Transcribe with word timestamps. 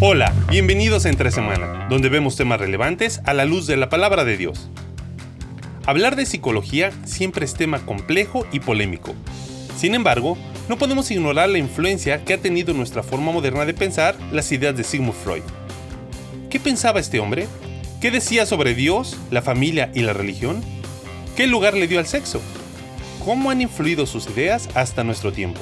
Hola, 0.00 0.32
bienvenidos 0.48 1.04
a 1.04 1.08
Entre 1.08 1.32
Semana, 1.32 1.88
donde 1.90 2.08
vemos 2.08 2.36
temas 2.36 2.60
relevantes 2.60 3.20
a 3.24 3.34
la 3.34 3.44
luz 3.44 3.66
de 3.66 3.76
la 3.76 3.88
palabra 3.88 4.24
de 4.24 4.36
Dios. 4.36 4.70
Hablar 5.86 6.14
de 6.14 6.24
psicología 6.24 6.92
siempre 7.04 7.44
es 7.44 7.54
tema 7.54 7.84
complejo 7.84 8.46
y 8.52 8.60
polémico. 8.60 9.16
Sin 9.76 9.96
embargo, 9.96 10.38
no 10.68 10.78
podemos 10.78 11.10
ignorar 11.10 11.48
la 11.48 11.58
influencia 11.58 12.24
que 12.24 12.34
ha 12.34 12.38
tenido 12.38 12.70
en 12.70 12.76
nuestra 12.76 13.02
forma 13.02 13.32
moderna 13.32 13.64
de 13.64 13.74
pensar 13.74 14.14
las 14.30 14.52
ideas 14.52 14.76
de 14.76 14.84
Sigmund 14.84 15.14
Freud. 15.14 15.42
¿Qué 16.48 16.60
pensaba 16.60 17.00
este 17.00 17.18
hombre? 17.18 17.48
¿Qué 18.00 18.12
decía 18.12 18.46
sobre 18.46 18.74
Dios, 18.74 19.18
la 19.32 19.42
familia 19.42 19.90
y 19.96 20.02
la 20.02 20.12
religión? 20.12 20.62
¿Qué 21.36 21.48
lugar 21.48 21.74
le 21.74 21.88
dio 21.88 21.98
al 21.98 22.06
sexo? 22.06 22.40
¿Cómo 23.24 23.50
han 23.50 23.62
influido 23.62 24.06
sus 24.06 24.28
ideas 24.28 24.68
hasta 24.74 25.02
nuestro 25.02 25.32
tiempo? 25.32 25.60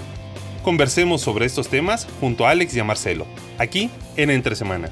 Conversemos 0.63 1.23
sobre 1.23 1.47
estos 1.47 1.69
temas 1.69 2.07
junto 2.21 2.47
a 2.47 2.51
Alex 2.51 2.77
y 2.77 2.81
a 2.81 2.85
Marcelo, 2.85 3.27
aquí 3.57 3.89
en 4.17 4.31
Entre 4.31 4.57
Semana. 4.57 4.91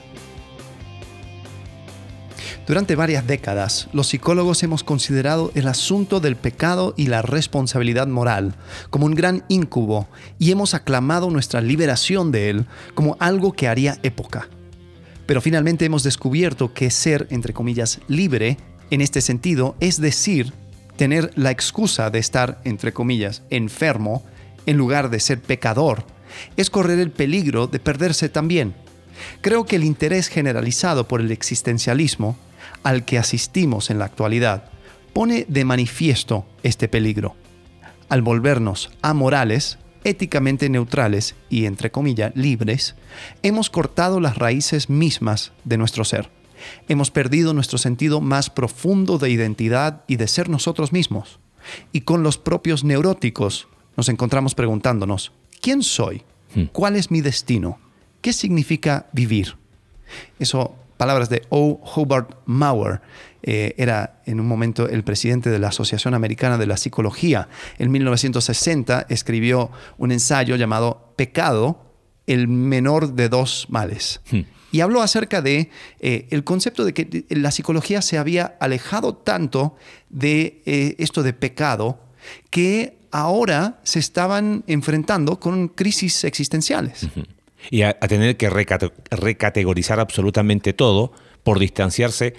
Durante 2.67 2.97
varias 2.97 3.27
décadas, 3.27 3.89
los 3.93 4.07
psicólogos 4.09 4.63
hemos 4.63 4.85
considerado 4.85 5.53
el 5.55 5.69
asunto 5.69 6.21
del 6.21 6.35
pecado 6.35 6.95
y 6.97 7.09
la 7.09 7.21
responsabilidad 7.21 8.07
moral 8.07 8.55
como 8.89 9.05
un 9.05 9.15
gran 9.15 9.45
incubo 9.49 10.09
y 10.39 10.51
hemos 10.51 10.73
aclamado 10.73 11.29
nuestra 11.29 11.61
liberación 11.61 12.33
de 12.33 12.49
él 12.49 12.67
como 12.95 13.19
algo 13.21 13.53
que 13.53 13.69
haría 13.69 13.99
época. 14.03 14.49
Pero 15.27 15.43
finalmente 15.43 15.85
hemos 15.85 16.05
descubierto 16.05 16.73
que 16.73 16.91
ser, 16.91 17.27
entre 17.31 17.53
comillas, 17.53 18.01
libre, 18.09 18.57
en 18.91 19.03
este 19.03 19.21
sentido, 19.21 19.77
es 19.81 20.01
decir, 20.01 20.55
tener 20.97 21.33
la 21.37 21.51
excusa 21.51 22.09
de 22.09 22.19
estar, 22.19 22.61
entre 22.65 22.95
comillas, 22.95 23.43
enfermo, 23.51 24.23
en 24.65 24.79
lugar 24.79 25.11
de 25.11 25.21
ser 25.21 25.41
pecador, 25.41 26.05
es 26.57 26.71
correr 26.71 26.99
el 26.99 27.11
peligro 27.11 27.67
de 27.67 27.79
perderse 27.79 28.31
también. 28.31 28.75
Creo 29.41 29.67
que 29.67 29.77
el 29.77 29.85
interés 29.85 30.29
generalizado 30.29 31.09
por 31.09 31.21
el 31.21 31.31
existencialismo, 31.31 32.37
al 32.83 33.05
que 33.05 33.19
asistimos 33.19 33.91
en 33.91 33.99
la 33.99 34.07
actualidad, 34.07 34.71
pone 35.13 35.47
de 35.49 35.65
manifiesto 35.65 36.47
este 36.63 36.89
peligro. 36.89 37.37
Al 38.09 38.23
volvernos 38.23 38.91
amorales, 39.03 39.79
éticamente 40.05 40.69
neutrales 40.69 41.35
y, 41.49 41.67
entre 41.67 41.91
comillas, 41.91 42.33
libres, 42.35 42.95
hemos 43.43 43.71
cortado 43.71 44.21
las 44.21 44.37
raíces 44.37 44.91
mismas 44.91 45.53
de 45.65 45.79
nuestro 45.79 46.05
ser. 46.05 46.31
Hemos 46.89 47.11
perdido 47.11 47.55
nuestro 47.55 47.79
sentido 47.79 48.21
más 48.21 48.51
profundo 48.51 49.19
de 49.19 49.31
identidad 49.31 50.05
y 50.07 50.17
de 50.17 50.29
ser 50.29 50.49
nosotros 50.49 50.93
mismos. 50.93 51.39
Y 51.93 52.03
con 52.03 52.23
los 52.23 52.39
propios 52.39 52.85
neuróticos 52.85 53.69
nos 53.97 54.09
encontramos 54.09 54.55
preguntándonos, 54.55 55.33
¿quién 55.61 55.83
soy? 55.83 56.23
Hmm. 56.55 56.65
¿Cuál 56.73 56.97
es 56.97 57.11
mi 57.11 57.21
destino? 57.21 57.79
¿Qué 58.25 58.33
significa 58.33 59.05
vivir? 59.13 59.55
Eso, 60.39 60.75
palabras 60.97 61.29
de 61.29 61.43
O. 61.51 61.79
Hobart 61.85 62.31
Mauer, 62.47 63.03
eh, 63.43 63.75
era 63.77 64.23
en 64.25 64.41
un 64.41 64.49
momento 64.49 64.89
el 64.89 65.05
presidente 65.05 65.51
de 65.51 65.59
la 65.59 65.69
Asociación 65.69 66.15
Americana 66.15 66.57
de 66.57 66.67
la 66.67 66.79
Psicología. 66.79 67.51
En 67.77 67.91
1960 67.91 69.05
escribió 69.11 69.71
un 69.99 70.11
ensayo 70.11 70.57
llamado 70.57 71.13
Pecado, 71.17 71.85
el 72.27 72.49
menor 72.49 73.13
de 73.13 73.29
dos 73.29 73.67
males. 73.69 74.23
Hmm. 74.31 74.41
Y 74.73 74.81
habló 74.81 75.03
acerca 75.03 75.43
de 75.43 75.69
eh, 76.01 76.27
el 76.31 76.45
concepto 76.45 76.87
de 76.87 76.95
que 76.95 77.27
la 77.29 77.51
psicología 77.51 78.01
se 78.01 78.17
había 78.17 78.57
alejado 78.59 79.15
tanto 79.17 79.77
de 80.09 80.63
eh, 80.65 80.95
esto 80.97 81.23
de 81.23 81.35
pecado 81.35 82.01
que 82.49 82.97
ahora 83.11 83.81
se 83.83 83.99
estaban 83.99 84.65
enfrentando 84.67 85.39
con 85.39 85.69
crisis 85.69 86.25
existenciales. 86.25 87.07
Y 87.71 87.83
a, 87.83 87.91
a 88.01 88.09
tener 88.09 88.37
que 88.37 88.51
recate- 88.51 88.93
recategorizar 89.11 90.01
absolutamente 90.01 90.73
todo 90.73 91.13
por 91.43 91.59
distanciarse, 91.59 92.35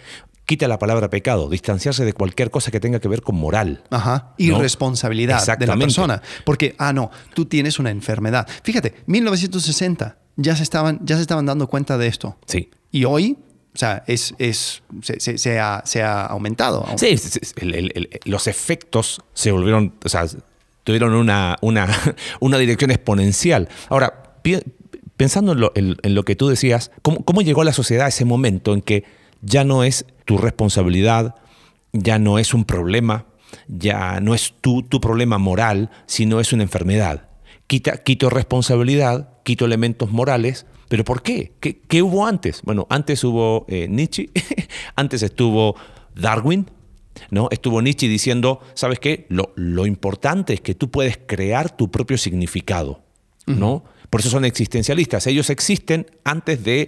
quita 0.45 0.67
la 0.67 0.77
palabra 0.79 1.09
pecado, 1.09 1.49
distanciarse 1.49 2.05
de 2.05 2.13
cualquier 2.13 2.51
cosa 2.51 2.71
que 2.71 2.79
tenga 2.79 2.99
que 2.99 3.07
ver 3.07 3.21
con 3.21 3.35
moral. 3.35 3.83
Ajá. 3.89 4.33
Y 4.37 4.47
¿no? 4.49 4.59
responsabilidad 4.61 5.43
de 5.57 5.65
la 5.67 5.75
persona. 5.77 6.21
Porque, 6.45 6.75
ah, 6.77 6.93
no, 6.93 7.11
tú 7.33 7.45
tienes 7.45 7.79
una 7.79 7.89
enfermedad. 7.91 8.47
Fíjate, 8.63 8.93
1960 9.07 10.17
ya 10.37 10.55
se 10.55 10.63
estaban, 10.63 10.99
ya 11.03 11.15
se 11.15 11.21
estaban 11.21 11.45
dando 11.45 11.67
cuenta 11.67 11.97
de 11.97 12.07
esto. 12.07 12.37
Sí. 12.45 12.69
Y 12.91 13.05
hoy, 13.05 13.37
o 13.73 13.77
sea, 13.77 14.03
es, 14.07 14.33
es, 14.37 14.83
se, 15.01 15.19
se- 15.19 15.37
se 15.37 15.59
ha, 15.59 15.81
se 15.85 16.03
ha 16.03 16.25
aumentado. 16.25 16.85
Sí, 16.97 17.15
el- 17.57 17.75
el- 17.75 17.91
el- 17.95 18.09
los 18.25 18.47
efectos 18.47 19.21
se 19.33 19.51
volvieron, 19.51 19.95
o 20.03 20.09
sea, 20.09 20.25
tuvieron 20.83 21.13
una, 21.13 21.57
una, 21.61 21.87
una 22.39 22.57
dirección 22.57 22.91
exponencial. 22.91 23.67
Ahora, 23.89 24.23
pi- 24.41 24.61
pensando 25.17 25.71
en 25.75 26.15
lo, 26.15 26.23
que 26.23 26.35
tú 26.35 26.47
decías, 26.47 26.91
¿cómo, 27.01 27.23
¿cómo 27.23 27.41
llegó 27.41 27.63
la 27.63 27.73
sociedad 27.73 28.07
ese 28.07 28.25
momento 28.25 28.73
en 28.73 28.81
que 28.81 29.03
ya 29.41 29.63
no 29.63 29.83
es 29.83 30.05
tu 30.25 30.37
responsabilidad, 30.37 31.35
ya 31.93 32.19
no 32.19 32.39
es 32.39 32.53
un 32.53 32.65
problema, 32.65 33.25
ya 33.67 34.19
no 34.19 34.33
es 34.33 34.53
tu, 34.61 34.83
tu 34.83 34.99
problema 34.99 35.37
moral, 35.37 35.91
sino 36.05 36.39
es 36.39 36.51
una 36.53 36.63
enfermedad? 36.63 37.29
Quita, 37.67 37.97
quito 37.97 38.29
responsabilidad, 38.29 39.29
quito 39.43 39.65
elementos 39.65 40.11
morales, 40.11 40.65
¿pero 40.89 41.03
por 41.03 41.21
qué? 41.21 41.53
¿Qué, 41.59 42.01
hubo 42.01 42.25
antes? 42.27 42.61
Bueno, 42.63 42.85
antes 42.89 43.23
hubo 43.23 43.65
eh, 43.67 43.87
Nietzsche, 43.89 44.29
antes 44.95 45.23
estuvo 45.23 45.75
Darwin, 46.15 46.69
¿no? 47.31 47.47
Estuvo 47.51 47.81
Nietzsche 47.81 48.07
diciendo, 48.07 48.59
¿sabes 48.73 48.99
qué? 48.99 49.25
Lo 49.29 49.85
importante 49.85 50.53
es 50.53 50.61
que 50.61 50.75
tú 50.75 50.91
puedes 50.91 51.17
crear 51.17 51.75
tu 51.75 51.89
propio 51.89 52.17
significado, 52.17 53.01
¿no? 53.47 53.83
Por 54.15 54.21
eso 54.21 54.29
son 54.29 54.45
existencialistas. 54.45 55.27
Ellos 55.27 55.49
existen 55.49 56.05
antes 56.23 56.63
de, 56.63 56.87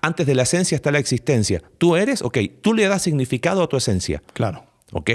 antes 0.00 0.26
de 0.26 0.34
la 0.34 0.44
esencia 0.44 0.76
está 0.76 0.90
la 0.90 0.98
existencia. 0.98 1.62
Tú 1.76 1.94
eres, 1.94 2.22
ok, 2.22 2.38
tú 2.62 2.72
le 2.72 2.88
das 2.88 3.02
significado 3.02 3.62
a 3.62 3.68
tu 3.68 3.76
esencia. 3.76 4.22
Claro. 4.32 4.64
¿Ok? 4.92 5.10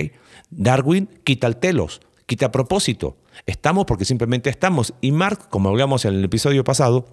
Darwin 0.51 1.09
quita 1.23 1.47
el 1.47 1.57
telos, 1.57 2.01
quita 2.27 2.51
propósito. 2.51 3.17
Estamos 3.47 3.85
porque 3.85 4.05
simplemente 4.05 4.51
estamos. 4.51 4.93
Y 5.01 5.11
Marx, 5.11 5.47
como 5.49 5.69
hablamos 5.69 6.05
en 6.05 6.13
el 6.13 6.23
episodio 6.23 6.63
pasado, 6.63 7.07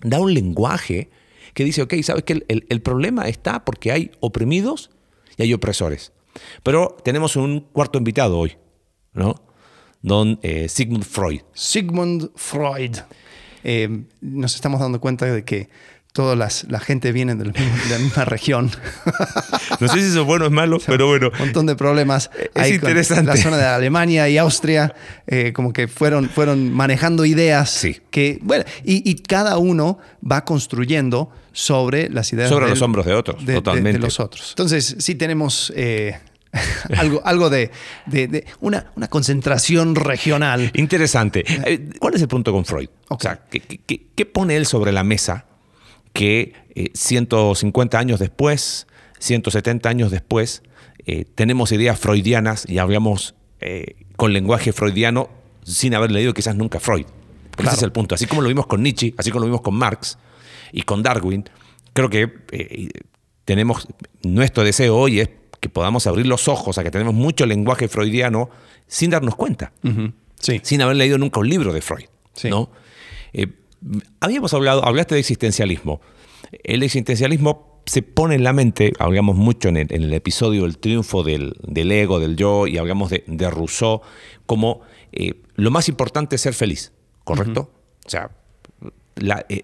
da 0.00 0.20
un 0.20 0.32
lenguaje 0.32 1.10
que 1.52 1.62
dice, 1.62 1.82
ok, 1.82 1.96
¿sabes 2.02 2.24
que 2.24 2.32
el, 2.32 2.44
el- 2.48 2.64
el 2.70 2.80
problema 2.80 3.28
está 3.28 3.62
porque 3.66 3.92
hay 3.92 4.10
oprimidos 4.20 4.88
y 5.36 5.42
hay 5.42 5.52
opresores? 5.52 6.12
Pero 6.62 6.96
tenemos 7.04 7.36
un 7.36 7.60
cuarto 7.60 7.98
invitado 7.98 8.38
hoy, 8.38 8.56
¿no? 9.12 9.34
Don 10.00 10.38
eh, 10.42 10.70
Sigmund 10.70 11.04
Freud. 11.04 11.42
Sigmund 11.52 12.30
Freud. 12.36 12.96
Eh, 13.68 13.88
nos 14.20 14.54
estamos 14.54 14.78
dando 14.80 15.00
cuenta 15.00 15.26
de 15.26 15.42
que 15.44 15.68
toda 16.12 16.36
las, 16.36 16.64
la 16.70 16.78
gente 16.78 17.10
viene 17.12 17.34
del 17.34 17.50
de 17.52 17.60
la 17.90 17.98
misma 17.98 18.24
región. 18.24 18.70
No 19.80 19.88
sé 19.88 19.94
si 20.00 20.06
eso 20.06 20.20
es 20.22 20.26
bueno 20.26 20.44
o 20.44 20.48
es 20.48 20.52
malo, 20.54 20.78
pero 20.86 21.08
bueno. 21.08 21.30
Un 21.34 21.38
montón 21.38 21.66
de 21.66 21.74
problemas. 21.76 22.30
Es 22.54 22.70
interesante. 22.70 23.26
La 23.26 23.36
zona 23.36 23.56
de 23.58 23.64
Alemania 23.66 24.28
y 24.28 24.38
Austria, 24.38 24.94
eh, 25.26 25.52
como 25.52 25.72
que 25.72 25.88
fueron, 25.88 26.30
fueron 26.30 26.72
manejando 26.72 27.24
ideas 27.26 27.68
Sí. 27.70 27.98
que, 28.10 28.38
bueno, 28.42 28.64
y, 28.84 29.08
y 29.08 29.16
cada 29.16 29.58
uno 29.58 29.98
va 30.22 30.44
construyendo 30.44 31.30
sobre 31.52 32.08
las 32.08 32.32
ideas 32.32 32.48
Sobre 32.48 32.66
del- 32.66 32.70
los 32.74 32.82
hombros 32.82 33.04
de 33.04 33.12
otros, 33.14 33.44
de- 33.44 33.52
de- 33.52 33.58
totalmente. 33.58 33.98
de 33.98 34.04
los 34.04 34.20
otros. 34.20 34.50
Entonces, 34.50 34.96
sí 34.98 35.14
tenemos 35.16 35.72
eh, 35.76 36.18
algo, 36.96 37.20
algo 37.24 37.50
de, 37.50 37.70
de- 38.06 38.28
de 38.28 38.46
una, 38.60 38.92
una 38.96 39.08
concentración 39.08 39.94
regional. 39.94 40.70
Interesante. 40.74 41.44
Eh, 41.66 41.90
¿Cuál 41.98 42.14
es 42.14 42.22
el 42.22 42.28
punto 42.28 42.52
con 42.52 42.64
Freud? 42.64 42.88
O 43.08 43.18
sea, 43.20 43.40
¿qué, 43.50 43.60
qué- 43.60 44.26
pone 44.26 44.56
él 44.56 44.66
sobre 44.66 44.92
la 44.92 45.04
mesa 45.04 45.46
que 46.12 46.54
eh, 46.74 46.90
150 46.94 47.98
años 47.98 48.18
después, 48.20 48.86
170 49.18 49.88
años 49.88 50.10
después, 50.10 50.62
eh, 51.06 51.24
tenemos 51.34 51.72
ideas 51.72 51.98
freudianas 51.98 52.68
y 52.68 52.78
hablamos 52.78 53.34
eh, 53.60 53.96
con 54.16 54.32
lenguaje 54.32 54.72
freudiano 54.72 55.28
sin 55.62 55.94
haber 55.94 56.10
leído 56.10 56.32
quizás 56.34 56.56
nunca 56.56 56.80
Freud? 56.80 57.06
Claro. 57.52 57.70
Ese 57.70 57.76
es 57.78 57.82
el 57.84 57.92
punto. 57.92 58.14
Así 58.14 58.26
como 58.26 58.42
lo 58.42 58.48
vimos 58.48 58.66
con 58.66 58.82
Nietzsche, 58.82 59.14
así 59.16 59.30
como 59.30 59.40
lo 59.40 59.46
vimos 59.46 59.62
con 59.62 59.74
Marx 59.74 60.18
y 60.72 60.82
con 60.82 61.02
Darwin, 61.02 61.44
creo 61.94 62.10
que 62.10 62.30
eh, 62.52 62.88
tenemos, 63.44 63.86
nuestro 64.22 64.62
deseo 64.64 64.96
hoy 64.96 65.20
es 65.20 65.30
que 65.60 65.68
podamos 65.68 66.06
abrir 66.06 66.26
los 66.26 66.48
ojos 66.48 66.78
a 66.78 66.84
que 66.84 66.90
tenemos 66.90 67.14
mucho 67.14 67.46
lenguaje 67.46 67.88
freudiano 67.88 68.50
sin 68.86 69.10
darnos 69.10 69.34
cuenta. 69.36 69.72
Sí. 70.38 70.60
sin 70.62 70.82
haber 70.82 70.96
leído 70.96 71.16
nunca 71.18 71.40
un 71.40 71.48
libro 71.48 71.72
de 71.72 71.80
Freud. 71.80 72.06
Sí. 72.34 72.50
¿no? 72.50 72.70
Eh, 73.32 73.46
habíamos 74.20 74.52
hablado, 74.54 74.84
hablaste 74.84 75.14
de 75.14 75.20
existencialismo. 75.20 76.00
El 76.62 76.82
existencialismo 76.82 77.80
se 77.86 78.02
pone 78.02 78.34
en 78.34 78.44
la 78.44 78.52
mente, 78.52 78.92
hablamos 78.98 79.36
mucho 79.36 79.68
en 79.68 79.76
el, 79.76 79.86
en 79.92 80.02
el 80.02 80.12
episodio 80.12 80.62
del 80.62 80.78
triunfo 80.78 81.22
del, 81.22 81.54
del 81.62 81.90
ego, 81.92 82.18
del 82.20 82.36
yo, 82.36 82.66
y 82.66 82.78
hablamos 82.78 83.10
de, 83.10 83.24
de 83.26 83.48
Rousseau, 83.50 84.02
como 84.44 84.80
eh, 85.12 85.34
lo 85.54 85.70
más 85.70 85.88
importante 85.88 86.36
es 86.36 86.42
ser 86.42 86.52
feliz, 86.54 86.92
¿correcto? 87.24 87.70
O 88.04 88.08
sea, 88.10 88.30
la- 89.16 89.46
eh, 89.48 89.62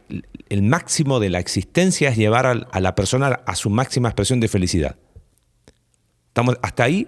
el 0.49 0.63
máximo 0.63 1.19
de 1.21 1.31
la 1.31 1.39
existencia 1.41 2.11
es 2.11 2.17
llevar 2.17 2.47
a 2.47 2.81
la 2.81 2.95
persona 2.95 3.41
a 3.47 3.55
su 3.57 3.71
máxima 3.71 4.09
expresión 4.09 4.39
de 4.41 4.49
felicidad. 4.49 4.97
Estamos, 6.33 6.57
hasta 6.63 6.85
ahí, 6.85 7.07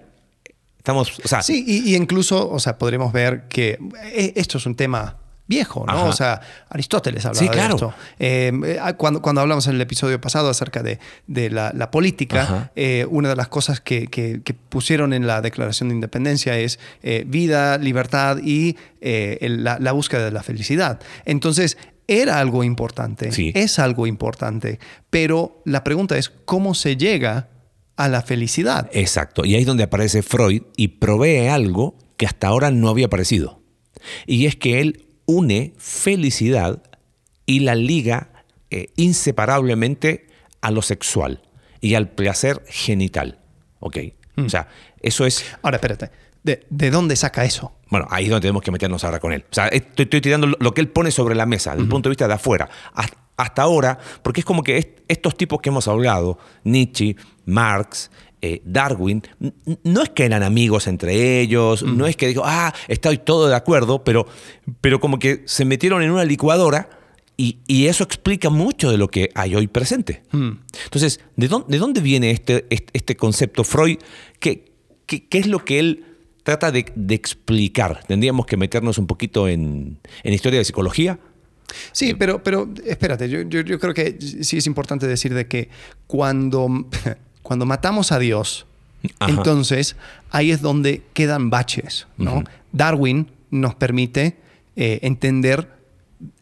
estamos, 0.77 1.19
o 1.23 1.27
sea, 1.27 1.41
Sí, 1.41 1.63
y, 1.67 1.91
y 1.91 1.95
incluso, 1.95 2.47
o 2.49 2.59
sea, 2.59 2.77
podremos 2.77 3.11
ver 3.11 3.47
que 3.47 3.79
eh, 4.13 4.33
esto 4.35 4.59
es 4.59 4.67
un 4.67 4.75
tema 4.75 5.17
viejo, 5.47 5.83
¿no? 5.87 5.93
Ajá. 5.93 6.03
O 6.05 6.13
sea, 6.13 6.41
Aristóteles 6.69 7.25
hablaba 7.25 7.51
Sí, 7.53 7.59
de 7.59 7.65
esto. 7.65 7.93
Eh, 8.19 8.51
eh, 8.65 8.79
cuando, 8.97 9.21
cuando 9.23 9.41
hablamos 9.41 9.65
en 9.67 9.75
el 9.75 9.81
episodio 9.81 10.21
pasado 10.21 10.47
acerca 10.49 10.83
de, 10.83 10.99
de 11.25 11.49
la, 11.49 11.71
la 11.73 11.89
política, 11.89 12.71
eh, 12.75 13.07
una 13.09 13.29
de 13.29 13.35
las 13.35 13.47
cosas 13.47 13.81
que, 13.81 14.07
que- 14.07 14.41
que 14.43 14.53
pusieron 14.53 15.11
en 15.13 15.25
la 15.25 15.41
Declaración 15.41 15.89
de 15.89 15.95
Independencia 15.95 16.55
es 16.57 16.79
eh, 17.01 17.23
vida, 17.27 17.77
libertad 17.79 18.37
y 18.43 18.77
eh, 19.01 19.39
el- 19.41 19.63
la, 19.63 19.79
la 19.79 19.91
búsqueda 19.91 20.23
de 20.25 20.31
la 20.31 20.43
felicidad. 20.43 20.99
Entonces, 21.25 21.77
era 22.07 22.39
algo 22.39 22.63
importante, 22.63 23.31
Sí. 23.31 23.51
es 23.55 23.79
algo 23.79 24.05
importante, 24.05 24.79
pero 25.09 25.61
la 25.65 25.83
pregunta 25.83 26.15
es, 26.15 26.29
¿cómo 26.29 26.75
se 26.75 26.95
llega 26.97 27.49
a 27.97 28.07
la 28.09 28.21
felicidad? 28.21 28.89
Exacto. 28.93 29.45
Y 29.45 29.55
ahí 29.55 29.61
es 29.61 29.67
donde 29.67 29.83
aparece 29.83 30.21
Freud 30.23 30.63
y 30.75 30.87
provee 30.89 31.47
algo 31.47 31.95
que 32.17 32.25
hasta 32.25 32.47
ahora 32.47 32.71
no 32.71 32.89
había 32.89 33.05
aparecido. 33.07 33.61
Y 34.25 34.45
es 34.45 34.55
que 34.55 34.81
él 34.81 35.05
une 35.25 35.73
felicidad 35.77 36.83
y 37.45 37.59
la 37.61 37.75
liga 37.75 38.29
eh, 38.69 38.87
inseparablemente 38.95 40.27
a 40.61 40.71
lo 40.71 40.81
sexual 40.81 41.41
y 41.81 41.95
al 41.95 42.09
placer 42.09 42.63
genital. 42.67 43.39
¿Ok? 43.79 43.97
O 44.37 44.49
sea, 44.49 44.67
eso 45.01 45.25
es... 45.25 45.45
Ahora, 45.61 45.77
espérate, 45.77 46.09
¿de, 46.43 46.65
de 46.69 46.89
dónde 46.91 47.15
saca 47.15 47.45
eso? 47.45 47.73
Bueno, 47.89 48.07
ahí 48.09 48.25
es 48.25 48.29
donde 48.29 48.41
tenemos 48.41 48.61
que 48.63 48.71
meternos 48.71 49.03
ahora 49.03 49.19
con 49.19 49.31
él. 49.31 49.45
O 49.49 49.53
sea, 49.53 49.67
estoy, 49.67 50.03
estoy 50.03 50.21
tirando 50.21 50.47
lo- 50.47 50.57
lo 50.59 50.73
que 50.73 50.81
él 50.81 50.89
pone 50.89 51.11
sobre 51.11 51.35
la 51.35 51.45
mesa, 51.45 51.71
desde 51.71 51.83
el 51.83 51.89
punto 51.89 52.09
de 52.09 52.11
vista 52.11 52.27
de 52.27 52.33
afuera. 52.33 52.69
Has- 53.37 53.45
Hasta 53.47 53.61
ahora, 53.63 53.97
porque 54.23 54.41
es 54.41 54.45
como 54.45 54.63
que 54.63 54.77
est- 54.77 54.99
estos 55.07 55.35
tipos 55.37 55.59
que 55.61 55.69
hemos 55.69 55.87
hablado, 55.87 56.37
Nietzsche, 56.63 57.15
Marx, 57.45 58.09
eh, 58.41 58.61
Darwin, 58.65 59.23
no 59.83 60.01
es 60.03 60.09
que 60.09 60.23
eran 60.25 60.43
amigos 60.43 60.87
entre 60.87 61.41
ellos, 61.41 61.83
no 61.83 62.05
es 62.05 62.15
que 62.15 62.27
dijo, 62.27 62.43
ah, 62.45 62.73
estoy 62.87 63.17
todo 63.17 63.47
de 63.47 63.55
acuerdo, 63.55 64.03
pero, 64.03 64.25
pero 64.81 64.99
como 64.99 65.19
que 65.19 65.41
se 65.45 65.65
metieron 65.65 66.01
en 66.03 66.11
una 66.11 66.23
licuadora 66.25 66.89
y, 67.37 67.57
y 67.67 67.87
eso 67.87 68.03
explica 68.03 68.49
mucho 68.49 68.89
de 68.91 68.97
lo 68.97 69.07
que 69.09 69.29
hay 69.35 69.55
hoy 69.55 69.67
presente. 69.67 70.23
Entonces, 70.85 71.19
¿de 71.35 71.47
dónde, 71.47 71.67
de 71.69 71.77
dónde 71.79 72.01
viene 72.01 72.31
este, 72.31 72.65
este, 72.69 72.87
este 72.93 73.15
concepto? 73.17 73.63
Freud, 73.63 73.97
¿qué, 74.39 74.71
qué, 75.05 75.27
qué 75.27 75.37
es 75.39 75.47
lo 75.47 75.65
que 75.65 75.79
él 75.79 76.05
trata 76.43 76.71
de, 76.71 76.85
de 76.95 77.15
explicar? 77.15 78.03
Tendríamos 78.07 78.45
que 78.45 78.57
meternos 78.57 78.97
un 78.97 79.07
poquito 79.07 79.47
en, 79.47 79.99
en 80.23 80.33
historia 80.33 80.59
de 80.59 80.65
psicología. 80.65 81.19
Sí, 81.91 82.13
pero, 82.13 82.43
pero 82.43 82.69
espérate, 82.85 83.27
yo, 83.29 83.41
yo- 83.41 83.61
yo 83.61 83.79
creo 83.79 83.93
que 83.93 84.17
sí 84.41 84.57
es 84.57 84.67
importante 84.67 85.07
decir 85.07 85.33
de 85.33 85.47
que 85.47 85.69
cuando, 86.07 86.67
cuando 87.41 87.65
matamos 87.65 88.11
a 88.11 88.19
Dios, 88.19 88.65
Ajá. 89.19 89.31
entonces 89.31 89.95
ahí 90.31 90.51
es 90.51 90.61
donde 90.61 91.03
quedan 91.13 91.49
baches. 91.49 92.07
¿no? 92.17 92.43
Darwin 92.71 93.31
nos 93.51 93.75
permite 93.75 94.37
eh, 94.75 94.99
entender 95.03 95.69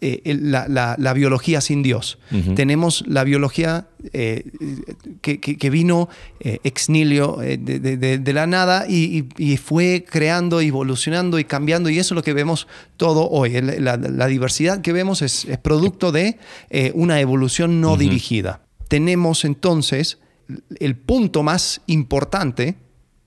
eh, 0.02 0.22
la, 0.40 0.68
la- 0.68 0.96
la 1.00 1.14
biología 1.14 1.60
sin 1.62 1.82
Dios. 1.84 2.20
Tenemos 2.56 3.04
la 3.08 3.24
biología 3.24 3.88
eh, 4.14 4.44
que, 5.22 5.40
que- 5.40 5.58
que 5.58 5.70
vino 5.70 6.10
eh, 6.40 6.60
ex 6.64 6.90
nihilo 6.90 7.38
de, 7.38 7.58
de- 7.58 7.98
de- 7.98 8.18
de 8.20 8.34
la 8.34 8.46
nada 8.48 8.86
y, 8.88 9.28
y- 9.38 9.52
y 9.54 9.58
fue 9.58 10.06
creando, 10.08 10.62
evolucionando 10.62 11.40
y 11.40 11.46
cambiando. 11.46 11.90
Y 11.90 12.00
eso 12.00 12.14
es 12.14 12.16
lo 12.18 12.24
que 12.24 12.34
vemos 12.34 12.68
todo 12.98 13.30
hoy. 13.30 13.60
La, 13.62 13.98
la 13.98 14.28
diversidad 14.28 14.82
que 14.82 14.94
vemos 14.94 15.22
es, 15.22 15.46
es 15.46 15.58
producto 15.58 16.12
de 16.12 16.38
una 16.94 17.20
evolución 17.20 17.82
no 17.82 17.98
dirigida. 17.98 18.62
Tenemos 18.88 19.44
entonces 19.46 20.20
el 20.80 20.96
punto 20.96 21.42
más 21.42 21.82
importante 21.88 22.76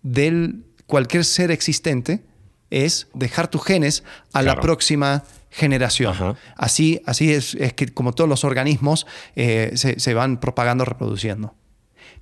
del 0.02 0.62
cualquier 0.86 1.24
ser 1.24 1.50
existente 1.50 2.22
es 2.70 3.08
dejar 3.14 3.48
tus 3.48 3.64
genes 3.64 4.04
a 4.32 4.42
la 4.42 4.52
próxima 4.60 5.24
generación. 5.56 6.12
Ajá. 6.12 6.36
Así, 6.54 7.00
así 7.06 7.32
es, 7.32 7.54
es 7.54 7.72
que 7.72 7.88
como 7.88 8.12
todos 8.12 8.28
los 8.28 8.44
organismos 8.44 9.06
eh, 9.36 9.72
se, 9.74 9.98
se 9.98 10.12
van 10.14 10.38
propagando, 10.38 10.84
reproduciendo. 10.84 11.54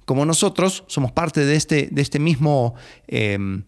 Como 0.05 0.25
nosotros 0.25 0.85
somos 0.87 1.11
parte 1.13 1.45
de 1.45 1.57
este, 1.57 1.89
de 1.91 2.01
este 2.03 2.21
mismo 2.21 2.75
em, 3.09 3.65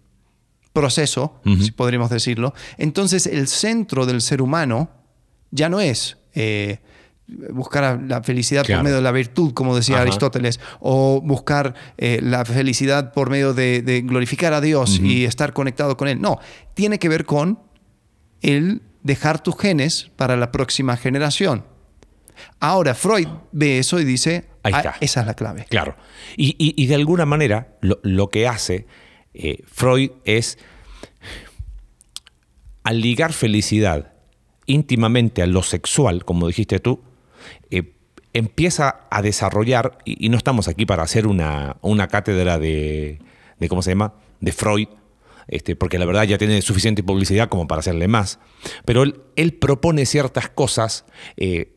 proceso, 0.72 1.40
Ujú. 1.44 1.62
si 1.62 1.70
podríamos 1.72 2.10
decirlo, 2.10 2.54
entonces 2.78 3.26
el 3.26 3.48
centro 3.48 4.06
del 4.06 4.20
ser 4.20 4.40
humano 4.40 4.88
ya 5.50 5.68
no 5.68 5.80
es 5.80 6.18
eh, 6.34 6.78
buscar 7.50 8.00
la 8.06 8.22
felicidad 8.22 8.64
Claro. 8.64 8.80
por 8.80 8.84
medio 8.84 8.96
de 8.96 9.02
la 9.02 9.10
virtud, 9.12 9.52
como 9.52 9.74
decía 9.74 9.96
Ajá. 9.96 10.02
Aristóteles, 10.02 10.60
o 10.78 11.20
buscar 11.24 11.74
eh, 11.98 12.20
la 12.22 12.44
felicidad 12.44 13.12
por 13.12 13.30
medio 13.30 13.52
de, 13.52 13.82
de 13.82 14.02
glorificar 14.02 14.52
a 14.52 14.60
Dios 14.60 15.00
y 15.00 15.24
estar 15.24 15.52
conectado 15.52 15.96
con 15.96 16.06
Él. 16.06 16.20
No, 16.20 16.38
tiene 16.74 17.00
que 17.00 17.08
ver 17.08 17.24
con 17.24 17.58
el 18.42 18.82
dejar 19.06 19.42
tus 19.42 19.56
genes 19.58 20.10
para 20.16 20.36
la 20.36 20.50
próxima 20.52 20.96
generación. 20.96 21.64
Ahora, 22.60 22.94
Freud 22.94 23.28
ve 23.52 23.78
eso 23.78 23.98
y 24.00 24.04
dice, 24.04 24.44
Ahí 24.62 24.72
"Ah, 24.74 24.78
está. 24.78 24.94
esa 25.00 25.20
es 25.20 25.26
la 25.26 25.34
clave. 25.34 25.64
Claro. 25.70 25.96
Y, 26.36 26.54
y- 26.58 26.74
y 26.82 26.86
de 26.86 26.94
alguna 26.96 27.24
manera 27.24 27.76
lo, 27.80 27.98
lo 28.02 28.28
que 28.28 28.46
hace 28.46 28.86
eh, 29.32 29.62
Freud 29.66 30.10
es, 30.24 30.58
al 32.82 33.00
ligar 33.00 33.32
felicidad 33.32 34.12
íntimamente 34.66 35.42
a 35.42 35.46
lo 35.46 35.62
sexual, 35.62 36.24
como 36.24 36.46
dijiste 36.48 36.80
tú, 36.80 37.00
eh, 37.70 37.92
empieza 38.32 39.06
a 39.10 39.22
desarrollar, 39.22 39.98
y, 40.04 40.24
y 40.26 40.28
no 40.28 40.36
estamos 40.36 40.68
aquí 40.68 40.84
para 40.86 41.02
hacer 41.04 41.26
una, 41.26 41.76
una 41.82 42.08
cátedra 42.08 42.58
de, 42.58 43.20
de, 43.58 43.68
¿cómo 43.68 43.82
se 43.82 43.90
llama?, 43.92 44.14
de 44.40 44.52
Freud, 44.52 44.88
este, 45.48 45.76
porque 45.76 45.98
la 45.98 46.06
verdad 46.06 46.24
ya 46.24 46.38
tiene 46.38 46.60
suficiente 46.62 47.02
publicidad 47.02 47.48
como 47.48 47.66
para 47.66 47.80
hacerle 47.80 48.08
más, 48.08 48.38
pero 48.84 49.02
él, 49.02 49.20
él 49.36 49.54
propone 49.54 50.06
ciertas 50.06 50.48
cosas, 50.48 51.04
eh, 51.36 51.74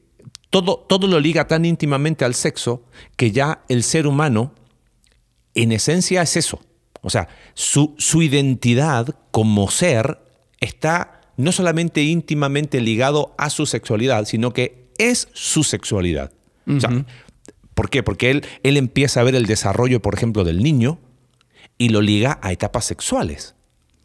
todo, 0.49 0.79
todo 0.89 1.07
lo 1.07 1.19
liga 1.19 1.47
tan 1.47 1.65
íntimamente 1.65 2.25
al 2.25 2.33
sexo 2.33 2.83
que 3.15 3.31
ya 3.31 3.63
el 3.69 3.83
ser 3.83 4.07
humano 4.07 4.53
en 5.53 5.71
esencia 5.71 6.21
es 6.21 6.37
eso. 6.37 6.61
O 7.01 7.09
sea, 7.09 7.29
su, 7.53 7.95
su 7.97 8.21
identidad 8.21 9.15
como 9.31 9.69
ser 9.69 10.19
está 10.59 11.21
no 11.37 11.51
solamente 11.51 12.03
íntimamente 12.03 12.81
ligado 12.81 13.33
a 13.37 13.49
su 13.49 13.65
sexualidad, 13.65 14.25
sino 14.25 14.51
que 14.51 14.89
es 14.97 15.29
su 15.33 15.63
sexualidad. 15.63 16.33
O 16.67 16.79
sea, 16.79 17.05
¿Por 17.79 17.89
qué? 17.89 18.03
Porque 18.03 18.29
él, 18.29 18.45
él 18.63 18.75
empieza 18.75 19.21
a 19.21 19.23
ver 19.23 19.35
el 19.35 19.45
desarrollo, 19.45 20.01
por 20.01 20.13
ejemplo, 20.13 20.43
del 20.43 20.61
niño 20.61 20.99
y 21.77 21.87
lo 21.87 22.01
liga 22.01 22.37
a 22.41 22.51
etapas 22.51 22.83
sexuales. 22.83 23.55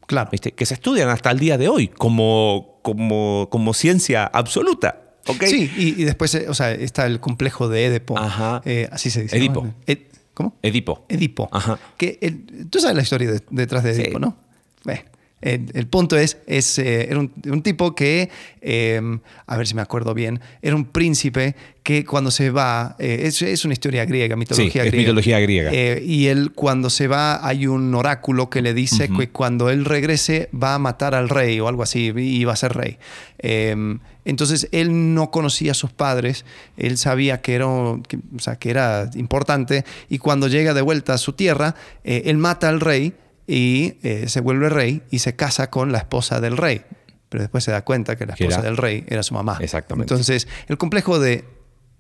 Claro. 0.07 0.29
¿viste? 0.31 0.53
Que 0.53 0.67
se 0.67 0.75
estudian 0.75 1.09
hasta 1.09 1.31
el 1.31 1.39
día 1.39 1.59
de 1.59 1.69
hoy 1.69 1.89
como, 1.89 2.79
como, 2.83 3.49
como 3.51 3.75
ciencia 3.75 4.25
absoluta. 4.25 5.01
¿ok? 5.27 5.45
Sí, 5.45 5.71
y, 5.77 6.01
y 6.01 6.05
después 6.05 6.35
eh, 6.35 6.47
o 6.49 6.55
sea, 6.55 6.73
está 6.73 7.07
el 7.07 7.21
complejo 7.21 7.69
de 7.69 7.87
Edipo. 7.87 8.19
Ajá. 8.19 8.61
Eh, 8.65 8.89
así 8.93 9.11
se 9.11 9.23
dice. 9.23 9.37
Edipo. 9.37 9.63
¿no? 9.65 9.75
Ed- 9.87 9.99
¿Cómo? 10.35 10.57
Edipo. 10.63 11.05
Edipo. 11.09 11.49
Ajá. 11.53 11.79
Que 11.97 12.19
el- 12.21 12.69
Tú 12.69 12.81
sabes 12.81 12.97
la 12.97 13.03
historia 13.03 13.31
de- 13.33 13.43
detrás 13.51 13.85
de 13.85 13.95
Sí. 13.95 14.03
Edipo, 14.03 14.19
¿no? 14.19 14.37
Bueno, 14.85 15.01
el, 15.45 15.67
el 15.75 15.87
punto 15.87 16.17
es, 16.17 16.39
es 16.47 16.79
eh, 16.79 17.07
era 17.11 17.19
un, 17.21 17.31
un 17.51 17.63
tipo 17.63 17.95
que, 17.95 18.31
eh, 18.63 19.01
a 19.47 19.57
ver 19.57 19.67
si 19.67 19.75
me 19.75 19.83
acuerdo 19.83 20.15
bien, 20.15 20.41
era 20.63 20.75
un 20.75 20.87
príncipe 20.87 21.55
que 21.83 22.07
cuando 22.07 22.31
se 22.31 22.49
va, 22.49 22.97
eh, 22.99 23.21
es, 23.25 23.43
es 23.43 23.67
una 23.67 23.75
historia 23.75 24.07
griega, 24.07 24.37
mitología 24.37 24.71
Sí, 24.73 24.79
es 24.79 24.85
griega. 24.87 24.97
mitología 25.03 25.39
griega. 25.41 25.71
Eh, 25.71 26.03
y 26.03 26.29
él 26.29 26.53
cuando 26.55 26.89
se 26.89 27.09
va 27.09 27.47
hay 27.47 27.67
un 27.67 27.95
oráculo 27.95 28.49
que 28.49 28.63
le 28.63 28.73
dice 28.73 29.11
que 29.11 29.29
cuando 29.29 29.69
él 29.69 29.85
regrese 29.85 30.49
va 30.55 30.75
a 30.75 30.79
matar 30.79 31.15
al 31.15 31.29
rey 31.29 31.61
o 31.61 31.69
algo 31.69 31.83
así 31.83 32.11
y 32.17 32.45
va 32.45 32.55
a 32.55 32.57
ser 32.57 32.73
rey. 32.73 32.97
Eh, 33.39 33.77
entonces 34.25 34.69
él 34.73 35.13
no 35.15 35.31
conocía 35.31 35.73
a 35.73 35.75
sus 35.75 35.93
padres, 35.93 36.47
él 36.79 36.97
sabía 36.97 37.43
que 37.43 37.55
era, 37.55 37.67
que, 38.09 38.17
o 38.35 38.39
sea, 38.39 38.57
que 38.57 38.71
era 38.71 39.11
importante 39.17 39.85
y 40.09 40.17
cuando 40.17 40.49
llega 40.49 40.73
de 40.73 40.81
vuelta 40.81 41.13
a 41.13 41.19
su 41.19 41.35
tierra, 41.35 41.75
él 42.03 42.39
mata 42.39 42.71
al 42.71 42.81
rey 42.81 43.13
y 43.47 43.99
eh, 44.03 44.25
se 44.29 44.41
vuelve 44.41 44.69
rey 44.69 45.03
y 45.11 45.19
se 45.21 45.37
casa 45.37 45.71
con 45.71 45.93
la 45.93 45.99
esposa 45.99 46.41
del 46.41 46.57
rey. 46.57 46.83
Pero 47.29 47.43
después 47.43 47.65
se 47.65 47.71
da 47.73 47.85
cuenta 47.85 48.17
que 48.17 48.27
la 48.27 48.35
esposa 48.35 48.59
era- 48.61 48.63
del 48.63 48.77
rey 48.77 49.05
era 49.09 49.23
su 49.23 49.35
mamá. 49.35 49.59
Exactamente. 49.61 50.13
Entonces, 50.15 50.47
el 50.69 50.79
complejo 50.79 51.19
de 51.19 51.45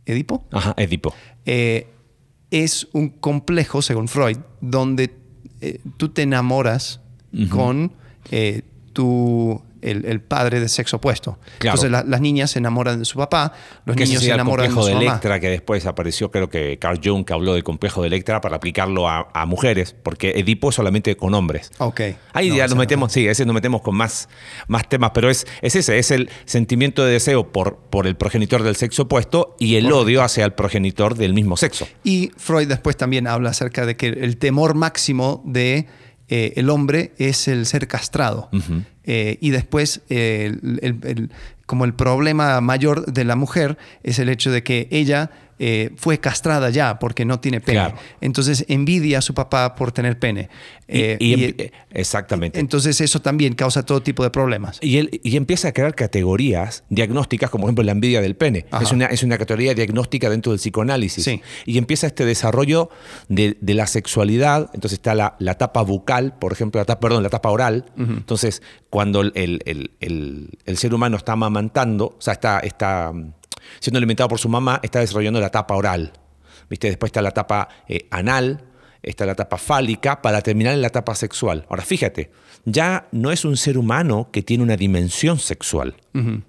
Edipo 0.06 0.46
Ajá, 0.52 0.74
Edipo. 0.76 1.14
eh, 1.44 1.88
es 2.50 2.86
un 2.92 3.08
complejo, 3.08 3.82
según 3.82 4.06
Freud, 4.08 4.36
donde 4.60 5.12
eh, 5.60 5.80
tú 5.96 6.10
te 6.10 6.22
enamoras 6.22 7.00
con 7.50 7.92
tu, 8.92 9.60
el, 9.84 10.04
el 10.06 10.20
padre 10.20 10.60
de 10.60 10.68
sexo 10.68 10.96
opuesto. 10.96 11.38
Claro. 11.58 11.76
Entonces 11.76 11.90
la- 11.90 12.02
las 12.04 12.20
niñas 12.20 12.50
se 12.52 12.58
enamoran 12.58 12.98
de 12.98 13.04
su 13.04 13.18
papá, 13.18 13.52
los 13.84 13.96
niños 13.96 14.20
se 14.22 14.28
el 14.28 14.34
enamoran 14.34 14.68
de 14.68 14.74
complejo 14.74 14.82
su 14.82 14.88
de 14.88 14.94
mamá. 14.94 15.10
Electra, 15.12 15.40
que 15.40 15.48
después 15.50 15.86
apareció, 15.86 16.30
creo 16.30 16.48
que 16.48 16.78
Carl 16.78 17.00
Jung, 17.02 17.24
que 17.24 17.32
habló 17.32 17.54
del 17.54 17.64
complejo 17.64 18.00
de 18.02 18.08
Electra 18.08 18.40
para 18.40 18.56
aplicarlo 18.56 19.08
a, 19.08 19.28
a 19.32 19.46
mujeres, 19.46 19.94
porque 20.02 20.30
Edipo 20.36 20.70
es 20.70 20.74
solamente 20.74 21.16
con 21.16 21.34
hombres. 21.34 21.70
Ok. 21.78 22.00
Ahí 22.32 22.48
No, 22.50 22.56
ya 22.56 22.64
nos 22.64 22.74
no. 22.74 22.80
metemos, 22.80 23.12
sí, 23.12 23.26
ese 23.26 23.44
nos 23.44 23.54
metemos 23.54 23.82
con 23.82 23.94
más, 23.96 24.28
más 24.68 24.88
temas, 24.88 25.10
pero 25.14 25.30
es, 25.30 25.46
es 25.62 25.76
ese, 25.76 25.98
es 25.98 26.10
el 26.10 26.30
sentimiento 26.44 27.04
de 27.04 27.12
deseo 27.12 27.52
por, 27.52 27.76
por 27.90 28.06
el 28.06 28.16
progenitor 28.16 28.62
del 28.62 28.76
sexo 28.76 29.02
opuesto 29.02 29.56
y 29.58 29.76
el 29.76 29.90
odio 29.92 30.22
hacia 30.22 30.44
el 30.44 30.52
progenitor 30.52 31.14
del 31.14 31.34
mismo 31.34 31.56
sexo. 31.56 31.86
Y 32.02 32.30
Freud 32.36 32.68
después 32.68 32.96
también 32.96 33.26
habla 33.26 33.50
acerca 33.50 33.86
de 33.86 33.96
que 33.96 34.06
el 34.08 34.36
temor 34.38 34.74
máximo 34.74 35.42
de 35.44 35.86
eh, 36.28 36.52
el 36.56 36.70
hombre 36.70 37.12
es 37.18 37.48
el 37.48 37.66
ser 37.66 37.86
castrado. 37.86 38.48
Eh, 39.06 39.38
y 39.40 39.50
después 39.50 40.00
eh, 40.08 40.56
el, 40.80 41.30
como 41.66 41.84
el 41.84 41.94
problema 41.94 42.60
mayor 42.60 43.06
de 43.06 43.24
la 43.24 43.36
mujer 43.36 43.76
es 44.02 44.18
el 44.18 44.28
hecho 44.28 44.50
de 44.50 44.62
que 44.62 44.88
ella 44.90 45.30
eh, 45.58 45.90
fue 45.96 46.18
castrada 46.18 46.70
ya 46.70 46.98
porque 46.98 47.24
no 47.24 47.40
tiene 47.40 47.60
pene. 47.60 47.78
Claro. 47.78 47.96
Entonces 48.20 48.64
envidia 48.68 49.18
a 49.18 49.22
su 49.22 49.34
papá 49.34 49.74
por 49.74 49.92
tener 49.92 50.18
pene. 50.18 50.48
Eh, 50.86 51.16
y 51.18 51.34
y- 51.44 51.70
exactamente. 51.92 52.60
entonces 52.60 53.00
eso 53.00 53.20
también 53.22 53.54
causa 53.54 53.84
todo 53.84 54.02
tipo 54.02 54.22
de 54.22 54.30
problemas. 54.30 54.78
Y, 54.82 54.98
él, 54.98 55.20
y 55.22 55.36
empieza 55.36 55.68
a 55.68 55.72
crear 55.72 55.94
categorías 55.94 56.84
diagnósticas, 56.90 57.48
como 57.50 57.62
por 57.62 57.68
ejemplo 57.70 57.84
la 57.84 57.92
envidia 57.92 58.20
del 58.20 58.36
pene. 58.36 58.66
Ajá. 58.70 58.82
Es 58.84 58.92
una, 58.92 59.06
es 59.06 59.22
una 59.22 59.38
categoría 59.38 59.74
diagnóstica 59.74 60.28
dentro 60.28 60.52
del 60.52 60.58
psicoanálisis. 60.58 61.24
Sí. 61.24 61.40
Y 61.64 61.78
empieza 61.78 62.06
este 62.06 62.24
desarrollo 62.24 62.90
de, 63.28 63.56
de 63.60 63.74
la 63.74 63.86
sexualidad. 63.86 64.70
Entonces 64.74 64.98
está 64.98 65.14
la, 65.14 65.36
la 65.38 65.52
etapa 65.52 65.82
bucal, 65.82 66.34
por 66.38 66.52
ejemplo, 66.52 66.78
la 66.78 66.82
etapa, 66.82 67.00
perdón, 67.00 67.22
la 67.22 67.28
etapa 67.28 67.50
oral. 67.50 67.86
Entonces, 67.96 68.60
cuando 68.90 69.20
el, 69.22 69.32
el- 69.34 69.62
el- 70.00 70.50
el- 70.66 70.76
ser 70.76 70.92
humano 70.94 71.16
está 71.16 71.32
amamantando, 71.32 72.14
o 72.18 72.20
sea, 72.20 72.34
está, 72.34 72.58
está 72.60 73.12
siendo 73.80 73.98
alimentado 73.98 74.28
por 74.28 74.38
su 74.38 74.48
mamá, 74.48 74.80
está 74.82 75.00
desarrollando 75.00 75.40
la 75.40 75.48
etapa 75.48 75.74
oral. 75.74 76.12
¿Viste? 76.68 76.88
Después 76.88 77.08
está 77.08 77.22
la 77.22 77.28
etapa 77.30 77.68
eh, 77.88 78.06
anal, 78.10 78.64
está 79.02 79.26
la 79.26 79.32
etapa 79.32 79.58
fálica, 79.58 80.22
para 80.22 80.40
terminar 80.40 80.74
en 80.74 80.80
la 80.80 80.88
etapa 80.88 81.14
sexual. 81.14 81.66
Ahora, 81.68 81.82
fíjate, 81.82 82.30
ya 82.64 83.08
no 83.12 83.30
es 83.30 83.44
un 83.44 83.56
ser 83.56 83.76
humano 83.76 84.30
que 84.32 84.42
tiene 84.42 84.62
una 84.62 84.76
dimensión 84.76 85.38
sexual. 85.38 85.96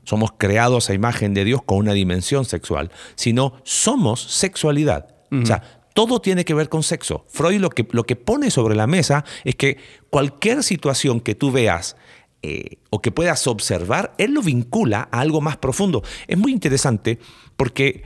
Somos 0.03 0.31
creados 0.37 0.89
a 0.89 0.93
imagen 0.93 1.33
de 1.33 1.43
Dios 1.43 1.61
con 1.63 1.79
una 1.79 1.93
dimensión 1.93 2.45
sexual, 2.45 2.91
sino 3.15 3.55
somos 3.63 4.21
sexualidad. 4.21 5.15
O 5.31 5.45
sea, 5.45 5.63
todo 5.93 6.21
tiene 6.21 6.45
que 6.45 6.53
ver 6.53 6.69
con 6.69 6.83
sexo. 6.83 7.25
Freud 7.29 7.59
lo 7.59 7.69
que, 7.69 7.87
lo 7.91 8.05
que 8.05 8.15
pone 8.15 8.51
sobre 8.51 8.75
la 8.75 8.85
mesa 8.85 9.25
es 9.43 9.55
que 9.55 9.77
cualquier 10.09 10.63
situación 10.63 11.19
que 11.19 11.35
tú 11.35 11.51
veas 11.51 11.97
eh, 12.47 12.77
o 12.91 13.01
que 13.01 13.11
puedas 13.11 13.47
observar, 13.47 14.13
él 14.17 14.33
lo 14.33 14.41
vincula 14.41 15.07
a 15.11 15.19
algo 15.21 15.41
más 15.41 15.57
profundo. 15.57 16.03
Es 16.27 16.37
muy 16.37 16.51
interesante 16.51 17.17
porque 17.57 18.03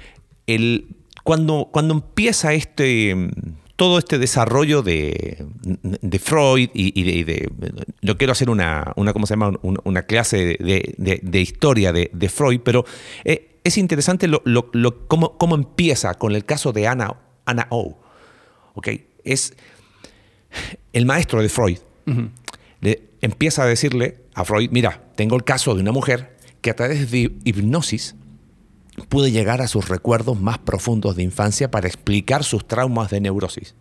el, 0.48 0.96
cuando, 1.24 1.69
cuando 1.72 1.93
empieza 1.93 2.53
este, 2.53 3.13
mm, 3.15 3.29
todo 3.75 3.98
este 4.00 4.17
desarrollo 4.17 4.81
de, 4.81 5.46
de 5.63 6.19
Freud 6.19 6.69
y, 6.74 7.00
y 7.00 7.03
de, 7.03 7.12
y 7.12 7.24
de- 7.24 7.50
Yo 8.01 8.17
quiero 8.17 8.31
hacer 8.34 8.50
una, 8.50 8.91
una 8.96 9.13
¿cómo 9.13 9.25
se 9.25 9.34
llama? 9.34 9.51
Un- 9.62 9.79
Una 9.84 10.03
clase 10.03 10.58
de, 10.60 10.96
de- 11.22 11.41
historia 11.41 11.91
de, 11.93 12.10
de 12.13 12.29
Freud, 12.29 12.62
pero 12.63 12.84
eh, 13.24 13.60
es 13.63 13.77
interesante 13.77 14.27
lo, 14.27 14.41
lo- 14.46 14.69
lo- 14.74 15.08
cómo, 15.08 15.38
cómo 15.38 15.55
empieza 15.55 16.13
con 16.15 16.34
el 16.36 16.43
caso 16.46 16.72
de 16.74 16.88
Anna, 16.88 17.15
Anna 17.46 17.67
O. 17.72 18.00
¿ok? 18.74 18.88
Es 19.24 19.53
el 20.93 21.05
maestro 21.05 21.41
de 21.41 21.50
Freud 21.50 21.77
le 22.81 23.08
empieza 23.21 23.63
a 23.63 23.67
decirle 23.67 24.23
a 24.33 24.45
Freud, 24.45 24.69
mira, 24.71 25.03
tengo 25.15 25.35
el 25.35 25.43
caso 25.43 25.75
de 25.75 25.81
una 25.81 25.91
mujer 25.91 26.38
que 26.61 26.69
a 26.69 26.75
través 26.75 27.11
de 27.11 27.33
hipnosis 27.43 28.15
pude 29.07 29.31
llegar 29.31 29.61
a 29.61 29.67
sus 29.67 29.88
recuerdos 29.88 30.39
más 30.39 30.57
profundos 30.57 31.15
de 31.15 31.23
infancia 31.23 31.71
para 31.71 31.88
explicar 31.88 32.43
sus 32.43 32.67
traumas 32.67 33.09
de 33.09 33.21
neurosis. 33.21 33.75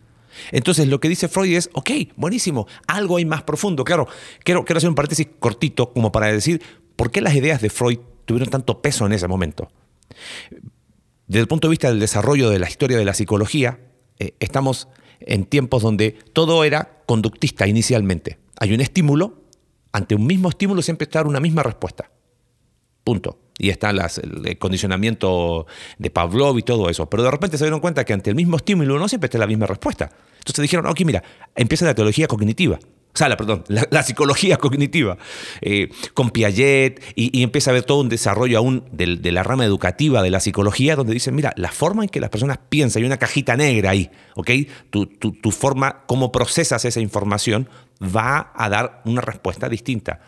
Entonces 0.52 0.86
lo 0.86 1.00
que 1.00 1.08
dice 1.08 1.28
Freud 1.28 1.56
es, 1.56 1.70
ok, 1.72 1.90
buenísimo, 2.16 2.66
algo 2.86 3.16
hay 3.16 3.24
más 3.24 3.42
profundo. 3.42 3.84
Claro, 3.84 4.06
quiero, 4.44 4.64
hacer 4.68 4.88
un 4.88 4.94
paréntesis 4.94 5.26
cortito 5.38 5.92
como 5.92 6.12
para 6.12 6.30
decir 6.32 6.62
por 6.96 7.10
qué 7.10 7.20
las 7.20 7.34
ideas 7.34 7.60
de 7.60 7.70
Freud 7.70 7.98
tuvieron 8.24 8.50
tanto 8.50 8.80
peso 8.80 9.06
en 9.06 9.12
ese 9.12 9.26
momento. 9.26 9.70
Desde 11.26 11.40
el 11.40 11.48
punto 11.48 11.68
de 11.68 11.70
vista 11.70 11.88
del 11.88 12.00
desarrollo 12.00 12.50
de 12.50 12.58
la 12.58 12.68
historia 12.68 12.96
de 12.96 13.04
la 13.04 13.14
psicología, 13.14 13.80
eh, 14.18 14.34
estamos 14.40 14.88
en 15.20 15.44
tiempos 15.44 15.82
donde 15.82 16.12
todo 16.32 16.64
era 16.64 17.02
conductista 17.06 17.66
inicialmente. 17.66 18.38
Hay 18.60 18.72
un 18.72 18.80
estímulo, 18.80 19.44
ante 19.92 20.14
un 20.14 20.26
mismo 20.26 20.48
estímulo 20.48 20.82
siempre 20.82 21.04
está 21.04 21.22
una 21.22 21.40
misma 21.40 21.62
respuesta. 21.62 22.10
Punto. 23.04 23.38
Y 23.58 23.70
está 23.70 23.90
el 23.90 24.58
condicionamiento 24.58 25.66
de 25.98 26.10
Pavlov 26.10 26.58
y 26.58 26.62
todo 26.62 26.88
eso. 26.90 27.10
Pero 27.10 27.24
de 27.24 27.30
repente 27.30 27.58
se 27.58 27.64
dieron 27.64 27.80
cuenta 27.80 28.04
que 28.04 28.12
ante 28.12 28.30
el 28.30 28.36
mismo 28.36 28.56
estímulo 28.56 28.98
no 28.98 29.08
siempre 29.08 29.26
está 29.26 29.38
la 29.38 29.46
misma 29.48 29.66
respuesta. 29.66 30.10
Entonces 30.38 30.62
dijeron, 30.62 30.86
ok, 30.86 31.00
mira, 31.04 31.22
empieza 31.56 31.84
la 31.84 31.94
teología 31.94 32.28
cognitiva. 32.28 32.78
O 33.14 33.18
sea, 33.18 33.28
la, 33.28 33.36
perdón, 33.36 33.64
la, 33.68 34.02
psicología 34.04 34.56
cognitiva, 34.58 35.18
eh, 35.60 35.88
con 36.14 36.30
Piaget, 36.30 37.02
y, 37.16 37.42
empieza 37.42 37.70
a 37.70 37.72
haber 37.72 37.82
todo 37.82 38.00
un 38.00 38.08
desarrollo 38.08 38.58
aún 38.58 38.84
de, 38.92 39.32
la 39.32 39.42
rama 39.42 39.64
educativa 39.64 40.22
de 40.22 40.30
la 40.30 40.38
psicología, 40.38 40.94
donde 40.94 41.14
dicen, 41.14 41.34
mira, 41.34 41.52
la 41.56 41.72
forma 41.72 42.04
en 42.04 42.10
que 42.10 42.20
las 42.20 42.30
personas 42.30 42.58
piensan, 42.68 43.02
hay 43.02 43.06
una 43.06 43.16
cajita 43.16 43.56
negra 43.56 43.90
ahí, 43.90 44.10
¿ok? 44.36 44.50
Tu, 44.90 45.06
tu- 45.06 45.32
tu 45.32 45.50
forma, 45.50 46.04
cómo 46.06 46.30
procesas 46.30 46.84
esa 46.84 47.00
información, 47.00 47.68
va 48.02 48.52
a 48.54 48.68
dar 48.68 49.02
una 49.04 49.20
respuesta 49.20 49.68
distinta. 49.68 50.20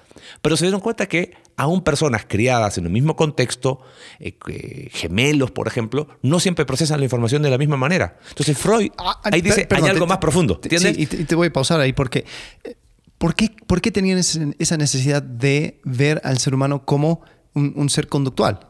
Pero 0.42 0.56
se 0.56 0.64
dieron 0.64 0.80
cuenta 0.80 1.06
que 1.06 1.32
aún 1.56 1.82
personas 1.82 2.24
criadas 2.26 2.78
en 2.78 2.84
el 2.86 2.90
mismo 2.90 3.16
contexto, 3.16 3.80
eh, 4.18 4.36
eh, 4.48 4.88
gemelos, 4.92 5.50
por 5.50 5.68
ejemplo, 5.68 6.08
no 6.22 6.40
siempre 6.40 6.64
procesan 6.66 6.98
la 7.00 7.04
información 7.04 7.42
de 7.42 7.50
la 7.50 7.58
misma 7.58 7.76
manera. 7.76 8.18
Entonces 8.30 8.56
Freud 8.58 8.90
Ah, 8.98 9.20
ahí 9.24 9.40
dice, 9.40 9.66
perdón, 9.66 9.84
hay 9.86 9.90
algo 9.92 10.06
te- 10.06 10.08
más 10.08 10.18
profundo, 10.18 10.58
te- 10.58 10.74
¿entiendes? 10.74 10.96
Sí, 10.96 11.02
y 11.02 11.06
te, 11.06 11.16
y 11.22 11.24
te 11.24 11.34
voy 11.34 11.48
a 11.48 11.52
pausar 11.52 11.80
ahí 11.80 11.92
porque 11.92 12.24
eh, 12.64 12.76
¿por 13.18 13.34
qué, 13.34 13.54
por 13.66 13.80
qué 13.80 13.90
tenían 13.92 14.18
ese- 14.18 14.54
esa 14.58 14.76
necesidad 14.76 15.22
de 15.22 15.80
ver 15.84 16.20
al 16.24 16.38
ser 16.38 16.54
humano 16.54 16.84
como 16.84 17.20
un, 17.54 17.72
un 17.76 17.88
ser 17.90 18.08
conductual? 18.08 18.60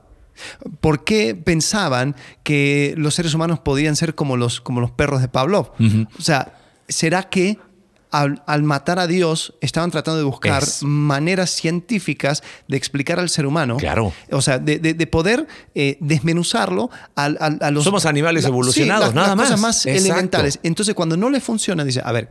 ¿Por 0.80 1.04
qué 1.04 1.35
pensaban 1.35 2.16
que 2.42 2.95
los 2.97 3.14
seres 3.14 3.35
humanos 3.35 3.61
podían 3.61 3.95
ser 3.97 4.14
como 4.14 4.37
los, 4.37 4.61
como 4.61 4.80
los 4.80 4.90
perros 4.90 5.21
de 5.21 5.28
Pavlov? 5.28 5.73
O 6.19 6.23
sea, 6.23 6.54
¿será 6.88 7.25
que 7.25 7.59
al, 8.11 8.43
al 8.47 8.62
matar 8.62 8.99
a 8.99 9.07
Dios 9.07 9.55
estaban 9.61 9.90
tratando 9.90 10.19
de 10.19 10.25
buscar 10.25 10.62
Es- 10.62 10.83
maneras 10.83 11.50
científicas 11.50 12.43
de 12.69 12.76
explicar 12.76 13.19
al 13.21 13.29
ser 13.29 13.47
humano? 13.47 13.76
Claro. 13.76 14.12
O 14.31 14.43
sea, 14.43 14.59
de, 14.59 14.79
de- 14.79 14.95
de 14.95 15.07
poder 15.07 15.47
eh, 15.75 15.97
desmenuzarlo 16.00 16.90
a, 17.17 17.29
los... 17.71 17.85
Somos 17.85 18.07
animales 18.07 18.43
la- 18.43 18.49
sí, 18.49 18.52
evolucionados, 18.52 19.07
las- 19.07 19.14
nada 19.14 19.29
las 19.29 19.37
cosas 19.37 19.50
más. 19.61 19.61
más 19.61 19.87
Exacto. 19.87 20.05
elementales. 20.12 20.59
Entonces, 20.62 20.95
cuando 20.95 21.17
no 21.17 21.31
le 21.31 21.40
funciona, 21.40 21.85
dice, 21.85 22.00
a 22.05 22.12
ver, 22.12 22.31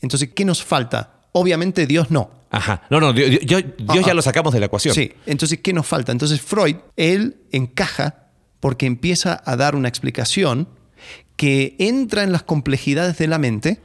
entonces, 0.00 0.30
¿qué 0.34 0.44
nos 0.44 0.62
falta? 0.62 1.20
Obviamente 1.32 1.86
Dios 1.86 2.10
no. 2.10 2.30
Ajá. 2.50 2.82
No, 2.90 3.00
no, 3.00 3.12
Dios, 3.12 3.30
Dios- 3.42 3.64
Dios 3.78 3.88
Ajá. 3.98 4.00
ya 4.06 4.14
lo 4.14 4.22
sacamos 4.22 4.52
de 4.54 4.60
la 4.60 4.66
ecuación. 4.66 4.94
Sí, 4.94 5.12
entonces, 5.26 5.58
¿qué 5.62 5.72
nos 5.72 5.86
falta? 5.86 6.12
Entonces, 6.12 6.40
Freud, 6.40 6.76
él 6.96 7.36
encaja 7.50 8.28
porque 8.60 8.86
empieza 8.86 9.42
a 9.44 9.56
dar 9.56 9.74
una 9.74 9.88
explicación 9.88 10.68
que 11.36 11.74
entra 11.78 12.22
en 12.22 12.30
las 12.32 12.44
complejidades 12.44 13.18
de 13.18 13.26
la 13.26 13.38
mente, 13.38 13.80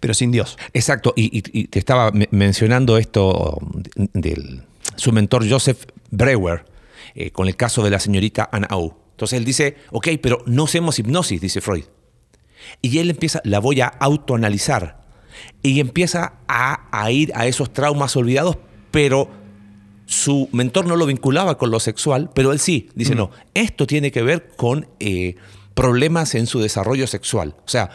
pero 0.00 0.14
sin 0.14 0.32
Dios. 0.32 0.56
Exacto, 0.72 1.12
y, 1.16 1.26
y- 1.38 1.42
y 1.60 1.64
te 1.68 1.78
estaba 1.78 2.10
me- 2.10 2.28
mencionando 2.30 2.96
esto 2.98 3.58
de 3.94 4.60
su 4.96 5.12
mentor 5.12 5.48
Joseph 5.48 5.84
Breuer 6.10 6.64
eh, 7.14 7.30
con 7.30 7.48
el 7.48 7.56
caso 7.56 7.82
de 7.82 7.90
la 7.90 8.00
señorita 8.00 8.48
Anna 8.50 8.68
O. 8.72 8.96
Entonces 9.12 9.36
él 9.38 9.44
dice, 9.44 9.76
ok, 9.90 10.08
pero 10.22 10.42
no 10.46 10.64
hacemos 10.64 10.98
hipnosis, 10.98 11.40
dice 11.40 11.60
Freud. 11.60 11.84
Y 12.82 12.98
él 12.98 13.10
empieza, 13.10 13.40
la 13.44 13.58
voy 13.58 13.80
a 13.80 13.86
autoanalizar. 13.86 15.00
Y 15.62 15.80
empieza 15.80 16.34
a, 16.48 16.88
a 16.90 17.10
ir 17.10 17.32
a 17.34 17.46
esos 17.46 17.72
traumas 17.72 18.16
olvidados, 18.16 18.56
pero 18.90 19.28
su 20.06 20.48
mentor 20.52 20.86
no 20.86 20.96
lo 20.96 21.06
vinculaba 21.06 21.56
con 21.58 21.70
lo 21.70 21.80
sexual, 21.80 22.30
pero 22.34 22.52
él 22.52 22.58
sí. 22.58 22.88
Dice, 22.94 23.14
no, 23.14 23.30
esto 23.54 23.86
tiene 23.86 24.10
que 24.10 24.22
ver 24.22 24.50
con 24.56 24.88
eh, 24.98 25.36
problemas 25.74 26.34
en 26.34 26.46
su 26.46 26.60
desarrollo 26.60 27.06
sexual. 27.06 27.54
O 27.64 27.68
sea, 27.68 27.90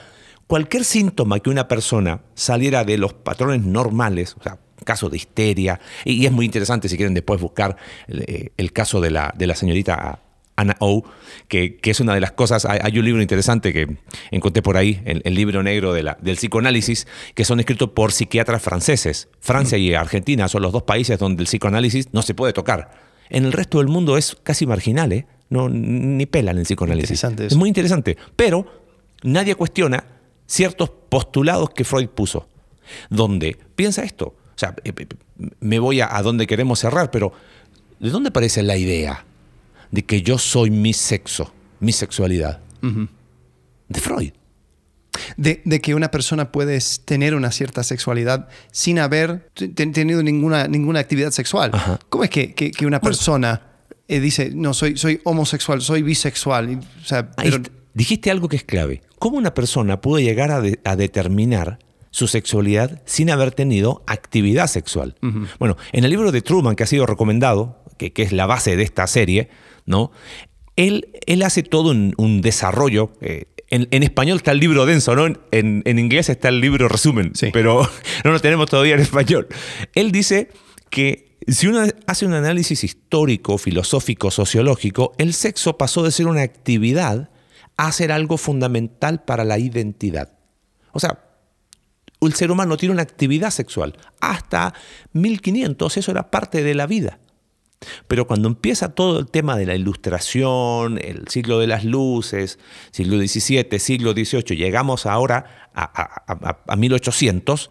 cualquier 0.47 0.83
síntoma 0.83 1.39
que 1.39 1.49
una 1.49 1.67
persona 1.67 2.21
saliera 2.33 2.83
de 2.83 2.97
los 2.97 3.13
patrones 3.13 3.61
normales, 3.61 4.35
o 4.39 4.43
sea, 4.43 4.59
caso 4.83 5.09
de 5.09 5.17
histeria, 5.17 5.79
y, 6.03 6.25
es 6.25 6.31
muy 6.31 6.45
interesante 6.45 6.89
si 6.89 6.97
quieren 6.97 7.13
después 7.13 7.41
buscar 7.41 7.77
eh, 8.07 8.51
el 8.57 8.71
caso 8.71 9.01
de 9.01 9.11
la, 9.11 9.33
de 9.35 9.47
la 9.47 9.55
señorita 9.55 10.19
Anna 10.57 10.75
O, 10.79 11.03
que, 11.47 11.77
que 11.77 11.91
es 11.91 11.99
una 11.99 12.13
de 12.13 12.21
las 12.21 12.31
cosas, 12.31 12.65
hay, 12.65 12.97
un 12.97 13.05
libro 13.05 13.21
interesante 13.21 13.73
que 13.73 13.97
encontré 14.31 14.61
por 14.61 14.77
ahí, 14.77 15.01
el, 15.05 15.21
el 15.25 15.35
libro 15.35 15.63
negro 15.63 15.93
de 15.93 16.03
la, 16.03 16.17
del 16.21 16.37
psicoanálisis, 16.37 17.07
que 17.33 17.43
son 17.43 17.59
escritos 17.59 17.89
por 17.89 18.11
psiquiatras 18.11 18.61
franceses. 18.61 19.27
Francia 19.39 19.77
y 19.77 19.93
Argentina 19.93 20.47
son 20.47 20.61
los 20.61 20.71
dos 20.71 20.83
países 20.83 21.19
donde 21.19 21.41
el 21.43 21.47
psicoanálisis 21.47 22.13
no 22.13 22.21
se 22.21 22.33
puede 22.33 22.53
tocar. 22.53 22.91
En 23.29 23.45
el 23.45 23.51
resto 23.51 23.79
del 23.79 23.87
mundo 23.87 24.17
es 24.17 24.37
casi 24.43 24.65
marginal, 24.65 25.11
¿eh? 25.11 25.25
No, 25.49 25.69
ni 25.69 26.25
pelan 26.25 26.57
el 26.57 26.63
psicoanálisis. 26.63 27.23
Es 27.23 27.55
muy 27.55 27.69
interesante. 27.69 28.17
Pero 28.35 28.65
nadie 29.23 29.55
cuestiona 29.55 30.03
ciertos 30.47 30.89
postulados 31.09 31.69
que 31.71 31.83
Freud 31.83 32.09
puso. 32.09 32.47
Donde, 33.09 33.57
piensa 33.75 34.03
esto, 34.03 34.25
o 34.27 34.57
sea, 34.57 34.75
eh, 34.83 34.93
eh, 34.95 35.07
me 35.59 35.79
voy 35.79 36.01
a, 36.01 36.15
a 36.15 36.21
donde 36.21 36.45
queremos 36.47 36.79
cerrar, 36.79 37.09
pero 37.11 37.33
¿de 37.99 38.09
dónde 38.09 38.29
aparece 38.29 38.61
la 38.63 38.77
idea 38.77 39.25
de 39.91 40.05
que 40.05 40.21
yo 40.21 40.37
soy 40.37 40.69
mi 40.69 40.93
sexo, 40.93 41.51
mi 41.79 41.91
sexualidad? 41.91 42.59
De 43.87 43.99
Freud. 43.99 44.31
De, 45.37 45.61
de 45.65 45.81
que 45.81 45.95
una 45.95 46.11
persona 46.11 46.51
puede 46.51 46.77
tener 47.05 47.33
una 47.35 47.51
cierta 47.51 47.83
sexualidad 47.83 48.49
sin 48.71 48.99
haber 48.99 49.49
tenido 49.73 50.21
ninguna, 50.21 50.67
ninguna 50.67 50.99
actividad 50.99 51.31
sexual. 51.31 51.71
Ajá. 51.73 51.99
¿Cómo 52.09 52.23
es 52.25 52.29
que, 52.29 52.53
que- 52.53 52.71
que 52.71 52.85
una 52.85 52.99
persona 53.01 53.61
eh, 54.07 54.19
dice, 54.19 54.51
no, 54.53 54.73
soy, 54.73 54.97
soy 54.97 55.21
homosexual, 55.23 55.81
soy 55.81 56.03
bisexual? 56.03 56.79
O 57.01 57.05
sea, 57.05 57.31
pero- 57.31 57.57
dijiste 57.95 58.29
algo 58.29 58.47
que 58.47 58.57
es 58.57 58.63
clave. 58.63 59.01
¿Cómo 59.17 59.37
una 59.37 59.55
persona 59.55 59.99
puede 60.01 60.23
llegar 60.23 60.51
a, 60.51 60.61
de- 60.61 60.79
a 60.83 60.95
determinar 60.95 61.79
su 62.11 62.27
sexualidad 62.27 63.01
sin 63.05 63.29
haber 63.31 63.51
tenido 63.51 64.03
actividad 64.05 64.67
sexual? 64.67 65.15
Bueno, 65.59 65.75
en 65.91 66.03
el 66.03 66.11
libro 66.11 66.31
de 66.31 66.41
Truman, 66.43 66.75
que 66.75 66.83
ha 66.83 66.87
sido 66.87 67.05
recomendado, 67.07 67.83
que, 67.97 68.13
que 68.13 68.21
es 68.21 68.31
la 68.31 68.45
base 68.45 68.75
de 68.75 68.83
esta 68.83 69.07
serie, 69.07 69.49
¿no? 69.87 70.11
Él, 70.75 71.07
él 71.25 71.41
hace 71.41 71.63
todo 71.63 71.91
un, 71.91 72.13
un 72.17 72.41
desarrollo. 72.41 73.11
eh, 73.21 73.45
en, 73.69 73.87
en 73.91 74.03
español 74.03 74.37
está 74.37 74.51
el 74.51 74.59
libro 74.59 74.85
denso, 74.85 75.15
¿no? 75.15 75.25
En, 75.25 75.81
en 75.85 75.99
inglés 75.99 76.29
está 76.29 76.49
el 76.49 76.59
libro 76.61 76.87
resumen, 76.87 77.31
Sí. 77.33 77.49
pero 77.51 77.89
no 78.23 78.31
lo 78.31 78.39
tenemos 78.39 78.69
todavía 78.69 78.93
en 78.95 79.01
español. 79.01 79.47
Él 79.95 80.11
dice 80.11 80.49
que 80.89 81.37
si 81.47 81.67
uno 81.67 81.83
hace 82.07 82.25
un 82.25 82.33
análisis 82.33 82.83
histórico, 82.83 83.57
filosófico, 83.57 84.29
sociológico, 84.31 85.13
el 85.17 85.33
sexo 85.33 85.77
pasó 85.77 86.03
de 86.03 86.11
ser 86.11 86.27
una 86.27 86.41
actividad 86.43 87.29
a 87.77 87.91
ser 87.91 88.11
algo 88.11 88.37
fundamental 88.37 89.23
para 89.23 89.43
la 89.43 89.57
identidad. 89.59 90.33
O 90.91 90.99
sea, 90.99 91.19
el 92.21 92.33
ser 92.33 92.51
humano 92.51 92.77
tiene 92.77 92.93
una 92.93 93.01
actividad 93.03 93.51
sexual. 93.51 93.97
Hasta 94.21 94.73
1500 95.13 95.97
eso 95.97 96.11
era 96.11 96.31
parte 96.31 96.63
de 96.63 96.73
la 96.73 96.87
vida. 96.87 97.19
Pero 98.07 98.25
cuando 98.25 98.47
empieza 98.47 98.95
todo 98.95 99.19
el 99.19 99.27
tema 99.29 99.57
de 99.57 99.65
la 99.65 99.75
ilustración, 99.75 100.97
el 101.03 101.27
siglo 101.27 101.59
de 101.59 101.67
las 101.67 101.83
luces, 101.83 102.57
siglo 102.91 103.17
XVII, 103.17 103.77
siglo 103.79 104.13
XVIII, 104.13 104.55
llegamos 104.57 105.05
ahora 105.05 105.69
a, 105.73 105.83
a- 105.83 106.33
a- 106.33 106.63
a 106.67 106.75
1800, 106.77 107.69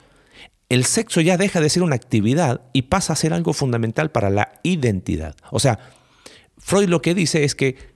el 0.68 0.84
sexo 0.84 1.20
ya 1.20 1.36
deja 1.36 1.60
de 1.60 1.68
ser 1.70 1.82
una 1.82 1.96
actividad 1.96 2.60
y 2.72 2.82
pasa 2.82 3.14
a 3.14 3.16
ser 3.16 3.32
algo 3.32 3.54
fundamental 3.54 4.10
para 4.10 4.30
la 4.30 4.60
identidad. 4.62 5.34
O 5.50 5.58
sea, 5.58 5.78
Freud 6.58 6.88
lo 6.88 7.02
que 7.02 7.14
dice 7.14 7.44
es 7.44 7.54
que 7.54 7.93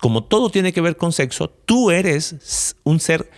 como 0.00 0.24
todo 0.24 0.50
tiene 0.50 0.72
que 0.72 0.80
ver 0.80 0.96
con 0.96 1.12
sexo, 1.12 1.48
tú 1.50 1.90
eres 1.90 2.74
un 2.84 2.98
ser, 3.00 3.30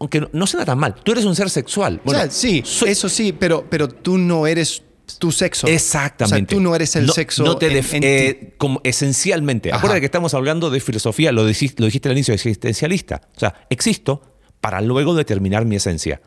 aunque 0.00 0.20
no, 0.20 0.30
no 0.32 0.46
suena 0.46 0.64
tan 0.64 0.78
mal, 0.78 0.94
tú 1.02 1.12
eres 1.12 1.24
un 1.24 1.34
ser 1.36 1.50
sexual. 1.50 2.00
o 2.04 2.10
sea, 2.10 2.30
sí, 2.30 2.62
soy- 2.64 2.90
eso 2.90 3.08
sí, 3.08 3.32
pero, 3.32 3.66
pero 3.68 3.88
tú 3.88 4.16
no 4.18 4.46
eres 4.46 4.82
tu 5.18 5.32
sexo. 5.32 5.66
Exactamente. 5.66 6.54
O 6.54 6.56
sea, 6.56 6.56
tú 6.58 6.60
no 6.62 6.74
eres 6.74 6.94
el 6.96 7.06
No- 7.06 7.12
sexo 7.12 7.42
no 7.44 7.56
te 7.56 7.66
en- 7.78 7.84
eh, 8.04 8.54
como 8.58 8.80
esencialmente. 8.84 9.70
Ajá. 9.70 9.78
Acuérdate 9.78 10.00
que 10.00 10.06
estamos 10.06 10.34
hablando 10.34 10.70
de 10.70 10.80
filosofía, 10.80 11.32
lo 11.32 11.46
dijiste, 11.46 11.80
lo 11.82 11.86
dijiste 11.86 12.08
al 12.08 12.14
inicio, 12.14 12.34
existencialista. 12.34 13.22
O 13.36 13.40
sea, 13.40 13.66
existo 13.70 14.22
para 14.60 14.80
luego 14.80 15.14
determinar 15.14 15.64
mi 15.64 15.76
esencia. 15.76 16.20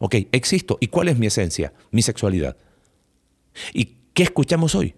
Ok, 0.00 0.16
existo. 0.32 0.76
¿Y 0.80 0.88
cuál 0.88 1.08
es 1.08 1.18
mi 1.18 1.26
esencia? 1.26 1.72
Mi 1.90 2.02
sexualidad. 2.02 2.56
¿Y 3.72 3.96
qué 4.14 4.22
escuchamos 4.22 4.74
hoy? 4.74 4.94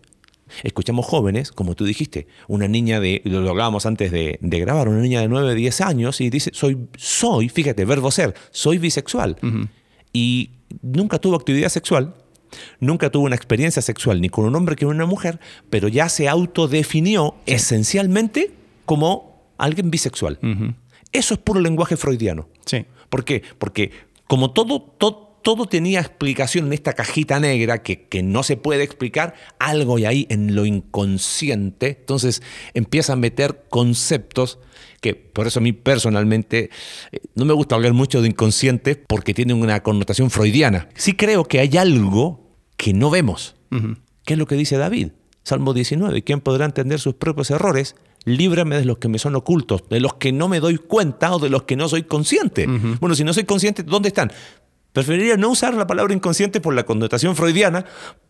Escuchamos 0.63 1.07
jóvenes, 1.07 1.53
como 1.53 1.75
tú 1.75 1.85
dijiste, 1.85 2.27
una 2.49 2.69
niña 2.69 3.01
de, 3.01 3.23
lo 3.25 3.49
hablábamos 3.51 3.87
antes 3.87 4.11
de, 4.13 4.39
de 4.41 4.61
grabar, 4.61 4.89
una 4.89 5.01
niña 5.01 5.21
de 5.21 5.29
9, 5.29 5.55
10 5.55 5.81
años 5.81 6.21
y 6.21 6.31
dice, 6.31 6.51
soy, 6.55 6.87
soy, 6.97 7.49
fíjate, 7.49 7.85
verbo 7.85 8.11
ser, 8.11 8.35
soy 8.51 8.79
bisexual. 8.79 9.37
Y 10.13 10.51
nunca 10.83 11.19
tuvo 11.19 11.37
actividad 11.37 11.69
sexual, 11.69 12.15
nunca 12.81 13.11
tuvo 13.11 13.25
una 13.25 13.37
experiencia 13.37 13.81
sexual 13.83 14.21
ni 14.21 14.29
con 14.29 14.45
un 14.45 14.55
hombre 14.55 14.77
ni 14.79 14.87
con 14.87 14.95
una 14.95 15.07
mujer, 15.07 15.41
pero 15.71 15.89
ya 15.89 16.09
se 16.09 16.29
autodefinió 16.29 17.35
esencialmente 17.47 18.51
como 18.85 19.43
alguien 19.59 19.91
bisexual. 19.91 20.39
Eso 21.13 21.35
es 21.35 21.41
puro 21.41 21.61
lenguaje 21.61 21.97
freudiano. 21.97 22.49
Sí. 22.67 22.85
¿Por 23.09 23.25
qué? 23.25 23.43
Porque 23.59 23.91
como 24.27 24.51
todo, 24.53 24.81
to- 24.99 25.32
todo 25.43 25.67
tenía 25.67 26.01
explicación 26.01 26.67
en 26.67 26.73
esta 26.73 26.93
cajita 26.93 27.41
negra 27.41 27.83
que, 27.83 28.07
que 28.09 28.23
no 28.23 28.43
se 28.43 28.57
puede 28.57 28.83
explicar, 28.83 29.35
algo 29.59 29.97
hay 29.97 30.05
ahí 30.05 30.27
en 30.31 30.55
lo 30.55 30.65
inconsciente, 30.65 31.99
entonces 32.01 32.43
empieza 32.75 33.13
a 33.15 33.17
meter 33.17 33.65
conceptos 33.69 34.59
que 35.03 35.15
por 35.17 35.47
eso 35.47 35.59
a 35.59 35.63
mí 35.63 35.73
personalmente 35.73 36.71
eh, 37.11 37.21
no 37.35 37.45
me 37.45 37.53
gusta 37.53 37.75
hablar 37.75 37.93
mucho 37.93 38.23
de 38.23 38.29
inconsciente 38.29 38.95
porque 38.95 39.35
tiene 39.35 39.53
una 39.53 39.83
connotación 39.83 40.31
freudiana. 40.31 40.89
Sí 40.95 41.15
creo 41.15 41.45
que 41.45 41.59
hay 41.59 41.77
algo 41.77 42.57
que 42.77 42.95
no 42.95 43.11
vemos. 43.11 43.57
¿Qué 44.25 44.35
es 44.35 44.39
lo 44.39 44.47
que 44.47 44.55
dice 44.55 44.77
David? 44.77 45.09
Salmo 45.45 45.75
19, 45.75 46.23
¿quién 46.23 46.41
podrá 46.41 46.67
entender 46.67 47.01
sus 47.01 47.15
propios 47.15 47.51
errores? 47.51 47.97
Líbrame 48.25 48.77
de 48.77 48.85
los 48.85 48.99
que 48.99 49.09
me 49.09 49.19
son 49.19 49.35
ocultos, 49.35 49.89
de 49.89 49.99
los 49.99 50.15
que 50.15 50.31
no 50.31 50.47
me 50.47 50.61
doy 50.61 50.79
cuenta 50.79 51.35
o 51.35 51.41
de 51.41 51.51
los 51.51 51.65
que 51.65 51.75
no 51.75 51.89
soy 51.89 52.05
consciente. 52.05 52.67
Bueno, 53.01 53.17
si 53.17 53.25
no 53.25 53.33
soy 53.33 53.45
consciente, 53.45 53.83
¿dónde 53.83 54.09
están? 54.09 54.31
Preferiría 54.93 55.37
no 55.37 55.51
usar 55.51 55.75
la 55.75 55.87
palabra 55.87 56.15
inconsciente 56.15 56.61
por 56.61 56.75
la 56.75 56.85
connotación 56.85 57.35
freudiana, 57.37 57.85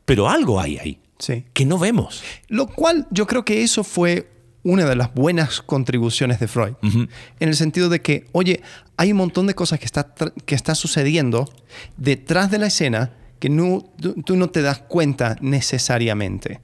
pero 0.05 0.29
algo 0.29 0.61
hay 0.61 0.79
ahí 0.79 1.01
Sí. 1.19 1.45
que 1.53 1.65
no 1.65 1.79
vemos. 1.79 2.23
Lo 2.49 2.67
cual 2.67 3.07
yo 3.11 3.27
creo 3.27 3.45
que 3.45 3.63
eso 3.63 3.85
fue 3.85 4.29
una 4.65 4.85
de 4.85 4.95
las 4.97 5.13
buenas 5.15 5.61
contribuciones 5.61 6.39
de 6.39 6.47
Freud. 6.49 6.75
En 6.83 7.09
el 7.49 7.57
sentido 7.57 7.89
de 7.89 8.01
que, 8.01 8.27
oye, 8.33 8.63
hay 8.97 9.11
un 9.11 9.19
montón 9.19 9.47
de 9.49 9.55
cosas 9.55 9.79
que 9.81 9.85
está, 9.87 10.15
que 10.47 10.55
está 10.55 10.75
sucediendo 10.77 11.49
detrás 11.97 12.51
de 12.51 12.59
la 12.59 12.67
escena 12.69 13.13
que 13.41 13.49
no, 13.49 13.85
tú, 14.01 14.15
tú 14.23 14.37
no 14.37 14.51
te 14.51 14.63
das 14.63 14.79
cuenta 14.79 15.37
necesariamente. 15.41 16.61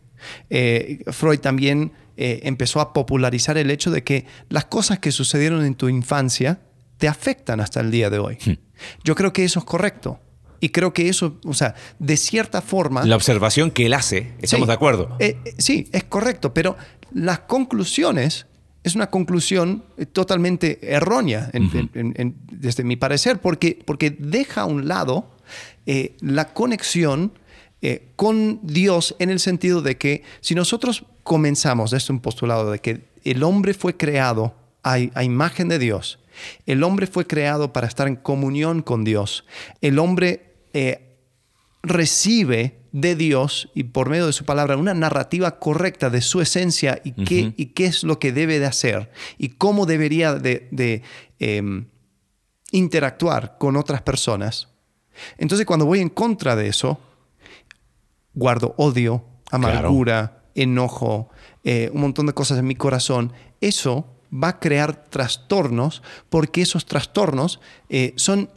Eh, 0.50 1.02
Freud 1.08 1.40
también 1.40 1.92
eh, 2.16 2.40
empezó 2.44 2.80
a 2.80 2.92
popularizar 2.92 3.58
el 3.58 3.70
hecho 3.70 3.90
de 3.90 4.02
que 4.04 4.26
las 4.48 4.64
cosas 4.66 4.98
que 5.00 5.10
sucedieron 5.12 5.64
en 5.64 5.74
tu 5.74 5.88
infancia 5.88 6.60
te 6.98 7.08
afectan 7.08 7.60
hasta 7.60 7.80
el 7.80 7.90
día 7.90 8.10
de 8.10 8.18
hoy. 8.18 8.38
Yo 9.04 9.14
creo 9.14 9.32
que 9.32 9.44
eso 9.44 9.58
es 9.60 9.64
correcto. 9.64 10.18
Y 10.60 10.70
creo 10.70 10.92
que 10.92 11.08
eso, 11.08 11.38
o 11.44 11.54
sea, 11.54 11.74
de 12.00 12.16
cierta 12.16 12.60
forma... 12.62 13.04
La 13.04 13.14
observación 13.16 13.70
que 13.70 13.86
él 13.86 13.94
hace, 13.94 14.32
estamos 14.40 14.66
Sí. 14.66 14.68
de 14.68 14.72
acuerdo. 14.74 15.16
Eh, 15.20 15.36
eh, 15.44 15.54
sí, 15.58 15.88
es 15.92 16.02
correcto, 16.04 16.52
pero 16.52 16.76
las 17.12 17.38
conclusiones 17.40 18.46
es 18.82 18.94
una 18.96 19.08
conclusión 19.08 19.84
eh, 19.98 20.06
totalmente 20.06 20.78
errónea 20.94 21.48
en- 21.52 21.70
en- 21.76 21.90
en- 21.94 22.14
en- 22.16 22.36
desde 22.50 22.82
mi 22.82 22.96
parecer, 22.96 23.40
porque, 23.40 23.78
porque 23.84 24.10
deja 24.10 24.62
a 24.62 24.64
un 24.66 24.88
lado 24.88 25.30
eh, 25.86 26.16
la 26.20 26.52
conexión 26.52 27.32
con 28.16 28.58
Dios 28.64 29.14
en 29.20 29.30
el 29.30 29.38
sentido 29.38 29.82
de 29.82 29.96
que 29.96 30.24
si 30.40 30.56
nosotros 30.56 31.04
comenzamos 31.22 31.92
desde 31.92 32.12
un 32.12 32.18
postulado 32.18 32.72
de 32.72 32.80
que 32.80 33.04
el 33.22 33.44
hombre 33.44 33.72
fue 33.72 33.96
creado 33.96 34.52
a, 34.82 34.94
a 35.14 35.22
imagen 35.24 35.68
de 35.68 35.78
Dios, 35.78 36.18
el 36.66 36.82
hombre 36.82 37.06
fue 37.06 37.26
creado 37.26 37.72
para 37.72 37.86
estar 37.86 38.08
en 38.08 38.16
comunión 38.16 38.82
con 38.82 39.04
Dios, 39.04 39.44
el 39.80 39.98
hombre 39.98 40.54
eh, 40.72 41.16
recibe 41.82 42.78
de 42.92 43.14
Dios 43.16 43.70
y 43.74 43.84
por 43.84 44.08
medio 44.08 44.26
de 44.26 44.32
su 44.32 44.44
palabra 44.44 44.76
una 44.76 44.94
narrativa 44.94 45.58
correcta 45.58 46.10
de 46.10 46.20
su 46.20 46.40
esencia 46.40 47.00
y, 47.04 47.12
qué, 47.12 47.52
y 47.56 47.66
qué 47.66 47.86
es 47.86 48.02
lo 48.02 48.18
que 48.18 48.32
debe 48.32 48.58
de 48.58 48.66
hacer 48.66 49.10
y 49.36 49.50
cómo 49.50 49.86
debería 49.86 50.34
de, 50.34 50.68
de, 50.70 51.02
em, 51.38 51.86
interactuar 52.70 53.56
con 53.58 53.76
otras 53.76 54.02
personas. 54.02 54.68
Entonces 55.36 55.66
cuando 55.66 55.86
voy 55.86 56.00
en 56.00 56.08
contra 56.08 56.56
de 56.56 56.68
eso, 56.68 57.00
guardo 58.34 58.74
odio, 58.78 59.24
amargura, 59.50 60.44
enojo, 60.54 61.28
eh, 61.64 61.90
un 61.92 62.00
montón 62.00 62.26
de 62.26 62.32
cosas 62.32 62.58
en 62.58 62.66
mi 62.66 62.74
corazón, 62.74 63.32
eso 63.60 64.17
va 64.32 64.48
a 64.48 64.60
crear 64.60 65.04
trastornos 65.08 66.02
porque 66.28 66.60
esos 66.62 66.84
trastornos 66.86 67.60
eh, 67.88 68.12
son 68.16 68.50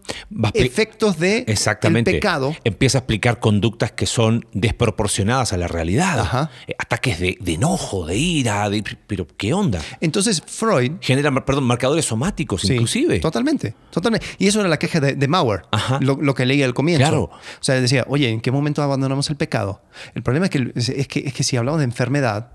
efectos 0.53 1.17
de 1.17 1.45
Exactamente. 1.47 2.11
el 2.11 2.17
pecado. 2.17 2.55
Empieza 2.63 2.97
a 2.97 2.99
explicar 2.99 3.39
conductas 3.39 3.91
que 3.93 4.05
son 4.05 4.45
desproporcionadas 4.53 5.53
a 5.53 5.57
la 5.57 5.67
realidad. 5.67 6.19
Ajá. 6.19 6.49
Eh, 6.67 6.75
Ataques 6.77 7.19
de, 7.19 7.37
de 7.39 7.53
enojo, 7.53 8.05
de 8.05 8.17
ira, 8.17 8.69
de, 8.69 8.83
pero 9.07 9.25
¿qué 9.37 9.53
onda? 9.53 9.79
Entonces 10.01 10.43
Freud 10.45 10.93
Genera, 10.99 11.33
perdón, 11.45 11.63
marcadores 11.63 12.05
somáticos 12.05 12.61
Sí, 12.61 12.73
inclusive. 12.73 13.19
Totalmente, 13.19 13.73
totalmente. 13.91 14.25
Y 14.39 14.47
eso 14.47 14.59
era 14.59 14.67
la 14.69 14.77
queja 14.79 14.99
de, 14.99 15.13
de 15.15 15.27
Mauer, 15.27 15.61
lo, 16.01 16.17
lo 16.21 16.33
que 16.35 16.45
leía 16.45 16.65
al 16.65 16.73
comienzo. 16.73 17.01
Claro. 17.03 17.21
O 17.23 17.63
sea, 17.63 17.79
decía, 17.79 18.05
oye, 18.09 18.29
¿en 18.29 18.41
qué 18.41 18.51
momento 18.51 18.81
abandonamos 18.83 19.29
el 19.29 19.37
pecado? 19.37 19.81
El 20.15 20.23
problema 20.23 20.47
es 20.47 20.49
que, 20.51 20.71
es 20.75 21.07
que, 21.07 21.19
es 21.19 21.33
que 21.33 21.43
si 21.43 21.55
hablamos 21.57 21.79
de 21.79 21.85
enfermedad, 21.85 22.51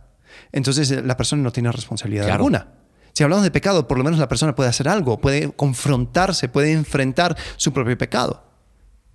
entonces 0.53 0.91
eh, 0.91 1.03
la 1.03 1.17
persona 1.17 1.43
no 1.43 1.51
tiene 1.53 1.73
responsabilidad 1.73 2.25
Claro. 2.25 2.35
alguna. 2.45 2.69
Si 3.17 3.23
hablamos 3.25 3.45
de 3.45 3.51
pecado, 3.51 3.89
por 3.89 3.97
lo 3.97 4.05
menos 4.05 4.19
la 4.21 4.29
persona 4.29 4.55
puede 4.55 4.69
hacer 4.69 4.89
algo, 4.89 5.19
puede 5.19 5.51
confrontarse, 5.53 6.51
puede 6.51 6.73
enfrentar 6.73 7.35
su 7.57 7.73
propio 7.73 7.97
pecado. 7.97 8.45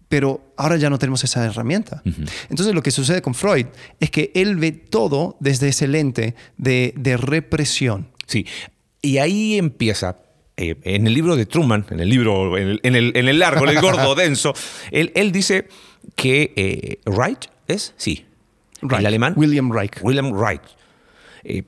Pero 0.08 0.42
ahora 0.58 0.78
ya 0.78 0.90
no 0.90 0.98
tenemos 0.98 1.24
esa 1.24 1.46
herramienta. 1.46 2.02
Entonces 2.50 2.74
lo 2.74 2.82
que 2.82 2.90
sucede 2.90 3.22
con 3.22 3.36
Freud 3.36 3.68
es 4.00 4.10
que 4.10 4.32
él 4.34 4.56
ve 4.56 4.72
todo 4.72 5.38
desde 5.40 5.68
ese 5.68 5.88
lente 5.88 6.34
de, 6.58 6.96
de 6.98 7.16
represión. 7.16 8.10
Sí. 8.26 8.48
Y 9.04 9.20
ahí 9.20 9.60
empieza. 9.60 10.18
eh, 10.58 10.78
en 10.82 11.06
el 11.06 11.14
libro 11.14 11.36
de 11.36 11.46
Truman, 11.46 11.86
en 11.92 12.00
el 12.00 12.10
libro, 12.10 12.58
en 12.58 12.70
el, 12.70 12.80
en 12.82 12.96
el, 12.96 13.12
en 13.16 13.30
el 13.30 13.38
largo, 13.38 13.66
en 13.70 13.78
el 13.78 13.82
gordo, 13.82 14.16
denso, 14.26 14.56
él, 14.90 15.12
él 15.14 15.32
dice 15.32 15.68
que 16.16 16.54
eh, 16.56 17.00
Reich 17.06 17.50
es, 17.68 17.94
sí, 17.98 18.26
Reich. 18.82 19.02
el 19.02 19.06
alemán. 19.06 19.34
William 19.38 19.72
Reich. 19.72 20.02
William 20.02 20.34
Reich. 20.34 20.64
Eh, 21.44 21.64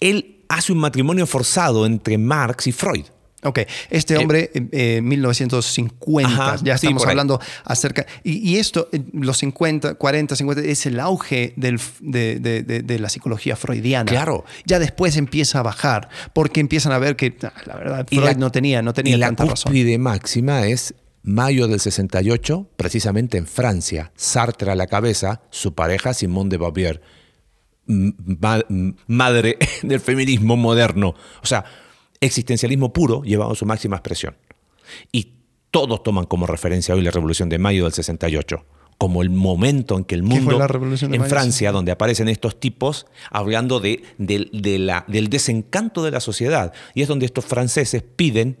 él 0.00 0.35
hace 0.48 0.72
un 0.72 0.78
matrimonio 0.78 1.26
forzado 1.26 1.86
entre 1.86 2.18
Marx 2.18 2.66
y 2.66 2.72
Freud. 2.72 3.04
Ok, 3.42 3.60
este 3.90 4.16
hombre, 4.16 4.50
eh, 4.54 4.96
eh, 4.96 5.00
1950, 5.02 6.28
Ajá, 6.54 6.56
ya 6.64 6.74
estamos 6.74 7.06
hablando 7.06 7.40
acerca. 7.64 8.06
Y, 8.24 8.38
y 8.38 8.56
esto, 8.56 8.88
eh, 8.92 9.00
los 9.12 9.38
50, 9.38 9.94
40, 9.94 10.34
50, 10.36 10.62
es 10.62 10.86
el 10.86 10.98
auge 10.98 11.52
del, 11.56 11.78
de, 12.00 12.40
de- 12.40 12.62
de- 12.62 12.82
de 12.82 12.98
la 12.98 13.08
psicología 13.08 13.54
freudiana. 13.54 14.10
Claro. 14.10 14.44
Ya 14.64 14.78
después 14.78 15.16
empieza 15.16 15.60
a 15.60 15.62
bajar, 15.62 16.08
porque 16.32 16.60
empiezan 16.60 16.92
a 16.92 16.98
ver 16.98 17.14
que, 17.14 17.36
ah, 17.42 17.52
la 17.66 17.76
verdad, 17.76 18.06
Freud 18.08 18.24
la- 18.24 18.34
no 18.34 18.50
tenía, 18.50 18.82
no 18.82 18.92
tenía 18.94 19.14
y 19.14 19.18
la 19.18 19.26
tanta 19.28 19.44
razón. 19.44 19.70
cúspide 19.70 19.98
máxima 19.98 20.66
es 20.66 20.94
mayo 21.22 21.68
del 21.68 21.78
68, 21.80 22.68
precisamente 22.76 23.36
en 23.38 23.46
Francia. 23.46 24.12
Sartre 24.16 24.70
a 24.72 24.74
la 24.74 24.86
cabeza, 24.86 25.42
su 25.50 25.74
pareja 25.74 26.14
Simone 26.14 26.50
de 26.50 26.56
Beauvoir. 26.58 27.00
Madre 27.86 29.58
del 29.82 30.00
feminismo 30.00 30.56
moderno. 30.56 31.14
O 31.42 31.46
sea, 31.46 31.64
existencialismo 32.20 32.92
puro 32.92 33.22
llevado 33.22 33.52
a 33.52 33.54
su 33.54 33.66
máxima 33.66 33.96
expresión. 33.96 34.36
Y 35.12 35.32
todos 35.70 36.02
toman 36.02 36.26
como 36.26 36.46
referencia 36.46 36.94
hoy 36.94 37.02
la 37.02 37.10
Revolución 37.10 37.48
de 37.48 37.58
Mayo 37.58 37.84
del 37.84 37.92
68 37.92 38.64
como 38.98 39.22
el 39.22 39.30
momento 39.30 39.96
en 39.98 40.04
que 40.04 40.14
el 40.14 40.22
mundo, 40.22 40.58
en 41.02 41.24
Francia, 41.26 41.70
donde 41.70 41.92
aparecen 41.92 42.28
estos 42.28 42.58
tipos 42.58 43.06
hablando 43.30 43.78
de, 43.78 44.02
la, 44.18 45.04
del 45.06 45.28
desencanto 45.28 46.02
de 46.02 46.10
la 46.10 46.20
sociedad. 46.20 46.72
Y 46.94 47.02
es 47.02 47.08
donde 47.08 47.26
estos 47.26 47.44
franceses 47.44 48.02
piden 48.02 48.56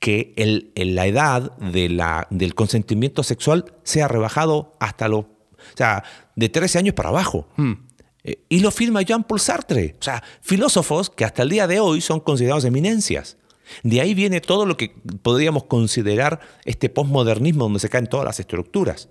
que 0.00 0.32
el, 0.36 0.72
la 0.74 1.06
edad 1.06 1.56
de 1.58 1.88
la, 1.88 2.26
del 2.30 2.54
consentimiento 2.54 3.22
sexual 3.22 3.66
sea 3.82 4.08
rebajado 4.08 4.74
hasta 4.80 5.08
los, 5.08 5.20
o 5.20 5.28
sea, 5.76 6.04
de 6.36 6.48
13 6.48 6.78
años 6.78 6.94
para 6.94 7.10
abajo. 7.10 7.48
Hmm. 7.56 7.72
Eh, 8.26 8.40
y 8.48 8.58
lo 8.58 8.72
firma 8.72 9.02
Jean-Paul 9.02 9.40
Sartre. 9.40 9.94
O 10.00 10.02
sea, 10.02 10.22
filósofos 10.42 11.08
que 11.08 11.24
hasta 11.24 11.44
el 11.44 11.48
día 11.48 11.66
de 11.68 11.78
hoy 11.80 12.00
son 12.00 12.18
considerados 12.20 12.64
eminencias. 12.64 13.36
De 13.82 14.00
ahí 14.00 14.14
viene 14.14 14.40
todo 14.40 14.66
lo 14.66 14.76
que 14.76 14.94
podríamos 15.22 15.64
considerar 15.64 16.40
este 16.64 16.88
postmodernismo 16.88 17.64
donde 17.64 17.78
se 17.78 17.88
caen 17.88 18.08
todas 18.08 18.26
las 18.26 18.40
estructuras. 18.40 19.08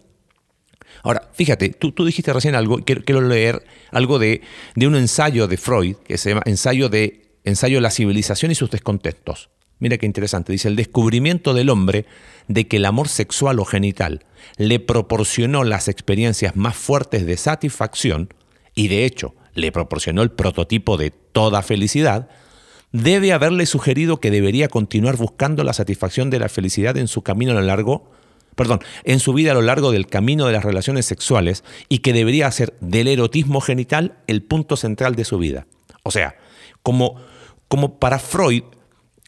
Ahora, 1.02 1.30
fíjate, 1.34 1.70
tú, 1.70 1.92
tú 1.92 2.06
dijiste 2.06 2.32
recién 2.34 2.56
algo, 2.56 2.78
quiero, 2.80 3.04
quiero 3.04 3.22
leer 3.22 3.64
algo 3.92 4.20
de, 4.20 4.42
de, 4.76 4.88
un 4.88 4.96
ensayo 4.96 5.48
de 5.48 5.58
Freud, 5.58 5.96
que 5.98 6.18
se 6.18 6.30
llama 6.30 6.42
Ensayo 6.46 6.90
de, 6.90 7.38
ensayo 7.44 7.78
de 7.78 7.82
la 7.82 7.92
civilización 7.92 8.52
y 8.52 8.56
sus 8.56 8.72
descontentos. 8.72 9.50
Mira 9.80 9.98
qué 9.98 10.06
interesante, 10.06 10.54
dice, 10.54 10.70
el 10.70 10.78
descubrimiento 10.78 11.54
del 11.54 11.70
hombre 11.70 12.06
de 12.48 12.68
que 12.68 12.78
el 12.78 12.86
amor 12.86 13.10
sexual 13.10 13.60
o 13.60 13.66
genital 13.66 14.26
le 14.58 14.80
proporcionó 14.80 15.64
las 15.66 15.90
experiencias 15.90 16.56
más 16.56 16.76
fuertes 16.76 17.26
de 17.26 17.36
satisfacción 17.36 18.30
y 18.76 18.90
de 18.90 19.06
hecho 19.06 19.34
le 19.54 19.72
proporcionó 19.72 20.22
el 20.22 20.32
prototipo 20.32 20.98
de 20.98 21.12
toda 21.12 21.62
felicidad, 21.62 22.30
debe 22.92 23.34
haberle 23.34 23.66
sugerido 23.66 24.20
que 24.20 24.32
debería 24.32 24.68
continuar 24.68 25.18
buscando 25.18 25.64
la 25.64 25.74
satisfacción 25.74 26.30
de 26.30 26.40
la 26.40 26.50
felicidad 26.50 26.98
en 26.98 27.08
su 27.08 27.24
camino 27.24 27.52
a 27.52 27.56
lo 27.56 27.62
largo 27.62 28.12
perdón, 28.56 28.80
en 29.04 29.20
su 29.20 29.34
vida 29.34 29.52
a 29.52 29.54
lo 29.54 29.62
largo 29.62 29.92
del 29.92 30.08
camino 30.08 30.46
de 30.48 30.54
las 30.54 30.64
relaciones 30.64 31.06
sexuales 31.06 31.64
y 31.90 32.00
que 32.00 32.14
debería 32.14 32.50
ser 32.52 32.74
del 32.80 33.08
erotismo 33.08 33.62
genital 33.62 34.18
el 34.28 34.42
punto 34.42 34.78
central 34.78 35.16
de 35.16 35.26
su 35.26 35.38
vida. 35.38 35.68
O 36.04 36.12
sea, 36.12 36.38
como, 36.82 37.16
como 37.68 38.00
para 38.00 38.20
Freud, 38.20 38.64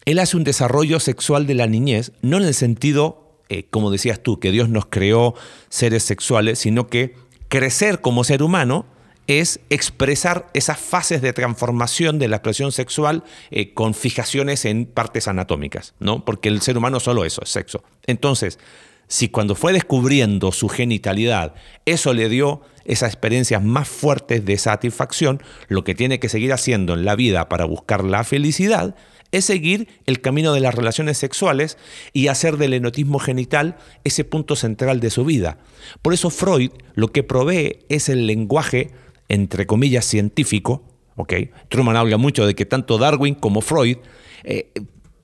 él 0.06 0.18
hace 0.18 0.36
un 0.36 0.44
desarrollo 0.44 1.00
sexual 1.00 1.46
de 1.46 1.54
la 1.54 1.66
niñez, 1.66 2.12
no 2.22 2.38
en 2.38 2.44
el 2.44 2.54
sentido, 2.54 3.42
eh, 3.50 3.64
como 3.68 3.90
decías 3.90 4.22
tú, 4.22 4.40
que 4.40 4.50
Dios 4.50 4.70
nos 4.70 4.86
creó 4.86 5.34
seres 5.68 6.02
sexuales, 6.02 6.58
sino 6.58 6.86
que 6.86 7.14
crecer 7.48 8.00
como 8.00 8.24
ser 8.24 8.42
humano 8.42 8.86
es 9.28 9.60
expresar 9.70 10.48
esas 10.54 10.78
fases 10.78 11.22
de 11.22 11.32
transformación 11.32 12.18
de 12.18 12.28
la 12.28 12.36
expresión 12.36 12.72
sexual 12.72 13.22
eh, 13.50 13.72
con 13.74 13.94
fijaciones 13.94 14.64
en 14.64 14.86
partes 14.86 15.28
anatómicas, 15.28 15.94
¿no? 16.00 16.24
Porque 16.24 16.48
el 16.48 16.62
ser 16.62 16.76
humano 16.76 16.98
solo 16.98 17.24
eso, 17.24 17.42
es 17.42 17.50
sexo. 17.50 17.84
Entonces, 18.06 18.58
si 19.06 19.28
cuando 19.28 19.54
fue 19.54 19.72
descubriendo 19.72 20.50
su 20.50 20.68
genitalidad, 20.68 21.54
eso 21.84 22.12
le 22.14 22.28
dio 22.28 22.62
esas 22.84 23.10
experiencias 23.12 23.62
más 23.62 23.86
fuertes 23.86 24.44
de 24.44 24.56
satisfacción, 24.56 25.42
lo 25.68 25.84
que 25.84 25.94
tiene 25.94 26.18
que 26.20 26.30
seguir 26.30 26.54
haciendo 26.54 26.94
en 26.94 27.04
la 27.04 27.14
vida 27.14 27.48
para 27.50 27.66
buscar 27.66 28.04
la 28.04 28.24
felicidad 28.24 28.96
es 29.30 29.44
seguir 29.44 29.88
el 30.06 30.20
camino 30.20 30.54
de 30.54 30.60
las 30.60 30.74
relaciones 30.74 31.18
sexuales 31.18 31.76
y 32.12 32.28
hacer 32.28 32.56
del 32.56 32.72
enotismo 32.72 33.18
genital 33.18 33.76
ese 34.04 34.24
punto 34.24 34.56
central 34.56 35.00
de 35.00 35.10
su 35.10 35.24
vida. 35.24 35.58
Por 36.02 36.14
eso 36.14 36.30
Freud 36.30 36.70
lo 36.94 37.08
que 37.12 37.22
provee 37.22 37.80
es 37.88 38.08
el 38.08 38.26
lenguaje, 38.26 38.90
entre 39.28 39.66
comillas, 39.66 40.04
científico. 40.04 40.84
¿okay? 41.16 41.50
Truman 41.68 41.96
habla 41.96 42.16
mucho 42.16 42.46
de 42.46 42.54
que 42.54 42.66
tanto 42.66 42.98
Darwin 42.98 43.34
como 43.34 43.60
Freud 43.60 43.98
eh, 44.44 44.72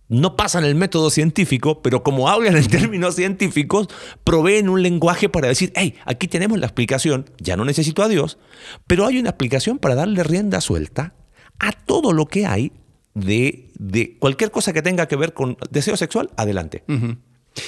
no 0.08 0.36
pasan 0.36 0.64
el 0.64 0.74
método 0.74 1.10
científico, 1.10 1.82
pero 1.82 2.02
como 2.02 2.28
hablan 2.28 2.56
en 2.56 2.66
términos 2.66 3.16
científicos, 3.16 3.88
proveen 4.22 4.68
un 4.68 4.82
lenguaje 4.82 5.28
para 5.28 5.48
decir, 5.48 5.72
hey, 5.76 5.94
aquí 6.04 6.28
tenemos 6.28 6.58
la 6.58 6.66
explicación, 6.66 7.30
ya 7.38 7.56
no 7.56 7.64
necesito 7.64 8.02
a 8.02 8.08
Dios, 8.08 8.38
pero 8.86 9.06
hay 9.06 9.18
una 9.18 9.30
explicación 9.30 9.78
para 9.78 9.94
darle 9.94 10.22
rienda 10.22 10.60
suelta 10.60 11.14
a 11.58 11.72
todo 11.72 12.12
lo 12.12 12.26
que 12.26 12.46
hay 12.46 12.72
de, 13.14 13.70
de 13.78 14.18
cualquier 14.18 14.50
cosa 14.50 14.72
que 14.72 14.82
tenga 14.82 15.06
que 15.06 15.16
ver 15.16 15.32
con 15.32 15.56
deseo 15.70 15.96
sexual, 15.96 16.30
adelante. 16.36 16.84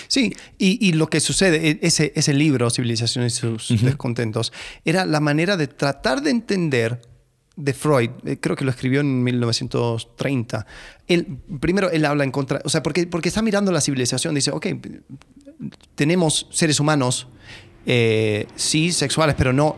Sí, 0.08 0.34
y, 0.58 0.92
lo 0.92 1.08
que 1.08 1.20
sucede, 1.20 1.68
e, 1.68 1.78
ese, 1.82 2.12
ese 2.16 2.34
libro, 2.34 2.70
Civilización 2.70 3.26
y 3.26 3.30
sus 3.30 3.68
descontentos, 3.82 4.52
era 4.84 5.04
la 5.04 5.20
manera 5.20 5.56
de 5.56 5.68
tratar 5.68 6.22
de 6.22 6.30
entender 6.30 7.00
de 7.56 7.72
Freud, 7.72 8.10
eh, 8.24 8.36
creo 8.38 8.54
que 8.54 8.64
lo 8.64 8.70
escribió 8.70 9.00
en 9.00 9.24
1930. 9.24 10.66
Él, 11.08 11.38
primero, 11.58 11.90
él 11.90 12.04
habla 12.04 12.24
en 12.24 12.30
contra, 12.30 12.60
o 12.64 12.68
sea, 12.68 12.82
porque, 12.82 13.06
porque 13.06 13.28
está 13.28 13.42
mirando 13.42 13.72
la 13.72 13.80
civilización, 13.80 14.34
dice, 14.34 14.50
ok, 14.50 14.66
tenemos 15.94 16.48
seres 16.50 16.80
humanos, 16.80 17.28
eh, 17.86 18.46
sí, 18.56 18.92
sexuales, 18.92 19.36
pero 19.38 19.52
no, 19.52 19.76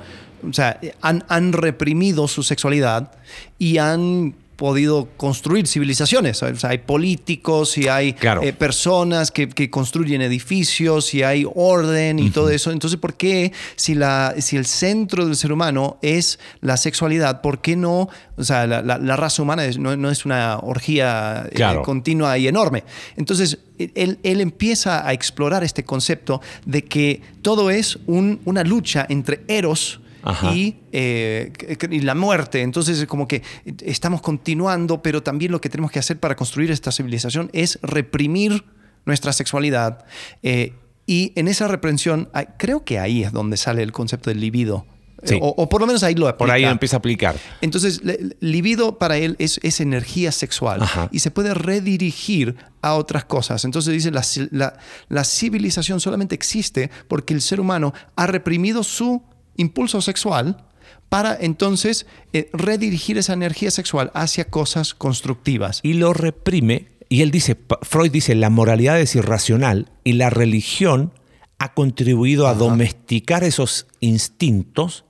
o 0.48 0.52
sea, 0.52 0.80
han, 1.00 1.24
han 1.28 1.52
reprimido 1.52 2.26
su 2.26 2.42
sexualidad 2.42 3.12
y 3.58 3.78
han 3.78 4.34
podido 4.58 5.08
construir 5.16 5.68
civilizaciones. 5.68 6.42
hay 6.42 6.78
políticos 6.78 7.78
y 7.78 7.86
hay 7.86 8.16
eh, 8.42 8.52
personas 8.52 9.30
que, 9.30 9.70
construyen 9.70 10.20
edificios 10.20 11.14
y 11.14 11.22
hay 11.22 11.46
orden 11.54 12.18
y 12.18 12.30
todo 12.30 12.50
eso. 12.50 12.72
Entonces, 12.72 12.98
¿por 12.98 13.14
qué 13.14 13.52
si, 13.76 13.94
la, 13.94 14.34
si 14.38 14.56
el 14.56 14.66
centro 14.66 15.24
del 15.24 15.36
ser 15.36 15.52
humano 15.52 15.98
es 16.02 16.40
la 16.60 16.76
sexualidad, 16.76 17.40
por 17.40 17.60
qué 17.60 17.76
no, 17.76 18.08
o 18.36 18.44
sea, 18.44 18.66
la, 18.66 19.16
raza 19.16 19.42
humana 19.42 19.62
no, 19.78 20.10
es 20.10 20.24
una 20.24 20.58
orgía 20.58 21.48
eh, 21.52 21.80
continua 21.84 22.36
y 22.36 22.48
enorme? 22.48 22.82
Entonces, 23.16 23.60
él, 23.78 24.18
él, 24.24 24.40
empieza 24.40 25.06
a 25.06 25.12
explorar 25.12 25.62
este 25.62 25.84
concepto 25.84 26.40
de 26.66 26.82
que 26.82 27.22
todo 27.42 27.70
es 27.70 27.96
una 28.06 28.64
lucha 28.64 29.06
entre 29.08 29.42
eros, 29.46 30.00
eh, 30.92 31.52
y, 31.90 32.00
la 32.00 32.14
muerte. 32.14 32.62
Entonces, 32.62 32.98
es 32.98 33.06
como 33.06 33.28
que 33.28 33.42
estamos 33.84 34.20
continuando, 34.20 35.02
pero 35.02 35.22
también 35.22 35.52
lo 35.52 35.60
que 35.60 35.68
tenemos 35.68 35.90
que 35.90 35.98
hacer 35.98 36.18
para 36.18 36.36
construir 36.36 36.70
esta 36.70 36.92
civilización 36.92 37.50
es 37.52 37.78
reprimir 37.82 38.64
nuestra 39.04 39.32
sexualidad. 39.32 40.04
Eh, 40.42 40.74
y 41.06 41.32
en 41.36 41.48
esa 41.48 41.68
represión, 41.68 42.28
creo 42.58 42.84
que 42.84 42.98
ahí 42.98 43.22
es 43.22 43.32
donde 43.32 43.56
sale 43.56 43.82
el 43.82 43.92
concepto 43.92 44.30
del 44.30 44.40
libido. 44.40 44.84
O, 45.40 45.68
por 45.68 45.80
lo 45.80 45.86
menos 45.86 46.02
ahí 46.02 46.14
lo 46.14 46.28
aplica. 46.28 46.38
Por 46.38 46.50
ahí 46.50 46.64
empieza 46.64 46.96
a 46.96 46.98
aplicar. 46.98 47.36
Entonces, 47.60 48.00
libido 48.40 48.98
para 48.98 49.16
él 49.16 49.34
es, 49.38 49.58
es 49.62 49.80
energía 49.80 50.30
sexual 50.30 50.80
y 51.10 51.18
se 51.18 51.30
puede 51.30 51.54
redirigir 51.54 52.56
a 52.82 52.94
otras 52.94 53.24
cosas. 53.24 53.64
Entonces 53.64 53.92
dice, 53.92 54.10
la, 54.10 54.22
la, 54.52 54.78
la, 55.08 55.24
civilización 55.24 55.98
solamente 56.00 56.34
existe 56.34 56.90
porque 57.08 57.34
el 57.34 57.42
ser 57.42 57.58
humano 57.58 57.92
ha 58.14 58.26
reprimido 58.28 58.84
su 58.84 59.22
impulso 59.58 60.00
sexual 60.00 60.64
para 61.10 61.36
entonces 61.38 62.06
eh, 62.32 62.48
redirigir 62.52 63.18
esa 63.18 63.34
energía 63.34 63.70
sexual 63.70 64.10
hacia 64.14 64.46
cosas 64.46 64.94
constructivas. 64.94 65.80
Y 65.82 65.94
lo 65.94 66.14
reprime, 66.14 66.88
y 67.08 67.22
él 67.22 67.30
dice, 67.30 67.56
Freud 67.82 68.10
dice, 68.10 68.34
la 68.34 68.50
moralidad 68.50 69.00
es 69.00 69.14
irracional 69.14 69.90
y 70.04 70.14
la 70.14 70.30
religión 70.30 71.12
ha 71.58 71.74
contribuido 71.74 72.46
a 72.46 72.54
domesticar 72.54 73.44
esos 73.44 73.86
instintos, 74.00 75.04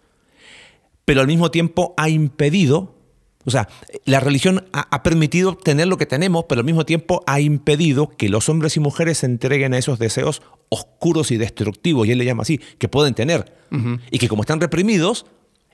pero 1.04 1.20
al 1.20 1.26
mismo 1.26 1.50
tiempo 1.50 1.94
ha 1.96 2.08
impedido, 2.08 2.97
o 3.48 3.50
sea, 3.50 3.66
la 4.04 4.20
religión 4.20 4.66
ha, 4.74 5.02
permitido 5.02 5.56
tener 5.56 5.86
lo 5.86 5.96
que 5.96 6.04
tenemos, 6.04 6.44
pero 6.46 6.60
al 6.60 6.66
mismo 6.66 6.84
tiempo 6.84 7.24
ha 7.26 7.40
impedido 7.40 8.10
que 8.10 8.28
los 8.28 8.50
hombres 8.50 8.76
y 8.76 8.80
mujeres 8.80 9.18
se 9.18 9.26
entreguen 9.26 9.72
a 9.72 9.78
esos 9.78 9.98
deseos 9.98 10.42
oscuros 10.68 11.30
y 11.30 11.38
destructivos, 11.38 12.06
y 12.06 12.12
él 12.12 12.18
le 12.18 12.26
llama 12.26 12.42
así, 12.42 12.58
que 12.78 12.88
pueden 12.88 13.14
tener. 13.14 13.54
Y 14.10 14.18
que 14.18 14.28
como 14.28 14.42
están 14.42 14.60
reprimidos, 14.60 15.24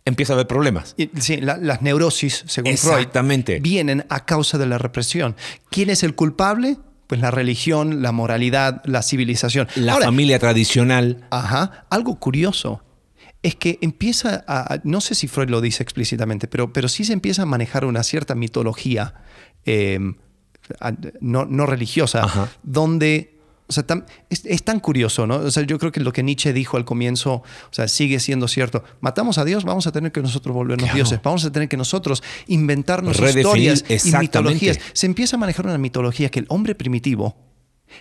empieza 0.05 0.33
a 0.33 0.35
haber 0.35 0.47
problemas. 0.47 0.95
sí, 1.19 1.39
las 1.39 1.83
neurosis, 1.83 2.45
según 2.47 2.71
Exactamente. 2.71 3.55
Freud, 3.55 3.63
vienen 3.65 4.07
a 4.09 4.25
causa 4.25 4.57
de 4.57 4.67
la 4.67 4.79
represión. 4.79 5.35
¿Quién 5.69 5.91
es 5.91 6.05
el 6.05 6.15
culpable? 6.15 6.79
Pues 7.09 7.21
la 7.21 7.33
religión, 7.33 8.03
la 8.03 8.13
moralidad, 8.13 8.83
la 8.85 9.03
civilización. 9.03 9.67
La 9.75 9.97
familia 9.97 10.39
tradicional. 10.39 11.27
Ajá. 11.31 11.87
Algo 11.91 12.21
curioso 12.21 12.84
es 13.45 13.55
que 13.55 13.79
empieza 13.83 14.43
a, 14.49 14.81
no 14.85 15.03
sé 15.03 15.15
si 15.15 15.29
Freud 15.29 15.51
lo 15.51 15.61
dice 15.61 15.83
explícitamente, 15.83 16.49
pero, 16.49 16.73
pero 16.73 16.89
sí 16.89 17.05
se 17.05 17.13
empieza 17.13 17.43
a 17.43 17.47
manejar 17.47 17.85
una 17.85 18.03
cierta 18.03 18.35
mitología 18.35 19.15
eh, 19.67 20.01
no, 21.21 21.45
no, 21.45 21.67
religiosa, 21.67 22.51
donde 22.63 23.39
o 23.67 23.73
sea, 23.73 23.85
es, 24.31 24.63
tan 24.63 24.81
curioso, 24.81 25.27
¿no? 25.27 25.37
O 25.37 25.51
sea, 25.51 25.63
yo 25.63 25.79
creo 25.79 25.93
que 25.93 26.01
lo 26.01 26.11
que 26.13 26.23
Nietzsche 26.23 26.55
dijo 26.55 26.79
al 26.79 26.87
comienzo, 26.87 27.35
o 27.35 27.45
sea, 27.71 27.87
sigue 27.87 28.19
siendo 28.19 28.49
cierto. 28.49 28.83
Matamos 29.01 29.37
a 29.37 29.45
Dios, 29.45 29.65
vamos 29.65 29.87
a 29.87 29.93
tener 29.93 30.11
que 30.11 30.23
nosotros 30.23 30.55
volvernos 30.55 30.93
dioses, 30.95 31.21
vamos 31.23 31.45
a 31.45 31.53
tener 31.53 31.69
que 31.69 31.77
nosotros 31.77 32.23
inventarnos 32.47 33.21
historias 33.21 33.85
y 33.89 34.17
mitologías. 34.17 34.81
Se 34.95 35.05
empieza 35.05 35.37
a 35.37 35.39
manejar 35.39 35.67
una 35.67 35.77
mitología 35.77 36.31
que 36.31 36.39
el 36.39 36.47
hombre 36.49 36.75
primitivo 36.75 37.37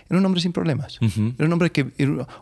Era 0.08 0.18
un 0.18 0.26
hombre 0.26 0.40
sin 0.40 0.52
problemas. 0.52 0.98
Era 1.00 1.46
un 1.46 1.52
hombre 1.52 1.70
que 1.72 1.86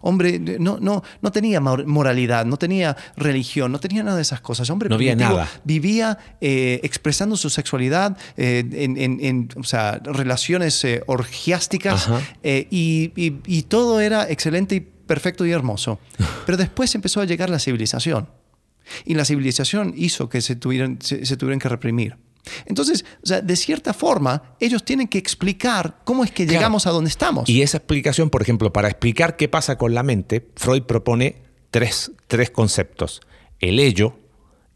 hombre 0.00 0.38
no, 0.58 0.78
no, 0.80 1.02
no 1.20 1.32
tenía 1.32 1.60
mor- 1.60 1.86
moralidad, 1.86 2.44
no 2.46 2.56
tenía 2.56 2.96
religión, 3.16 3.72
no 3.72 3.80
tenía 3.80 4.02
nada 4.02 4.16
de 4.16 4.22
esas 4.22 4.40
cosas. 4.40 4.68
Hombre 4.70 4.88
No 4.88 4.94
había 4.96 5.12
primitivo, 5.14 5.38
nada. 5.38 5.50
Vivía 5.64 6.18
eh, 6.40 6.80
expresando 6.82 7.36
su 7.36 7.50
sexualidad 7.50 8.16
eh, 8.36 8.64
en, 8.72 8.96
en- 8.96 9.18
en, 9.24 9.48
o 9.56 9.64
sea, 9.64 10.00
relaciones 10.04 10.84
eh, 10.84 11.02
orgiásticas 11.06 12.08
y, 12.70 13.12
y- 13.16 13.40
y 13.46 13.62
todo 13.62 14.00
era 14.00 14.28
excelente 14.30 14.76
y 14.76 14.80
perfecto 14.80 15.44
y 15.46 15.50
hermoso. 15.52 15.98
Pero 16.46 16.56
después 16.56 16.94
empezó 16.94 17.20
a 17.20 17.24
llegar 17.24 17.50
la 17.50 17.58
civilización. 17.58 18.28
Y 19.04 19.14
la 19.14 19.24
civilización 19.24 19.94
hizo 19.96 20.28
que 20.28 20.40
se 20.40 20.56
tuvieran, 20.56 20.98
se, 21.00 21.24
se 21.24 21.36
tuvieran 21.36 21.58
que 21.60 21.68
reprimir. 21.68 22.16
Entonces, 22.66 23.04
o 23.22 23.26
sea, 23.26 23.40
de 23.40 23.56
cierta 23.56 23.92
forma, 23.94 24.54
ellos 24.60 24.84
tienen 24.84 25.08
que 25.08 25.18
explicar 25.18 25.98
cómo 26.04 26.24
es 26.24 26.30
que 26.30 26.44
Claro. 26.44 26.58
llegamos 26.58 26.86
a 26.86 26.90
donde 26.90 27.10
estamos. 27.10 27.48
Y 27.48 27.62
esa 27.62 27.78
explicación, 27.78 28.30
por 28.30 28.42
ejemplo, 28.42 28.72
para 28.72 28.88
explicar 28.88 29.36
qué 29.36 29.48
pasa 29.48 29.76
con 29.78 29.94
la 29.94 30.02
mente, 30.02 30.48
Freud 30.56 30.82
propone 30.82 31.42
tres, 31.70 32.12
tres 32.26 32.50
conceptos. 32.50 33.20
El 33.60 33.78
ello, 33.78 34.18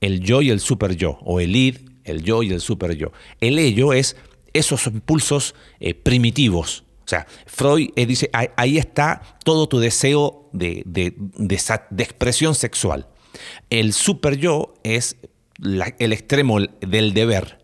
el 0.01 0.21
yo 0.21 0.43
y 0.43 0.51
el 0.51 0.61
super 0.61 0.97
yo, 0.97 1.19
o 1.23 1.41
el 1.41 1.55
id, 1.57 1.77
el 2.05 2.23
yo 2.23 2.43
y 2.43 2.53
el 2.53 2.61
super 2.61 2.95
yo. 2.97 3.13
El 3.41 3.59
ello 3.59 3.93
es 3.93 4.17
esos 4.53 4.87
impulsos 4.87 5.55
eh, 5.81 5.95
primitivos. 5.95 6.85
O 7.05 7.09
sea, 7.09 7.27
Freud 7.47 7.91
eh, 7.97 8.07
dice, 8.07 8.31
ahí, 8.33 8.49
ahí 8.57 8.79
está 8.79 9.23
todo 9.45 9.69
tu 9.69 9.79
deseo 9.79 10.49
de, 10.53 10.83
de- 10.87 11.15
de 11.17 12.03
expresión 12.03 12.55
sexual. 12.55 13.07
El 13.71 13.93
super 13.93 14.37
yo 14.39 14.75
es 14.83 15.17
la- 15.59 15.95
el 15.99 16.13
extremo 16.13 16.59
del 16.81 17.13
deber. 17.15 17.59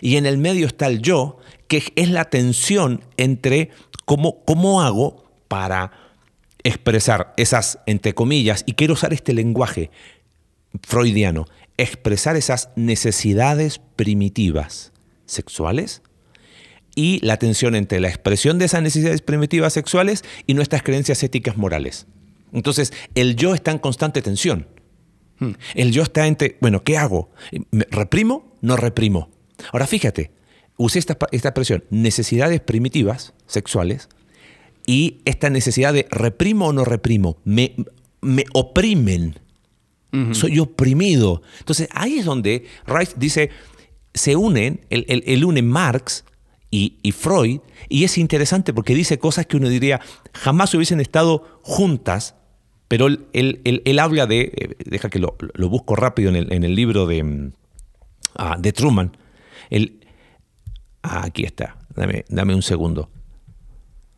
Y 0.00 0.16
en 0.16 0.26
el 0.26 0.38
medio 0.38 0.66
está 0.66 0.86
el 0.86 1.02
yo, 1.02 1.38
que 1.68 1.82
es 1.96 2.10
la 2.10 2.26
tensión 2.26 3.02
entre 3.16 3.70
cómo, 4.04 4.44
cómo 4.44 4.82
hago 4.82 5.24
para 5.48 5.92
expresar 6.62 7.32
esas, 7.36 7.78
entre 7.86 8.14
comillas, 8.14 8.64
y 8.66 8.72
quiero 8.72 8.94
usar 8.94 9.12
este 9.12 9.32
lenguaje 9.32 9.90
freudiano, 10.82 11.46
expresar 11.76 12.36
esas 12.36 12.70
necesidades 12.76 13.80
primitivas 13.96 14.92
sexuales 15.26 16.02
y 16.94 17.24
la 17.24 17.36
tensión 17.36 17.74
entre 17.74 18.00
la 18.00 18.08
expresión 18.08 18.58
de 18.58 18.64
esas 18.64 18.82
necesidades 18.82 19.22
primitivas 19.22 19.72
sexuales 19.74 20.24
y 20.46 20.54
nuestras 20.54 20.82
creencias 20.82 21.22
éticas 21.22 21.56
morales. 21.56 22.06
Entonces, 22.52 22.92
el 23.14 23.36
yo 23.36 23.54
está 23.54 23.70
en 23.70 23.78
constante 23.78 24.22
tensión. 24.22 24.66
El 25.74 25.92
yo 25.92 26.02
está 26.02 26.26
entre, 26.26 26.56
bueno, 26.60 26.82
¿qué 26.82 26.96
hago? 26.96 27.30
¿Me 27.70 27.86
¿Reprimo? 27.90 28.56
No 28.62 28.76
reprimo. 28.76 29.28
Ahora 29.72 29.86
fíjate, 29.86 30.30
usé 30.76 30.98
esta, 30.98 31.16
esta 31.32 31.48
expresión, 31.48 31.84
necesidades 31.90 32.60
primitivas 32.60 33.32
sexuales 33.46 34.08
y 34.86 35.18
esta 35.24 35.50
necesidad 35.50 35.92
de 35.92 36.06
reprimo 36.10 36.68
o 36.68 36.72
no 36.72 36.84
reprimo, 36.84 37.38
me, 37.44 37.74
me 38.20 38.44
oprimen. 38.54 39.38
Soy 40.32 40.58
oprimido. 40.60 41.42
Entonces 41.58 41.88
ahí 41.92 42.18
es 42.18 42.24
donde 42.24 42.64
Reich 42.86 43.14
dice, 43.16 43.50
se 44.14 44.34
unen, 44.36 44.80
el, 44.88 45.04
el- 45.08 45.24
el 45.26 45.44
une 45.44 45.60
Marx 45.62 46.24
y, 46.70 46.94
y 47.02 47.12
Freud, 47.12 47.60
y 47.90 48.04
es 48.04 48.16
interesante 48.16 48.72
porque 48.72 48.94
dice 48.94 49.18
cosas 49.18 49.44
que 49.46 49.56
uno 49.58 49.68
diría 49.68 50.00
jamás 50.32 50.72
hubiesen 50.74 51.00
estado 51.00 51.60
juntas, 51.62 52.34
pero 52.88 53.08
él, 53.08 53.26
él- 53.34 53.60
él- 53.64 53.82
él 53.84 53.98
habla 53.98 54.26
de, 54.26 54.40
eh, 54.56 54.76
deja 54.86 55.10
que 55.10 55.18
lo, 55.18 55.36
lo 55.54 55.68
busco 55.68 55.96
rápido 55.96 56.30
en 56.30 56.36
el, 56.36 56.52
en 56.52 56.64
el 56.64 56.74
libro 56.74 57.06
de, 57.06 57.22
mm, 57.22 57.52
ah, 58.36 58.56
de 58.58 58.72
Truman. 58.72 59.16
Él- 59.70 60.00
ah, 61.02 61.22
aquí 61.26 61.44
está, 61.44 61.76
dame, 61.94 62.24
dame 62.28 62.54
un 62.54 62.62
segundo. 62.62 63.10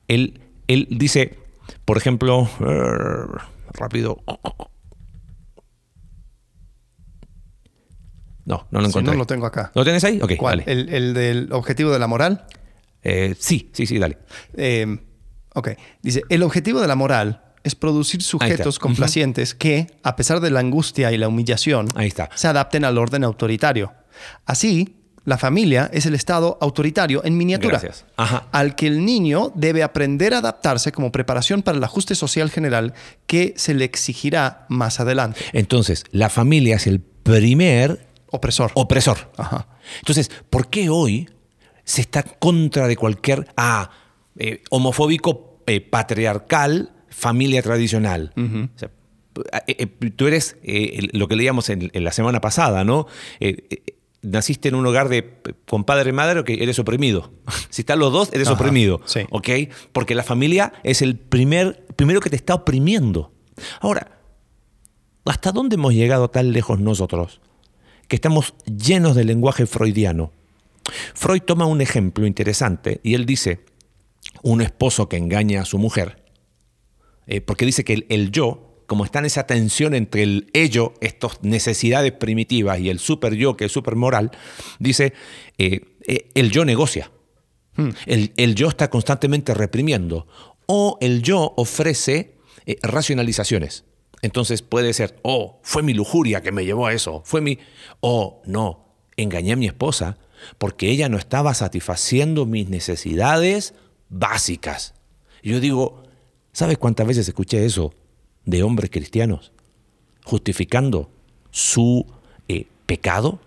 Él, 0.09 0.41
él 0.69 0.87
dice, 0.91 1.39
por 1.85 1.97
ejemplo, 1.97 2.49
eh, 2.61 3.41
rápido. 3.75 4.23
No, 8.45 8.67
no 8.71 8.81
lo 8.81 8.87
Si 8.87 8.91
encontré. 8.91 9.13
no 9.13 9.19
lo 9.19 9.27
tengo 9.27 9.47
acá. 9.47 9.71
¿Lo 9.75 9.85
tienes 9.85 10.03
ahí? 10.05 10.21
Ok, 10.23 10.33
¿Cuál? 10.39 10.61
dale. 10.61 10.73
¿El, 10.73 10.89
el 10.95 11.15
del 11.15 11.53
objetivo 11.53 11.91
de 11.91 11.99
la 11.99 12.07
moral? 12.07 12.47
Eh, 13.03 13.35
sí, 13.39 13.71
sí, 13.75 13.87
sí, 13.87 13.99
dale. 13.99 14.19
Eh, 14.55 14.99
ok. 15.55 15.71
Dice, 16.03 16.23
el 16.31 16.43
objetivo 16.43 16.81
de 16.81 16.89
la 16.89 16.95
moral 16.95 17.43
es 17.63 17.75
producir 17.75 18.23
sujetos 18.23 18.79
complacientes 18.79 19.55
que, 19.55 19.89
a 20.03 20.17
pesar 20.17 20.41
de 20.41 20.51
la 20.51 20.61
angustia 20.61 21.13
y 21.13 21.19
la 21.19 21.29
humillación, 21.29 21.89
Ahí 21.95 22.09
está. 22.09 22.31
se 22.35 22.49
adapten 22.49 22.85
al 22.85 22.97
orden 22.97 23.23
autoritario. 23.25 23.93
Así, 24.47 24.97
la 25.29 25.37
familia 25.37 25.91
es 25.93 26.07
el 26.07 26.15
estado 26.15 26.57
autoritario 26.61 27.23
en 27.25 27.37
miniatura, 27.37 27.79
Gracias. 27.79 28.07
Ajá. 28.17 28.47
al 28.51 28.75
que 28.75 28.87
el 28.87 29.05
niño 29.05 29.53
debe 29.55 29.83
aprender 29.83 30.33
a 30.33 30.39
adaptarse 30.39 30.91
como 30.91 31.13
preparación 31.13 31.63
para 31.63 31.77
el 31.77 31.85
ajuste 31.85 32.15
social 32.15 32.51
general 32.51 32.95
que 33.27 33.53
se 33.57 33.75
le 33.75 33.85
exigirá 33.85 34.65
más 34.71 35.01
adelante. 35.01 35.41
Entonces, 35.53 36.05
la 36.13 36.31
familia 36.31 36.77
es 36.77 36.87
el 36.87 37.01
primer 37.01 38.07
Opresor. 38.31 38.71
opresor. 38.75 39.31
Ajá. 39.37 39.69
Entonces, 39.99 40.31
¿por 40.51 40.69
qué 40.69 40.89
hoy 40.89 41.29
se 41.85 42.01
está 42.01 42.23
contra 42.23 42.89
de 42.89 42.97
cualquier 42.97 43.47
ah, 43.57 43.91
eh, 44.39 44.63
homofóbico 44.71 45.63
eh, 45.67 45.81
patriarcal 45.83 46.91
familia 47.11 47.63
tradicional? 47.63 48.33
O 48.37 48.79
sea, 48.79 48.91
eh, 49.67 49.87
tú 49.87 50.27
eres 50.27 50.57
eh, 50.63 51.09
lo 51.13 51.29
que 51.29 51.37
leíamos 51.37 51.69
en, 51.71 51.91
en 51.93 52.05
la 52.05 52.13
semana 52.13 52.41
pasada, 52.41 52.83
¿no? 52.85 53.07
Eh, 53.41 53.88
naciste 54.23 54.69
en 54.69 54.75
un 54.75 54.87
hogar 54.87 55.09
de 55.09 55.39
con 55.67 55.85
padre 55.85 56.11
y 56.11 56.13
madre, 56.13 56.45
que 56.45 56.63
eres 56.63 56.79
oprimido. 56.79 57.33
si 57.71 57.83
están 57.83 57.99
los 57.99 58.13
dos, 58.13 58.31
eres 58.33 58.49
Ajá, 58.49 58.57
oprimido. 58.57 59.01
sí. 59.05 59.21
¿Ok? 59.31 59.49
Porque 59.93 60.15
la 60.15 60.23
familia 60.23 60.73
es 60.83 61.03
el 61.03 61.17
primer, 61.17 61.87
primero 61.97 62.21
que 62.21 62.31
te 62.31 62.37
está 62.37 62.55
oprimiendo. 62.55 63.33
Ahora, 63.81 64.21
¿hasta 65.25 65.53
dónde 65.53 65.75
hemos 65.75 65.95
llegado 65.95 66.29
tan 66.31 66.53
lejos 66.53 66.79
nosotros? 66.81 67.41
Que 68.07 68.17
estamos 68.17 68.55
llenos 68.65 69.15
de 69.15 69.25
lenguaje 69.25 69.67
freudiano. 69.67 70.33
Freud 71.15 71.43
toma 71.43 71.67
un 71.67 71.81
ejemplo 71.81 72.27
interesante 72.27 73.01
y 73.03 73.15
él 73.15 73.27
dice, 73.27 73.61
un 74.43 74.63
esposo 74.63 75.09
que 75.09 75.17
engaña 75.19 75.63
a 75.63 75.65
su 75.67 75.79
mujer, 75.79 76.25
eh, 77.27 77.43
porque 77.43 77.67
dice 77.67 77.85
que 77.85 77.93
el, 77.93 78.07
el 78.09 78.31
yo, 78.31 78.68
como 78.89 79.05
está 79.05 79.19
en 79.19 79.27
esa 79.27 79.47
tensión 79.47 79.95
entre 79.95 80.23
el 80.23 80.51
ello, 80.55 80.95
estas 81.03 81.43
necesidades 81.43 82.11
primitivas, 82.13 82.81
y 82.81 82.89
el 82.89 82.99
super 82.99 83.35
yo, 83.35 83.55
que 83.55 83.67
es 83.67 83.73
super 83.73 83.97
moral, 83.97 84.31
dice, 84.79 85.13
eh, 85.59 85.83
eh, 86.07 86.31
el 86.35 86.51
yo 86.51 86.65
negocia. 86.65 87.13
El, 88.07 88.33
el 88.37 88.55
yo 88.57 88.67
está 88.69 88.89
constantemente 88.89 89.53
reprimiendo. 89.53 90.27
O 90.67 90.97
el 91.03 91.23
yo 91.23 91.53
ofrece 91.59 92.39
eh, 92.65 92.79
racionalizaciones. 92.83 93.85
Entonces 94.23 94.63
puede 94.63 94.93
ser, 94.95 95.21
oh, 95.23 95.61
fue 95.63 95.83
mi 95.83 95.93
lujuria 95.93 96.43
que 96.43 96.51
me 96.51 96.65
llevó 96.65 96.87
a 96.87 96.95
eso. 96.95 97.23
Fue 97.27 97.43
mi. 97.43 97.59
Oh, 98.01 98.43
no, 98.47 98.97
engañé 99.17 99.53
a 99.53 99.57
mi 99.57 99.67
esposa 99.67 100.17
porque 100.57 100.91
ella 100.91 101.11
no 101.11 101.19
estaba 101.19 101.53
satisfaciendo 101.53 102.47
mis 102.47 102.71
necesidades 102.71 103.75
básicas. 104.09 104.95
Y 105.43 105.51
yo 105.51 105.61
digo, 105.61 106.05
¿sabes 106.53 106.79
cuántas 106.79 107.07
veces 107.07 107.29
escuché 107.29 107.65
eso 107.67 107.93
de 108.49 108.63
hombres 108.63 108.91
cristianos? 108.91 109.53
Justificando 110.25 111.11
su 111.51 112.07
eh, 112.49 112.67
pecado 112.87 113.41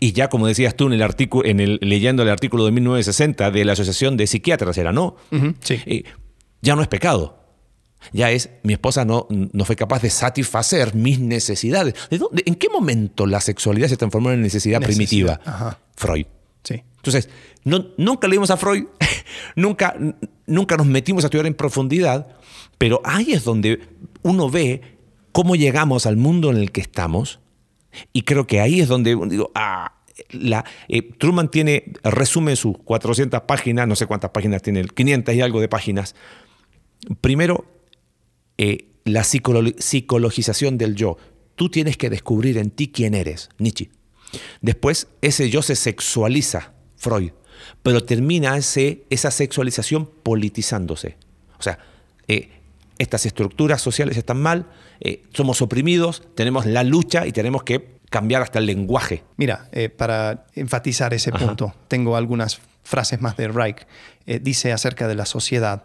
y 0.00 0.12
ya 0.12 0.28
como 0.28 0.46
decías 0.46 0.74
tú 0.76 0.86
en 0.86 0.92
el 0.94 1.02
artículo, 1.02 1.48
en 1.48 1.60
el, 1.60 1.78
leyendo 1.82 2.22
el 2.22 2.28
artículo 2.28 2.64
de 2.64 2.72
1960 2.72 3.50
de 3.50 3.64
la 3.64 3.72
Asociación 3.72 4.16
de 4.16 4.26
Psiquiatras, 4.26 4.76
era 4.78 4.92
no. 4.92 5.16
Sí. 5.60 5.80
Eh, 5.86 6.04
ya 6.62 6.76
no 6.76 6.82
es 6.82 6.88
pecado. 6.88 7.38
Ya 8.12 8.30
es, 8.30 8.50
mi 8.62 8.72
esposa 8.74 9.04
no, 9.04 9.26
no 9.30 9.64
fue 9.64 9.74
capaz 9.74 10.02
de 10.02 10.10
satisfacer 10.10 10.94
mis 10.94 11.18
necesidades. 11.18 11.94
¿De 12.10 12.18
dónde- 12.18 12.42
¿En 12.46 12.54
qué 12.54 12.68
momento 12.68 13.26
la 13.26 13.40
sexualidad 13.40 13.88
se 13.88 13.96
transformó 13.96 14.30
en 14.30 14.42
necesidad, 14.42 14.80
Necesidad, 14.80 14.96
primitiva? 14.96 15.40
ajá. 15.44 15.78
Freud. 15.96 16.26
Sí. 16.62 16.82
Entonces, 16.96 17.28
no- 17.64 17.86
nunca 17.96 18.28
leímos 18.28 18.50
a 18.50 18.56
Freud, 18.58 18.84
nunca, 19.56 19.96
nunca 20.46 20.76
nos 20.76 20.86
metimos 20.86 21.24
a 21.24 21.28
estudiar 21.28 21.46
en 21.46 21.54
profundidad, 21.54 22.28
pero 22.78 23.00
ahí 23.04 23.32
es 23.32 23.44
donde 23.44 23.80
uno 24.26 24.50
ve 24.50 24.80
cómo 25.32 25.56
llegamos 25.56 26.06
al 26.06 26.16
mundo 26.16 26.50
en 26.50 26.56
el 26.56 26.72
que 26.72 26.80
estamos, 26.80 27.40
y 28.12 28.22
creo 28.22 28.46
que 28.46 28.60
ahí 28.60 28.80
es 28.80 28.88
donde 28.88 29.16
digo, 29.28 29.50
ah, 29.54 30.02
la, 30.30 30.64
eh, 30.88 31.02
Truman 31.02 31.50
tiene, 31.50 31.92
resume 32.02 32.56
sus 32.56 32.76
400 32.78 33.42
páginas, 33.42 33.86
no 33.86 33.96
sé 33.96 34.06
cuántas 34.06 34.30
páginas 34.30 34.62
tiene, 34.62 34.84
500 34.84 35.34
y 35.34 35.40
algo 35.40 35.60
de 35.60 35.68
páginas. 35.68 36.14
Primero, 37.20 37.64
eh, 38.58 38.86
la 39.04 39.22
psicolo- 39.22 39.74
psicologización 39.78 40.78
del 40.78 40.94
yo. 40.94 41.16
Tú 41.54 41.68
tienes 41.70 41.96
que 41.96 42.10
descubrir 42.10 42.58
en 42.58 42.70
ti 42.70 42.88
quién 42.88 43.14
eres, 43.14 43.50
Nietzsche. 43.58 43.90
Después, 44.60 45.08
ese 45.22 45.48
yo 45.50 45.62
se 45.62 45.76
sexualiza, 45.76 46.72
Freud, 46.96 47.30
pero 47.82 48.04
termina 48.04 48.56
ese, 48.56 49.04
esa 49.10 49.30
sexualización 49.30 50.06
politizándose. 50.22 51.16
O 51.58 51.62
sea, 51.62 51.78
eh, 52.28 52.50
estas 52.98 53.26
estructuras 53.26 53.80
sociales 53.82 54.16
están 54.16 54.40
mal, 54.40 54.66
eh, 55.00 55.22
somos 55.34 55.60
oprimidos, 55.62 56.22
tenemos 56.34 56.66
la 56.66 56.82
lucha 56.82 57.26
y 57.26 57.32
tenemos 57.32 57.62
que 57.62 57.96
cambiar 58.10 58.42
hasta 58.42 58.58
el 58.58 58.66
lenguaje. 58.66 59.24
Mira, 59.36 59.68
eh, 59.72 59.88
para 59.88 60.46
enfatizar 60.54 61.12
ese 61.12 61.32
punto, 61.32 61.74
tengo 61.88 62.16
algunas 62.16 62.60
frases 62.84 63.20
más 63.20 63.36
de 63.36 63.48
Reich. 63.48 63.86
Eh, 64.26 64.38
dice 64.42 64.72
acerca 64.72 65.08
de 65.08 65.14
la 65.16 65.26
sociedad. 65.26 65.84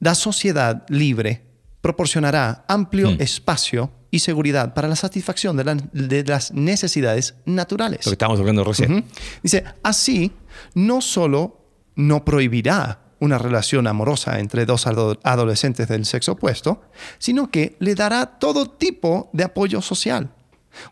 La 0.00 0.14
sociedad 0.14 0.84
libre 0.88 1.42
proporcionará 1.80 2.64
amplio 2.68 3.10
Mm. 3.10 3.20
espacio 3.20 3.90
y 4.10 4.20
seguridad 4.20 4.72
para 4.74 4.88
la 4.88 4.96
satisfacción 4.96 5.56
de, 5.56 5.64
la- 5.64 5.74
de 5.74 6.24
las 6.24 6.52
necesidades 6.52 7.34
naturales. 7.44 8.06
Lo 8.06 8.10
que 8.10 8.14
estábamos 8.14 8.40
hablando 8.40 8.64
recién. 8.64 9.04
Dice, 9.42 9.64
así 9.82 10.32
no 10.74 11.00
solo 11.00 11.60
no 11.96 12.24
prohibirá 12.24 13.00
una 13.24 13.38
relación 13.38 13.86
amorosa 13.86 14.38
entre 14.38 14.66
dos 14.66 14.86
ado- 14.86 15.18
adolescentes 15.24 15.88
del 15.88 16.04
sexo 16.04 16.32
opuesto, 16.32 16.82
sino 17.18 17.50
que 17.50 17.76
le 17.80 17.94
dará 17.94 18.26
todo 18.38 18.66
tipo 18.70 19.30
de 19.32 19.44
apoyo 19.44 19.80
social. 19.82 20.30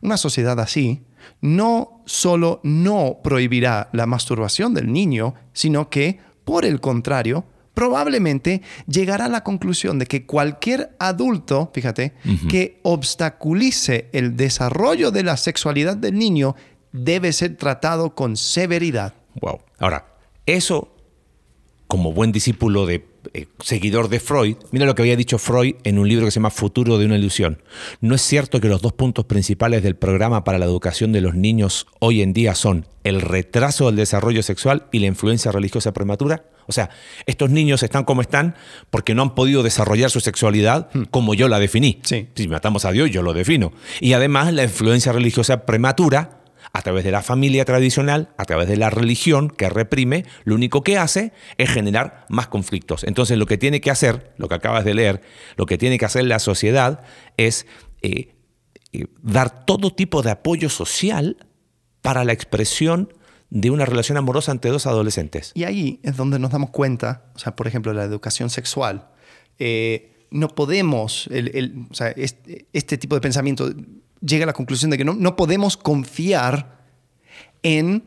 Una 0.01 0.17
sociedad 0.17 0.59
así 0.61 1.03
no 1.41 2.03
solo 2.07 2.61
no 2.63 3.19
prohibirá 3.23 3.89
la 3.93 4.07
masturbación 4.07 4.75
del 4.75 4.93
niño, 4.93 5.35
sino 5.53 5.89
que, 5.91 6.19
por 6.45 6.65
el 6.65 6.81
contrario, 6.81 7.45
probablemente 7.75 8.63
llegará 8.87 9.25
a 9.27 9.29
la 9.29 9.43
conclusión 9.45 9.99
de 9.99 10.07
que 10.07 10.27
cualquier 10.27 10.95
adulto, 10.99 11.71
fíjate, 11.73 12.13
que 12.49 12.81
obstaculice 12.83 14.09
el 14.13 14.37
desarrollo 14.37 15.11
de 15.11 15.23
la 15.23 15.37
sexualidad 15.37 15.97
del 15.97 16.19
niño 16.19 16.55
debe 16.93 17.33
ser 17.33 17.57
tratado 17.57 18.15
con 18.15 18.37
severidad. 18.37 19.15
Wow. 19.41 19.61
Ahora, 19.79 20.07
eso, 20.45 20.92
como 21.93 22.15
buen 22.15 22.33
discípulo 22.33 22.87
de 22.87 23.05
eh, 23.35 23.49
seguidor 23.63 24.09
de 24.09 24.19
Freud, 24.19 24.57
mira 24.71 24.87
lo 24.87 24.95
que 24.95 25.03
había 25.03 25.15
dicho 25.15 25.37
Freud 25.37 25.75
en 25.85 25.99
un 25.99 26.09
libro 26.09 26.25
que 26.25 26.31
se 26.31 26.37
llama 26.37 26.49
Futuro 26.49 26.97
de 26.97 27.05
una 27.05 27.19
ilusión. 27.19 27.63
No 28.01 28.15
es 28.15 28.23
cierto 28.23 28.63
que 28.63 28.69
los 28.69 28.81
dos 28.81 28.95
puntos 28.95 29.27
principales 29.27 29.83
del 29.83 29.95
programa 29.95 30.43
para 30.43 30.59
la 30.59 30.65
educación 30.65 31.13
de 31.13 31.21
los 31.21 31.35
niños 31.35 31.87
hoy 31.99 32.23
en 32.23 32.33
día 32.33 32.55
son 32.55 32.87
el 33.05 33.21
retraso 33.21 33.85
del 33.85 33.97
desarrollo 33.97 34.43
sexual 34.43 34.87
y 34.91 35.01
la 35.01 35.07
influencia 35.09 35.53
religiosa 35.53 35.93
prematura. 35.93 36.47
O 36.67 36.73
sea, 36.73 36.89
estos 37.27 37.51
niños 37.51 37.83
están 37.83 38.05
como 38.05 38.23
están 38.23 38.55
porque 38.89 39.15
no 39.15 39.21
han 39.21 39.35
podido 39.35 39.63
desarrollar 39.63 40.09
su 40.09 40.21
sexualidad 40.21 40.89
como 41.11 41.35
yo 41.35 41.49
la 41.49 41.59
definí. 41.59 42.01
Sí. 42.05 42.29
Si 42.35 42.49
matamos 42.49 42.87
a 42.87 42.93
Dios, 42.93 43.11
yo 43.11 43.21
lo 43.21 43.35
defino. 43.35 43.75
Y 44.01 44.15
además 44.15 44.51
la 44.55 44.63
influencia 44.63 45.13
religiosa 45.13 45.67
prematura 45.67 46.42
a 46.73 46.83
través 46.83 47.05
de 47.05 47.11
la 47.11 47.23
familia 47.23 47.65
tradicional, 47.65 48.31
a 48.39 48.45
través 48.45 48.69
de 48.69 48.77
la 48.77 48.91
religión 48.91 49.51
que 49.51 49.69
reprime, 49.69 50.25
lo 50.45 50.55
único 50.55 50.83
que 50.83 50.97
hace 50.97 51.33
es 51.59 51.71
generar 51.71 52.25
más 52.29 52.49
conflictos. 52.49 53.05
Entonces 53.05 53.39
lo 53.39 53.47
que 53.47 53.59
tiene 53.59 53.81
que 53.81 53.91
hacer, 53.91 54.33
lo 54.39 54.49
que 54.49 54.55
acabas 54.55 54.85
de 54.85 54.95
leer, 54.95 55.21
lo 55.57 55.67
que 55.67 55.77
tiene 55.79 55.99
que 55.99 56.07
hacer 56.07 56.25
la 56.25 56.39
sociedad 56.39 57.03
es 57.37 57.67
eh, 58.01 58.35
eh, 58.93 59.07
dar 59.23 59.65
todo 59.67 59.95
tipo 59.95 60.23
de 60.23 60.31
apoyo 60.31 60.71
social 60.71 61.47
para 62.01 62.25
la 62.25 62.33
expresión 62.33 63.13
de 63.51 63.71
una 63.71 63.85
relación 63.85 64.17
amorosa 64.17 64.51
entre 64.51 64.71
dos 64.71 64.87
adolescentes. 64.87 65.53
Y 65.55 65.65
ahí 65.65 66.01
es 66.03 66.17
donde 66.17 66.39
nos 66.39 66.53
damos 66.53 66.71
cuenta, 66.71 67.27
o 67.35 67.39
sea, 67.39 67.55
por 67.55 67.67
ejemplo, 67.67 67.93
la 67.93 68.05
educación 68.05 68.49
sexual. 68.49 69.09
eh, 69.59 70.09
no 70.33 70.49
podemos, 70.49 71.29
este, 71.31 72.67
este 72.73 72.97
tipo 72.97 73.15
de 73.15 73.21
pensamiento 73.21 73.71
llega 74.23 74.45
a 74.45 74.47
la 74.47 74.53
conclusión 74.53 74.91
de 74.91 74.99
que 74.99 75.05
no, 75.05 75.15
no 75.15 75.37
podemos 75.37 75.77
confiar 75.77 76.81
en 77.63 78.05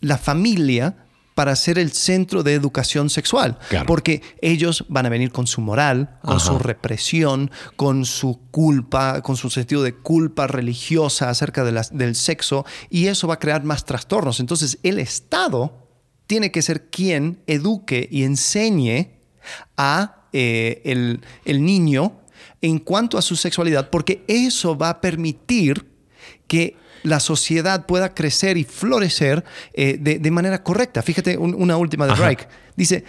la 0.00 0.18
familia 0.18 1.06
para 1.34 1.54
ser 1.54 1.78
el 1.78 1.92
centro 1.92 2.42
de 2.42 2.54
educación 2.54 3.10
sexual. 3.10 3.58
Claro. 3.68 3.84
Porque 3.84 4.22
ellos 4.40 4.86
van 4.88 5.04
a 5.04 5.10
venir 5.10 5.30
con 5.30 5.46
su 5.46 5.60
moral, 5.60 6.18
con 6.22 6.36
Ajá. 6.36 6.46
su 6.46 6.58
represión, 6.58 7.50
con 7.76 8.06
su 8.06 8.40
culpa, 8.50 9.20
con 9.20 9.36
su 9.36 9.50
sentido 9.50 9.82
de 9.82 9.94
culpa 9.94 10.46
religiosa 10.46 11.28
acerca 11.28 11.62
de 11.62 11.82
del 11.92 12.14
sexo, 12.14 12.64
y 12.88 13.08
eso 13.08 13.28
va 13.28 13.34
a 13.34 13.38
crear 13.38 13.64
más 13.64 13.84
trastornos. 13.84 14.40
Entonces, 14.40 14.78
el 14.82 14.98
Estado 14.98 15.86
tiene 16.26 16.50
que 16.50 16.62
ser 16.62 16.88
quien 16.88 17.42
eduque 17.46 18.08
y 18.10 18.22
enseñe 18.24 19.10
a 19.76 20.28
eh, 20.32 20.80
el, 20.86 21.20
el 21.44 21.64
niño 21.64 22.20
en 22.62 22.78
cuanto 22.78 23.18
a 23.18 23.22
su 23.22 23.36
sexualidad, 23.36 23.90
porque 23.90 24.24
eso 24.28 24.76
va 24.76 24.88
a 24.90 25.00
permitir 25.00 25.86
que 26.48 26.76
la 27.02 27.20
sociedad 27.20 27.86
pueda 27.86 28.14
crecer 28.14 28.56
y 28.56 28.64
florecer 28.64 29.44
eh, 29.74 29.96
de, 30.00 30.18
de 30.18 30.30
manera 30.30 30.62
correcta. 30.64 31.02
Fíjate 31.02 31.36
un- 31.38 31.54
una 31.54 31.76
última 31.76 32.06
de 32.06 32.12
Ajá. 32.12 32.24
Reich. 32.26 32.48
Dice, 32.76 33.04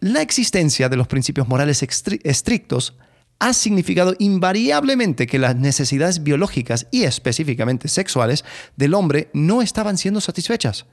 la 0.00 0.22
existencia 0.22 0.88
de 0.88 0.96
los 0.96 1.06
principios 1.06 1.46
morales 1.48 1.82
estrictos 2.24 2.96
ha 3.38 3.52
significado 3.52 4.14
invariablemente 4.20 5.26
que 5.26 5.38
las 5.38 5.56
necesidades 5.56 6.22
biológicas 6.22 6.86
y 6.92 7.02
específicamente 7.02 7.88
sexuales 7.88 8.44
del 8.76 8.94
hombre 8.94 9.30
no 9.32 9.62
estaban 9.62 9.98
siendo 9.98 10.20
satisfechas. 10.20 10.86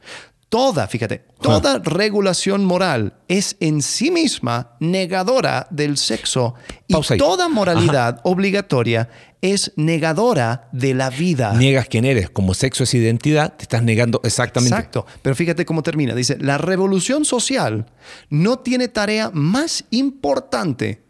Toda, 0.50 0.88
fíjate, 0.88 1.26
toda 1.40 1.78
regulación 1.78 2.66
moral 2.66 3.14
es 3.28 3.56
en 3.60 3.84
sí 3.84 4.10
misma 4.10 4.72
negadora 4.80 5.68
del 5.70 5.96
sexo 5.96 6.56
y 6.88 6.94
Pausa 6.94 7.14
ahí. 7.14 7.20
toda 7.20 7.48
moralidad 7.50 8.20
obligatoria 8.24 9.10
es 9.42 9.72
negadora 9.76 10.68
de 10.72 10.96
la 10.96 11.12
vida. 11.12 11.54
Niegas 11.54 11.88
quién 11.88 12.04
eres, 12.04 12.32
como 12.32 12.56
sexo 12.56 12.84
es 12.84 12.94
identidad, 12.96 13.54
te 13.56 13.64
estás 13.64 13.84
negando 13.84 14.22
exactamente. 14.24 14.76
Exacto. 14.76 15.06
Pero 15.22 15.36
fíjate 15.36 15.66
cómo 15.66 15.84
termina. 15.84 16.16
Dice, 16.16 16.38
la 16.40 16.58
revolución 16.58 17.26
social 17.26 17.86
no 18.32 18.58
tiene 18.58 18.88
tarea 18.88 19.30
más 19.32 19.86
importante 19.92 21.04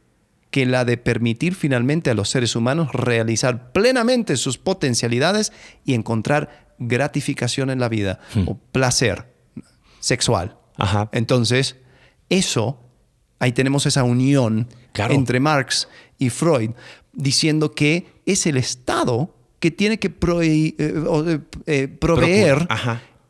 que 0.51 0.65
la 0.65 0.83
de 0.83 0.97
permitir 0.97 1.55
finalmente 1.55 2.09
a 2.09 2.13
los 2.13 2.29
seres 2.29 2.57
humanos 2.57 2.91
realizar 2.91 3.71
plenamente 3.71 4.35
sus 4.35 4.57
potencialidades 4.57 5.53
y 5.85 5.93
encontrar 5.93 6.68
gratificación 6.79 7.69
en 7.69 7.79
la 7.79 7.89
vida 7.89 8.19
o 8.45 8.57
placer 8.57 9.25
sexual. 9.99 10.57
Ajá. 10.77 11.09
Entonces, 11.11 11.75
eso, 12.29 12.79
ahí 13.39 13.51
tenemos 13.51 13.85
esa 13.85 14.03
unión 14.03 14.67
Claro. 14.91 15.13
entre 15.13 15.39
Marx 15.39 15.87
y 16.17 16.29
Freud, 16.29 16.71
diciendo 17.13 17.71
que 17.73 18.07
es 18.25 18.45
el 18.47 18.57
Estado 18.57 19.35
que 19.59 19.71
tiene 19.71 19.99
que 19.99 20.09
proe- 20.13 20.73
eh, 20.77 20.77
eh, 20.77 21.39
eh, 21.65 21.87
proveer 21.87 22.67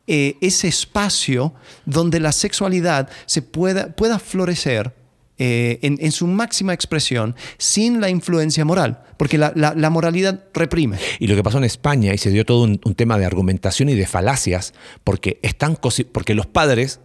eh, 0.06 0.36
ese 0.40 0.68
espacio 0.68 1.54
donde 1.84 2.18
la 2.20 2.32
sexualidad 2.32 3.08
se 3.26 3.42
pueda, 3.42 3.94
pueda 3.94 4.18
florecer 4.18 4.94
eh, 5.42 5.78
en, 5.82 5.96
en 6.00 6.12
su 6.12 6.26
máxima 6.26 6.72
expresión 6.74 7.34
sin 7.58 8.00
la 8.00 8.10
influencia 8.10 8.64
moral, 8.64 9.02
porque 9.16 9.38
la, 9.38 9.52
la- 9.56 9.74
la 9.74 9.88
moralidad 9.90 10.44
reprime. 10.54 10.98
Y 11.18 11.26
lo 11.26 11.34
que 11.34 11.42
pasó 11.42 11.56
en 11.58 11.64
España, 11.64 12.12
y 12.14 12.18
se 12.18 12.30
dio 12.30 12.44
todo 12.44 12.62
un, 12.62 12.78
un 12.84 12.94
tema 12.94 13.18
de 13.18 13.24
argumentación 13.24 13.88
y 13.88 13.94
de 13.94 14.06
falacias, 14.06 14.74
porque, 15.02 15.40
están 15.42 15.76
porque 16.12 16.34
los 16.34 16.46
padres 16.46 17.00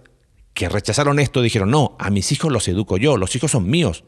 que 0.54 0.70
rechazaron 0.70 1.20
esto 1.20 1.42
dijeron, 1.42 1.72
no, 1.72 1.96
a 2.00 2.10
mis 2.10 2.32
hijos 2.32 2.52
los 2.52 2.68
educo 2.68 2.98
yo, 2.98 3.18
los 3.18 3.36
hijos 3.36 3.52
son 3.52 3.70
míos. 3.70 4.04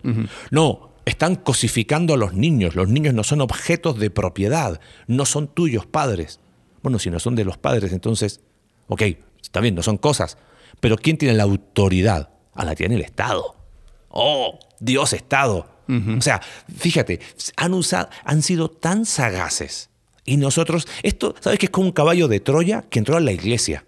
No, 0.52 0.94
están 1.06 1.36
cosificando 1.36 2.14
a 2.14 2.18
los 2.18 2.34
niños, 2.34 2.76
los 2.76 2.88
niños 2.90 3.14
no 3.14 3.24
son 3.24 3.42
objetos 3.42 3.98
de 4.00 4.10
propiedad, 4.12 4.80
no 5.08 5.26
son 5.26 5.48
tuyos 5.48 5.86
padres. 5.86 6.40
Bueno, 6.84 7.00
si 7.00 7.10
no 7.10 7.20
son 7.20 7.36
de 7.36 7.44
los 7.46 7.58
padres, 7.58 7.92
entonces, 7.94 8.42
ok, 8.88 9.02
está 9.42 9.60
bien, 9.62 9.76
no 9.76 9.84
son 9.84 9.98
cosas, 9.98 10.38
pero 10.80 10.96
¿quién 10.98 11.18
tiene 11.18 11.34
la 11.34 11.44
autoridad? 11.44 12.30
A 12.54 12.64
la 12.66 12.76
tiene 12.76 12.96
el 12.96 13.02
Estado. 13.02 13.57
Oh, 14.10 14.60
Dios 14.80 15.14
Estado. 15.14 15.68
O 15.90 16.22
sea, 16.22 16.42
fíjate, 16.76 17.22
han, 17.56 17.74
usado, 17.74 18.10
han 18.26 18.42
sido 18.42 18.70
tan 18.70 19.06
sagaces. 19.06 19.90
Y 20.26 20.36
nosotros, 20.36 20.86
esto, 21.02 21.34
¿sabes 21.40 21.60
que 21.60 21.68
es 21.68 21.70
como 21.70 21.88
un 21.88 21.94
caballo 21.94 22.28
de 22.28 22.42
Troya 22.42 22.84
que 22.90 23.00
entró 23.00 23.16
a 23.16 23.22
la 23.22 23.32
iglesia? 23.32 23.86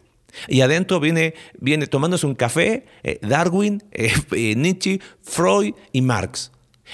Y 0.48 0.62
adentro 0.62 1.00
viene, 1.00 1.34
viene 1.60 1.88
tomándose 1.88 2.26
un 2.26 2.36
café 2.36 2.86
eh, 3.04 3.20
Darwin, 3.22 3.84
eh, 3.92 4.14
eh, 4.32 4.56
Nietzsche, 4.56 5.02
Freud 5.22 5.74
y 5.92 6.02
Marx. 6.02 6.52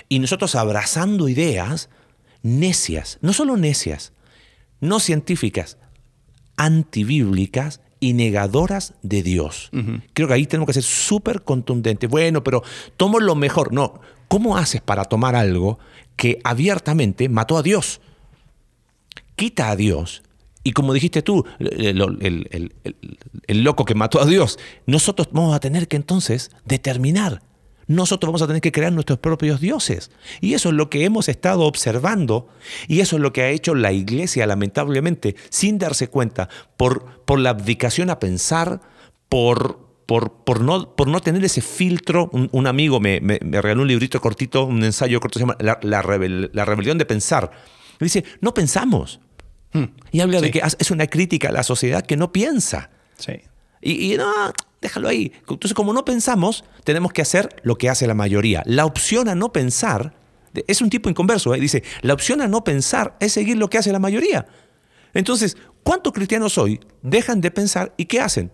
Y 0.09 0.19
nosotros 0.19 0.55
abrazando 0.55 1.29
ideas 1.29 1.89
necias, 2.41 3.17
no 3.21 3.33
solo 3.33 3.57
necias, 3.57 4.13
no 4.79 4.99
científicas, 4.99 5.77
antibíblicas 6.57 7.81
y 8.07 8.13
negadoras 8.13 8.93
de 9.01 9.23
Dios. 9.23 9.69
Creo 10.13 10.27
que 10.27 10.33
ahí 10.35 10.45
tenemos 10.45 10.67
que 10.67 10.73
ser 10.73 10.83
súper 10.83 11.41
contundentes. 11.43 12.09
Bueno, 12.09 12.43
pero 12.43 12.61
tomo 12.97 13.19
lo 13.19 13.33
mejor. 13.35 13.73
No, 13.73 13.99
¿cómo 14.27 14.57
haces 14.57 14.81
para 14.81 15.05
tomar 15.05 15.35
algo 15.35 15.79
que 16.15 16.39
abiertamente 16.43 17.29
mató 17.29 17.57
a 17.57 17.63
Dios? 17.63 18.01
Quita 19.35 19.69
a 19.71 19.75
Dios. 19.75 20.21
Y 20.63 20.71
como 20.71 20.93
dijiste 20.93 21.21
tú, 21.21 21.45
el- 21.59 22.01
el- 22.21 22.47
el- 22.51 22.73
el 23.47 23.63
loco 23.63 23.85
que 23.85 23.93
mató 23.95 24.21
a 24.21 24.25
Dios, 24.25 24.57
nosotros 24.87 25.29
vamos 25.31 25.55
a 25.55 25.59
tener 25.59 25.87
que 25.87 25.95
entonces 25.95 26.51
determinar. 26.65 27.41
Nosotros 27.87 28.29
vamos 28.29 28.41
a 28.41 28.47
tener 28.47 28.61
que 28.61 28.71
crear 28.71 28.91
nuestros 28.91 29.19
propios 29.19 29.59
dioses. 29.61 30.09
Y 30.41 30.53
eso 30.55 30.69
es 30.69 30.75
lo 30.75 30.89
que 30.89 31.03
hemos 31.05 31.29
estado 31.29 31.61
observando. 31.61 32.47
Y 32.87 33.01
eso 33.01 33.15
es 33.17 33.21
lo 33.21 33.31
que 33.33 33.41
ha 33.43 33.49
hecho 33.49 33.75
la 33.75 33.91
iglesia, 33.91 34.47
lamentablemente, 34.47 35.35
sin 35.49 35.77
darse 35.77 36.07
cuenta, 36.07 36.49
por, 36.77 37.23
por 37.25 37.39
la 37.39 37.51
abdicación 37.51 38.09
a 38.09 38.19
pensar, 38.19 38.81
por, 39.29 39.79
por, 40.05 40.31
por, 40.43 40.61
no, 40.61 40.95
por 40.95 41.07
no 41.07 41.19
tener 41.19 41.43
ese 41.45 41.61
filtro. 41.61 42.29
Un, 42.33 42.49
un 42.51 42.67
amigo 42.67 42.99
me, 42.99 43.21
me- 43.21 43.39
me 43.43 43.61
regaló 43.61 43.83
un 43.83 43.87
librito 43.87 44.19
cortito, 44.19 44.65
un 44.65 44.83
ensayo 44.83 45.19
corto, 45.19 45.39
se 45.39 45.43
llama 45.43 45.57
La, 45.59 45.79
la 45.83 46.01
rebel- 46.01 46.49
La 46.53 46.65
rebelión 46.65 46.97
de 46.97 47.05
pensar. 47.05 47.51
Y 47.99 48.03
dice, 48.05 48.23
no 48.41 48.53
pensamos. 48.53 49.19
Y 50.11 50.21
habla 50.21 50.39
de 50.39 50.51
que 50.51 50.61
es 50.79 50.89
una 50.91 51.05
crítica 51.07 51.49
a 51.49 51.51
la 51.51 51.61
sociedad 51.63 52.05
que 52.05 52.15
no 52.15 52.31
piensa. 52.31 52.89
Sí. 53.17 53.33
Y, 53.81 54.13
y 54.13 54.17
no, 54.17 54.31
déjalo 54.85 55.07
ahí. 55.07 55.33
Entonces, 55.39 55.73
como 55.73 55.93
no 55.93 56.05
pensamos, 56.05 56.63
tenemos 56.83 57.11
que 57.11 57.23
hacer 57.23 57.49
lo 57.63 57.75
que 57.75 57.89
hace 57.89 58.05
la 58.05 58.13
mayoría. 58.13 58.61
La 58.65 58.85
opción 58.85 59.27
a 59.27 59.33
no 59.33 59.51
pensar, 59.51 60.13
es 60.67 60.79
un 60.79 60.91
tipo 60.91 61.09
inconverso, 61.09 61.55
¿eh? 61.55 61.59
dice, 61.59 61.83
la 62.01 62.13
opción 62.13 62.39
a 62.41 62.47
no 62.47 62.63
pensar 62.63 63.15
es 63.19 63.33
seguir 63.33 63.57
lo 63.57 63.67
que 63.67 63.79
hace 63.79 63.91
la 63.91 63.99
mayoría. 63.99 64.45
Entonces, 65.15 65.57
¿cuántos 65.81 66.13
cristianos 66.13 66.59
hoy 66.59 66.79
dejan 67.01 67.41
de 67.41 67.49
pensar 67.49 67.93
y 67.97 68.05
qué 68.05 68.21
hacen? 68.21 68.51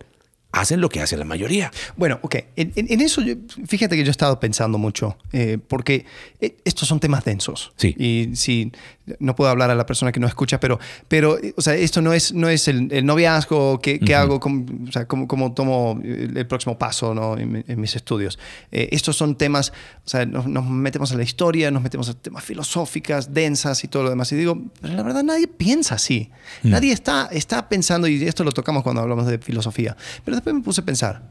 Hacen 0.52 0.80
lo 0.80 0.88
que 0.88 1.00
hace 1.00 1.16
la 1.16 1.24
mayoría. 1.24 1.72
Bueno, 1.96 2.18
ok. 2.22 2.36
En, 2.56 3.00
eso, 3.00 3.22
fíjate 3.66 3.96
que 3.96 4.04
yo 4.04 4.08
he 4.08 4.10
estado 4.10 4.38
pensando 4.38 4.78
mucho, 4.78 5.16
eh, 5.32 5.58
porque 5.66 6.04
eh, 6.40 6.56
estos 6.64 6.86
son 6.86 7.00
temas 7.00 7.24
densos. 7.24 7.72
Sí. 7.76 7.94
Y 7.98 8.36
si 8.36 8.70
no 9.18 9.34
puedo 9.34 9.50
hablar 9.50 9.70
a 9.70 9.74
la 9.74 9.86
persona 9.86 10.12
que 10.12 10.20
no 10.20 10.26
escucha, 10.26 10.60
pero, 10.60 10.78
pero 11.08 11.38
o 11.56 11.60
sea, 11.60 11.74
esto 11.74 12.02
no 12.02 12.12
es, 12.12 12.32
no 12.32 12.48
es 12.48 12.68
el, 12.68 13.04
noviazgo 13.04 13.80
que, 13.80 13.98
hago, 14.14 14.36
o 14.36 14.92
sea, 14.92 15.06
cómo, 15.06 15.54
tomo 15.54 16.00
el 16.02 16.46
próximo 16.46 16.78
paso 16.78 17.14
¿no? 17.14 17.36
en, 17.38 17.80
mis 17.80 17.96
estudios. 17.96 18.38
Eh, 18.70 18.90
estos 18.92 19.16
son 19.16 19.36
temas, 19.36 19.72
o 20.04 20.08
sea, 20.08 20.26
nos, 20.26 20.46
metemos 20.46 21.12
a 21.12 21.16
la 21.16 21.22
historia, 21.22 21.70
nos 21.70 21.82
metemos 21.82 22.08
a 22.10 22.14
temas 22.14 22.44
filosóficas, 22.44 23.32
densas 23.32 23.82
y 23.84 23.88
todo 23.88 24.04
lo 24.04 24.10
demás. 24.10 24.30
Y 24.32 24.36
digo, 24.36 24.60
pero 24.80 24.94
la 24.94 25.02
verdad 25.02 25.22
nadie 25.22 25.48
piensa 25.48 25.94
así. 25.94 26.30
Nadie 26.62 26.92
está, 26.92 27.28
está 27.32 27.68
pensando, 27.68 28.06
y 28.06 28.22
esto 28.24 28.44
lo 28.44 28.52
tocamos 28.52 28.82
cuando 28.82 29.00
hablamos 29.00 29.26
de 29.26 29.38
filosofía, 29.38 29.96
pero 30.24 30.41
después 30.42 30.54
me 30.54 30.62
puse 30.62 30.80
a 30.80 30.84
pensar, 30.84 31.28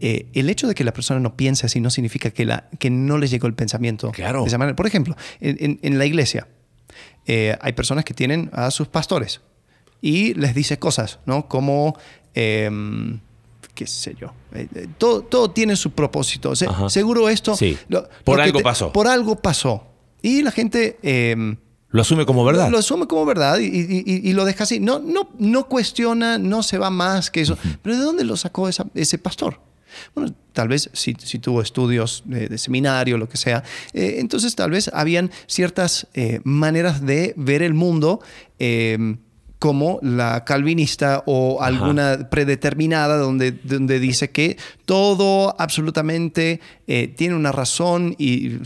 eh, 0.00 0.26
el 0.34 0.50
hecho 0.50 0.68
de 0.68 0.74
que 0.74 0.84
la 0.84 0.92
persona 0.92 1.20
no 1.20 1.36
piense 1.36 1.66
así 1.66 1.80
no 1.80 1.90
significa 1.90 2.30
que, 2.30 2.44
la, 2.44 2.68
que 2.78 2.90
no 2.90 3.18
le 3.18 3.26
llegó 3.26 3.46
el 3.46 3.54
pensamiento 3.54 4.12
claro. 4.12 4.42
de 4.42 4.48
esa 4.48 4.58
manera. 4.58 4.76
Por 4.76 4.86
ejemplo, 4.86 5.16
en, 5.40 5.98
la 5.98 6.06
iglesia 6.06 6.46
eh, 7.26 7.56
hay 7.60 7.72
personas 7.72 8.04
que 8.04 8.14
tienen 8.14 8.50
a 8.52 8.70
sus 8.70 8.88
pastores 8.88 9.40
y 10.00 10.34
les 10.34 10.54
dice 10.54 10.78
cosas, 10.78 11.18
¿no? 11.26 11.48
Como, 11.48 11.98
em, 12.34 13.20
qué 13.74 13.86
sé 13.86 14.14
yo, 14.18 14.32
eh, 14.54 14.68
todo, 14.98 15.22
todo, 15.22 15.50
tiene 15.50 15.74
su 15.76 15.92
propósito. 15.92 16.54
seguro 16.88 17.28
esto... 17.28 17.56
por 18.24 18.40
algo 18.40 18.60
pasó. 18.60 18.92
Por 18.92 19.08
algo 19.08 19.36
pasó. 19.36 19.84
Y 20.22 20.42
la 20.42 20.50
gente 20.50 20.98
em, 21.02 21.56
lo 21.90 22.02
asume 22.02 22.26
como 22.26 22.44
verdad. 22.44 22.70
Lo, 22.70 22.78
asume 22.78 23.06
como 23.06 23.24
verdad 23.24 23.58
y, 23.58 24.32
lo 24.32 24.44
deja 24.44 24.64
así. 24.64 24.78
No, 24.78 24.98
no, 24.98 25.30
no 25.38 25.68
cuestiona, 25.68 26.38
no 26.38 26.62
se 26.62 26.78
va 26.78 26.90
más 26.90 27.30
que 27.30 27.40
eso. 27.40 27.56
Pero 27.82 27.96
¿de 27.96 28.02
dónde 28.02 28.24
lo 28.24 28.36
sacó 28.36 28.68
ese 28.68 29.18
pastor? 29.18 29.60
Bueno, 30.14 30.34
tal 30.52 30.68
vez 30.68 30.90
si, 30.92 31.14
tuvo 31.14 31.62
estudios 31.62 32.22
de, 32.26 32.58
seminario, 32.58 33.18
lo 33.18 33.28
que 33.28 33.36
sea, 33.36 33.64
eh, 33.92 34.16
entonces 34.18 34.54
tal 34.54 34.70
vez 34.70 34.90
habían 34.92 35.30
ciertas 35.46 36.06
eh, 36.14 36.40
maneras 36.44 37.04
de 37.04 37.34
ver 37.36 37.62
el 37.62 37.74
mundo 37.74 38.20
eh, 38.58 39.16
como 39.58 39.98
la 40.02 40.44
calvinista 40.44 41.22
o 41.26 41.62
alguna 41.62 42.28
predeterminada 42.30 43.16
donde, 43.16 43.52
donde 43.52 43.98
dice 43.98 44.30
que 44.30 44.56
todo 44.84 45.54
absolutamente 45.58 46.60
eh, 46.86 47.08
tiene 47.08 47.34
una 47.34 47.50
razón 47.50 48.14
y 48.18 48.58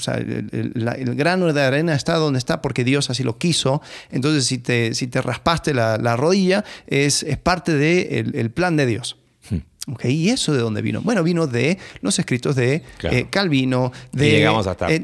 el, 0.53 1.15
grano 1.17 1.53
de 1.53 1.63
arena 1.63 1.95
está 1.95 2.17
donde 2.17 2.39
está 2.39 2.61
porque 2.61 2.85
Dios 2.85 3.09
así 3.09 3.23
lo 3.23 3.39
quiso. 3.39 3.81
Entonces 4.11 4.45
si 4.45 4.59
te, 4.59 4.95
si 4.95 5.07
te 5.07 5.23
raspaste 5.23 5.73
la, 5.73 6.17
rodilla 6.17 6.65
es, 6.87 7.23
es 7.23 7.39
parte 7.39 7.75
del 7.75 8.37
el 8.37 8.51
plan 8.51 8.77
de 8.77 8.87
Dios. 8.87 9.22
¿Y 10.05 10.29
eso 10.29 10.53
de 10.53 10.61
dónde 10.61 10.81
vino? 10.81 11.01
Bueno, 11.01 11.25
vino 11.25 11.49
de 11.49 11.77
los 12.03 12.17
escritos 12.19 12.55
de 12.55 12.83
eh, 13.03 13.27
Calvino, 13.31 13.91
de, 14.13 14.45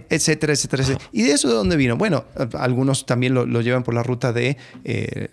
etcétera, 0.08 0.52
etcétera, 0.52 0.84
¿Y 1.10 1.22
de 1.22 1.32
eso 1.32 1.48
de 1.48 1.54
dónde 1.54 1.76
vino? 1.76 1.96
Bueno, 1.96 2.26
algunos 2.54 3.04
también 3.04 3.34
lo, 3.34 3.60
llevan 3.60 3.82
por 3.82 3.94
la 3.94 4.04
ruta 4.04 4.32
de 4.32 4.56
eh, 4.84 5.28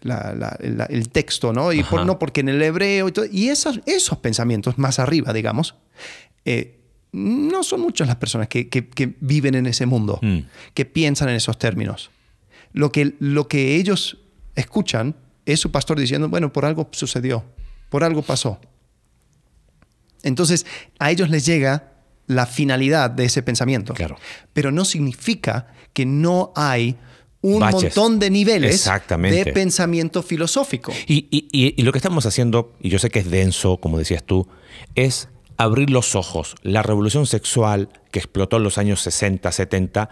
el 0.89 1.09
texto, 1.09 1.53
¿no? 1.53 1.71
Y 1.73 1.83
por, 1.83 2.05
no 2.07 2.17
porque 2.17 2.41
en 2.41 2.49
el 2.49 2.61
hebreo 2.61 3.07
y 3.07 3.11
todo. 3.11 3.25
Y 3.31 3.49
esos, 3.49 3.81
esos 3.85 4.17
pensamientos 4.17 4.79
más 4.79 4.97
arriba, 4.97 5.31
digamos, 5.31 5.75
eh, 6.43 6.79
no 7.11 7.63
son 7.63 7.81
muchas 7.81 8.07
las 8.07 8.17
personas 8.17 8.47
que, 8.47 8.67
viven 9.19 9.53
en 9.53 9.67
ese 9.67 9.85
mundo, 9.85 10.19
mm. 10.23 10.39
que 10.73 10.85
piensan 10.85 11.29
en 11.29 11.35
esos 11.35 11.59
términos. 11.59 12.09
Lo 12.73 12.91
que, 12.91 13.13
lo 13.19 13.47
que 13.47 13.75
ellos 13.75 14.17
escuchan 14.55 15.15
es 15.45 15.59
su 15.59 15.71
pastor 15.71 15.99
diciendo, 15.99 16.29
bueno, 16.29 16.51
por 16.51 16.65
algo 16.65 16.89
sucedió, 16.91 17.43
por 17.89 18.03
algo 18.03 18.23
pasó. 18.23 18.59
Entonces, 20.25 20.65
a 20.99 21.11
ellos 21.11 21.29
les 21.29 21.45
llega 21.45 21.93
la 22.27 22.45
finalidad 22.47 23.11
de 23.11 23.25
ese 23.25 23.43
pensamiento. 23.43 23.93
Claro. 23.93 24.17
Pero 24.51 24.71
no 24.71 24.83
significa 24.83 25.67
que 25.93 26.05
no 26.05 26.51
hay 26.55 26.97
un 27.41 27.59
montón 27.59 28.17
de 28.17 28.31
niveles 28.31 28.89
de 29.07 29.51
pensamiento 29.53 30.23
filosófico. 30.23 30.91
Y, 31.07 31.81
lo 31.83 31.91
que 31.91 31.99
estamos 31.99 32.25
haciendo, 32.25 32.75
y 32.81 32.89
yo 32.89 32.97
sé 32.97 33.09
que 33.09 33.19
es 33.19 33.29
denso, 33.29 33.77
como 33.77 33.99
decías 33.99 34.23
tú, 34.23 34.47
es 34.95 35.29
abrir 35.57 35.91
los 35.91 36.15
ojos. 36.15 36.55
La 36.63 36.81
revolución 36.81 37.27
sexual 37.27 37.89
que 38.11 38.17
explotó 38.17 38.57
en 38.57 38.63
los 38.63 38.79
años 38.79 39.01
60, 39.01 39.51
70, 39.51 40.09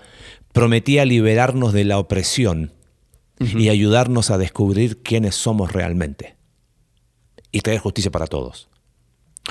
prometía 0.53 1.05
liberarnos 1.05 1.73
de 1.73 1.85
la 1.85 1.97
opresión 1.97 2.71
y 3.39 3.69
ayudarnos 3.69 4.29
a 4.29 4.37
descubrir 4.37 5.01
quiénes 5.01 5.33
somos 5.33 5.73
realmente. 5.73 6.35
Y 7.51 7.61
traer 7.61 7.79
justicia 7.79 8.11
para 8.11 8.27
todos. 8.27 8.69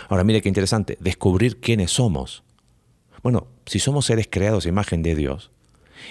Ahora 0.08 0.24
mire 0.24 0.40
qué 0.40 0.48
interesante, 0.48 0.96
descubrir 1.00 1.60
quiénes 1.60 1.90
somos. 1.90 2.44
Bueno, 3.22 3.46
si 3.66 3.78
somos 3.78 4.06
seres 4.06 4.28
creados 4.30 4.66
a 4.66 4.68
imagen 4.68 5.02
de 5.02 5.14
Dios 5.14 5.50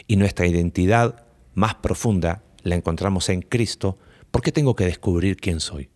y 0.07 0.15
nuestra 0.15 0.47
identidad 0.47 1.25
más 1.53 1.75
profunda 1.75 2.43
la 2.63 2.75
encontramos 2.75 3.29
en 3.29 3.41
Cristo, 3.41 3.97
¿por 4.29 4.41
qué 4.41 4.51
tengo 4.51 4.75
que 4.75 4.85
descubrir 4.85 5.37
quién 5.37 5.59
soy? 5.59 5.89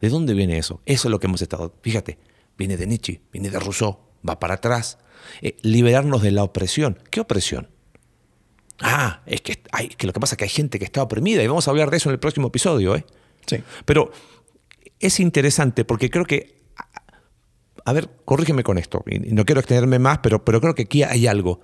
¿De 0.00 0.08
dónde 0.08 0.34
viene 0.34 0.58
eso? 0.58 0.82
Eso 0.84 1.08
es 1.08 1.10
lo 1.12 1.20
que 1.20 1.28
hemos 1.28 1.42
estado. 1.42 1.74
Fíjate, 1.80 2.18
viene 2.58 2.76
de 2.76 2.86
Nietzsche, 2.86 3.20
viene 3.32 3.50
de 3.50 3.58
Rousseau, 3.60 3.98
va 4.28 4.38
para 4.38 4.54
atrás. 4.54 4.98
Eh, 5.40 5.56
liberarnos 5.62 6.22
de 6.22 6.32
la 6.32 6.42
opresión. 6.42 6.98
¿Qué 7.10 7.20
opresión? 7.20 7.68
Ah, 8.80 9.22
es 9.26 9.40
que, 9.40 9.62
hay, 9.70 9.88
que 9.88 10.08
lo 10.08 10.12
que 10.12 10.18
pasa 10.18 10.34
es 10.34 10.38
que 10.38 10.44
hay 10.44 10.50
gente 10.50 10.80
que 10.80 10.84
está 10.84 11.02
oprimida 11.02 11.42
y 11.42 11.46
vamos 11.46 11.68
a 11.68 11.70
hablar 11.70 11.90
de 11.90 11.98
eso 11.98 12.08
en 12.08 12.14
el 12.14 12.18
próximo 12.18 12.48
episodio. 12.48 12.96
¿eh? 12.96 13.06
Sí. 13.46 13.62
Pero 13.84 14.10
es 14.98 15.20
interesante 15.20 15.84
porque 15.84 16.10
creo 16.10 16.24
que 16.24 16.61
a 17.84 17.92
ver, 17.92 18.10
corrígeme 18.24 18.62
con 18.62 18.78
esto, 18.78 19.02
y 19.06 19.18
no 19.18 19.44
quiero 19.44 19.60
extenderme 19.60 19.98
más, 19.98 20.18
pero, 20.18 20.44
pero 20.44 20.60
creo 20.60 20.74
que 20.74 20.82
aquí 20.82 21.02
hay 21.02 21.26
algo. 21.26 21.60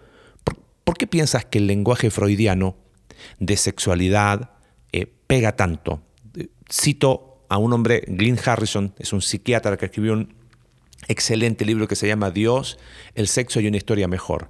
¿Por, 0.85 0.97
qué 0.97 1.07
piensas 1.07 1.45
que 1.45 1.59
el 1.59 1.67
lenguaje 1.67 2.11
freudiano 2.11 2.77
de 3.39 3.57
sexualidad 3.57 4.53
eh, 4.93 5.07
pega 5.27 5.55
tanto? 5.55 6.03
Cito 6.71 7.45
a 7.49 7.59
un 7.59 7.73
hombre, 7.73 8.05
Glyn 8.07 8.39
Harrison, 8.45 8.95
es 8.99 9.13
un 9.13 9.23
psiquiatra 9.23 9.77
que 9.77 9.87
escribió 9.87 10.15
un 10.15 10.35
excelente 11.07 11.65
libro 11.65 11.87
que 11.87 11.97
se 11.97 12.09
llama 12.09 12.31
Dios, 12.31 12.79
el 13.15 13.29
sexo 13.29 13.61
y 13.61 13.69
una 13.69 13.77
historia 13.77 14.09
mejor. 14.09 14.49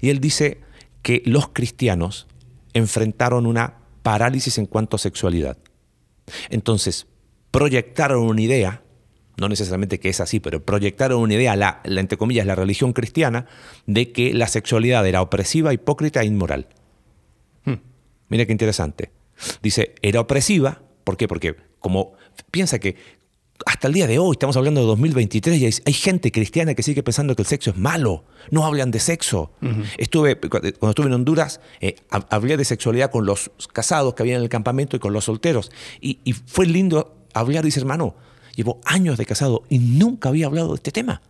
Y 0.00 0.10
él 0.10 0.20
dice 0.20 0.60
que 1.02 1.22
los 1.24 1.48
cristianos 1.48 2.26
enfrentaron 2.74 3.46
una 3.46 3.78
parálisis 4.02 4.58
en 4.58 4.66
cuanto 4.66 4.96
a 4.96 4.98
sexualidad. 4.98 5.58
Entonces, 6.50 7.06
proyectaron 7.50 8.22
una 8.22 8.40
idea 8.40 8.82
no 9.38 9.48
necesariamente 9.48 10.00
que 10.00 10.08
es 10.08 10.20
así, 10.20 10.40
pero 10.40 10.64
proyectaron 10.64 11.20
una 11.20 11.34
idea, 11.34 11.54
la, 11.56 11.80
entre 11.84 12.18
comillas, 12.18 12.44
la 12.46 12.56
religión 12.56 12.92
cristiana, 12.92 13.46
de 13.86 14.12
que 14.12 14.34
la 14.34 14.48
sexualidad 14.48 15.06
era 15.06 15.22
opresiva, 15.22 15.72
hipócrita 15.72 16.22
e 16.22 16.26
inmoral. 16.26 16.66
Hmm. 17.64 17.76
Mira 18.28 18.46
qué 18.46 18.52
interesante. 18.52 19.12
Dice, 19.62 19.94
era 20.02 20.20
opresiva, 20.20 20.82
¿por 21.04 21.16
qué? 21.16 21.28
Porque 21.28 21.54
como 21.78 22.14
piensa 22.50 22.80
que 22.80 22.96
hasta 23.66 23.88
el 23.88 23.94
día 23.94 24.06
de 24.06 24.18
hoy, 24.18 24.32
estamos 24.32 24.56
hablando 24.56 24.80
de 24.80 24.86
2023, 24.86 25.60
y 25.60 25.64
hay, 25.84 25.92
gente 25.92 26.30
cristiana 26.30 26.74
que 26.74 26.82
sigue 26.82 27.02
pensando 27.02 27.34
que 27.34 27.42
el 27.42 27.48
sexo 27.48 27.70
es 27.70 27.76
malo, 27.76 28.24
no 28.50 28.64
hablan 28.64 28.90
de 28.90 29.00
sexo. 29.00 29.52
estuve, 29.96 30.38
cuando 30.38 30.90
estuve 30.90 31.06
en 31.06 31.14
Honduras, 31.14 31.60
eh, 31.80 31.96
hablé 32.10 32.56
de 32.56 32.64
sexualidad 32.64 33.10
con 33.10 33.26
los 33.26 33.50
casados 33.72 34.14
que 34.14 34.22
había 34.22 34.36
en 34.36 34.42
el 34.42 34.48
campamento 34.48 34.96
y 34.96 35.00
con 35.00 35.12
los 35.12 35.24
solteros, 35.24 35.72
y, 36.00 36.20
y 36.24 36.34
fue 36.34 36.66
lindo 36.66 37.26
hablar, 37.34 37.64
dice 37.64 37.80
hermano, 37.80 38.14
Llevo 38.58 38.80
años 38.84 39.16
de 39.18 39.24
casado 39.24 39.62
y 39.68 39.78
nunca 39.78 40.30
había 40.30 40.46
hablado 40.46 40.70
de 40.70 40.74
este 40.74 40.90
tema. 40.90 41.22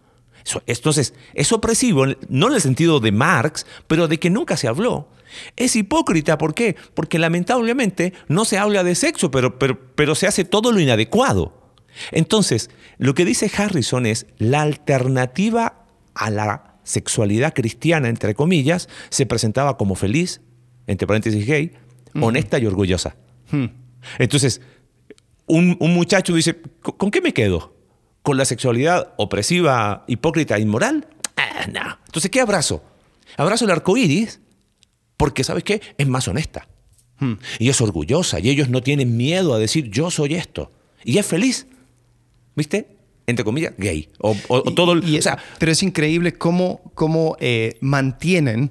Entonces, 0.65 1.13
es 1.35 1.53
opresivo, 1.53 2.07
no 2.31 2.49
en 2.49 2.55
el 2.55 2.61
sentido 2.63 3.01
de 3.01 3.13
Marx, 3.13 3.67
pero 3.87 4.09
de 4.09 4.19
que 4.19 4.31
nunca 4.31 4.57
se 4.57 4.67
habló. 4.67 5.11
Es 5.55 5.77
hipócrita, 5.77 6.39
¿por 6.39 6.55
qué? 6.55 6.75
Porque 6.95 7.19
lamentablemente 7.19 8.15
no 8.29 8.47
se 8.47 8.57
habla 8.57 8.83
de 8.83 8.95
sexo, 8.95 9.31
pero, 9.31 9.59
pero, 9.59 9.79
pero 9.95 10.15
se 10.15 10.27
hace 10.27 10.47
todo 10.47 10.73
lo 10.73 10.81
inadecuado. 10.81 11.53
Entonces, 12.13 12.71
lo 12.97 13.13
que 13.13 13.27
dice 13.27 13.51
Harrison 13.55 14.07
es 14.07 14.25
la 14.39 14.63
alternativa 14.63 15.85
a 16.15 16.31
la 16.31 16.79
sexualidad 16.83 17.53
cristiana, 17.53 18.09
entre 18.09 18.35
comillas, 18.35 18.89
se 19.11 19.27
presentaba 19.27 19.77
como 19.77 19.97
feliz, 19.97 20.41
entre 20.87 21.07
paréntesis 21.07 21.47
gay, 21.47 21.73
honesta 22.19 22.59
y 22.59 22.65
orgullosa. 22.65 23.17
Hmm. 23.51 23.67
Entonces, 24.19 24.63
un, 25.49 25.77
muchacho 25.95 26.35
dice, 26.35 26.61
¿con 26.83 27.11
qué 27.11 27.21
me 27.21 27.33
quedo? 27.33 27.75
¿Con 28.23 28.37
la 28.37 28.45
sexualidad 28.45 29.15
opresiva, 29.17 30.05
hipócrita, 30.07 30.59
inmoral? 30.59 31.07
Ah, 31.37 31.67
no. 31.73 31.99
Entonces, 32.07 32.31
¿qué 32.31 32.41
abrazo? 32.41 32.83
Abrazo 33.37 33.65
el 33.65 33.71
arco 33.71 33.97
iris 33.97 34.41
porque, 35.17 35.45
¿sabes 35.45 35.65
qué? 35.65 35.81
Es 35.97 36.07
más 36.09 36.29
honesta. 36.29 36.69
Hmm. 37.19 37.35
Y 37.59 37.69
es 37.69 37.81
orgullosa. 37.81 38.39
Y 38.41 38.49
ellos 38.51 38.69
no 38.69 38.83
tienen 38.83 39.17
miedo 39.17 39.55
a 39.55 39.59
decir, 39.59 39.91
yo 39.91 40.11
soy 40.11 40.35
esto. 40.35 40.71
Y 41.05 41.19
es 41.19 41.27
feliz. 41.27 41.67
¿Viste? 42.55 42.95
entre 43.27 43.45
comillas, 43.45 43.75
gay. 43.77 44.09
O, 44.21 44.31
o- 44.49 44.57
o 44.57 44.73
todo. 44.75 44.93
el- 44.95 45.05
Y- 45.07 45.17
y- 45.17 45.19
o 45.19 45.23
sea, 45.23 45.37
pero 45.59 45.71
es 45.71 45.83
increíble 45.83 46.33
cómo, 46.33 46.81
cómo 46.95 47.37
eh, 47.41 47.77
mantienen 47.83 48.71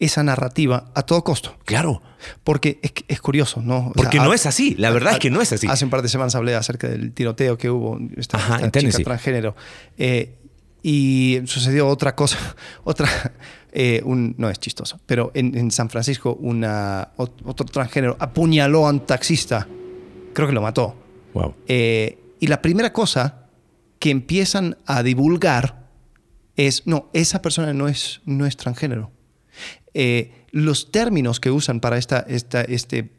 esa 0.00 0.22
narrativa 0.22 0.90
a 0.94 1.02
todo 1.02 1.24
costo. 1.24 1.56
claro. 1.64 2.02
Porque 2.42 2.78
es, 2.82 2.92
es 3.08 3.20
curioso, 3.20 3.60
¿no? 3.60 3.88
O 3.88 3.92
Porque 3.92 4.16
sea, 4.16 4.24
no 4.24 4.32
a- 4.32 4.34
es 4.34 4.46
así. 4.46 4.74
La 4.78 4.90
verdad 4.90 5.10
a- 5.10 5.12
es 5.14 5.18
que 5.18 5.28
no 5.30 5.42
es 5.42 5.52
así. 5.52 5.66
Hace 5.68 5.84
un 5.84 5.90
par 5.90 6.00
de 6.00 6.08
semanas 6.08 6.34
hablé 6.34 6.54
acerca 6.54 6.88
del 6.88 7.12
tiroteo 7.12 7.58
que 7.58 7.68
hubo 7.68 7.98
esta, 8.16 8.38
Ajá, 8.38 8.60
esta 8.64 8.80
chica 8.80 8.98
transgénero. 9.04 9.54
Eh, 9.98 10.38
y 10.82 11.40
sucedió 11.44 11.86
otra 11.86 12.14
cosa, 12.14 12.38
otra, 12.84 13.06
eh, 13.72 14.00
un- 14.06 14.34
no 14.38 14.48
es 14.48 14.58
chistoso, 14.58 15.00
pero 15.04 15.32
en, 15.34 15.54
en 15.56 15.70
San 15.70 15.90
Francisco 15.90 16.34
una, 16.40 17.10
ot- 17.18 17.42
otro 17.44 17.66
transgénero 17.66 18.16
apuñaló 18.18 18.86
a 18.86 18.90
un 18.90 19.00
taxista, 19.00 19.66
creo 20.32 20.48
que 20.48 20.54
lo 20.54 20.62
mató. 20.62 20.96
Wow. 21.34 21.54
Eh, 21.68 22.18
y 22.40 22.46
la 22.46 22.62
primera 22.62 22.92
cosa 22.94 23.48
que 23.98 24.08
empiezan 24.10 24.78
a 24.86 25.02
divulgar 25.02 25.88
es, 26.56 26.86
no, 26.86 27.10
esa 27.12 27.42
persona 27.42 27.74
no 27.74 27.86
es, 27.88 28.22
no 28.24 28.46
es 28.46 28.56
transgénero. 28.56 29.10
Eh, 29.94 30.32
los 30.50 30.90
términos 30.90 31.40
que 31.40 31.50
usan 31.50 31.80
para 31.80 31.98
esta, 31.98 32.20
esta 32.20 32.62
este 32.62 33.10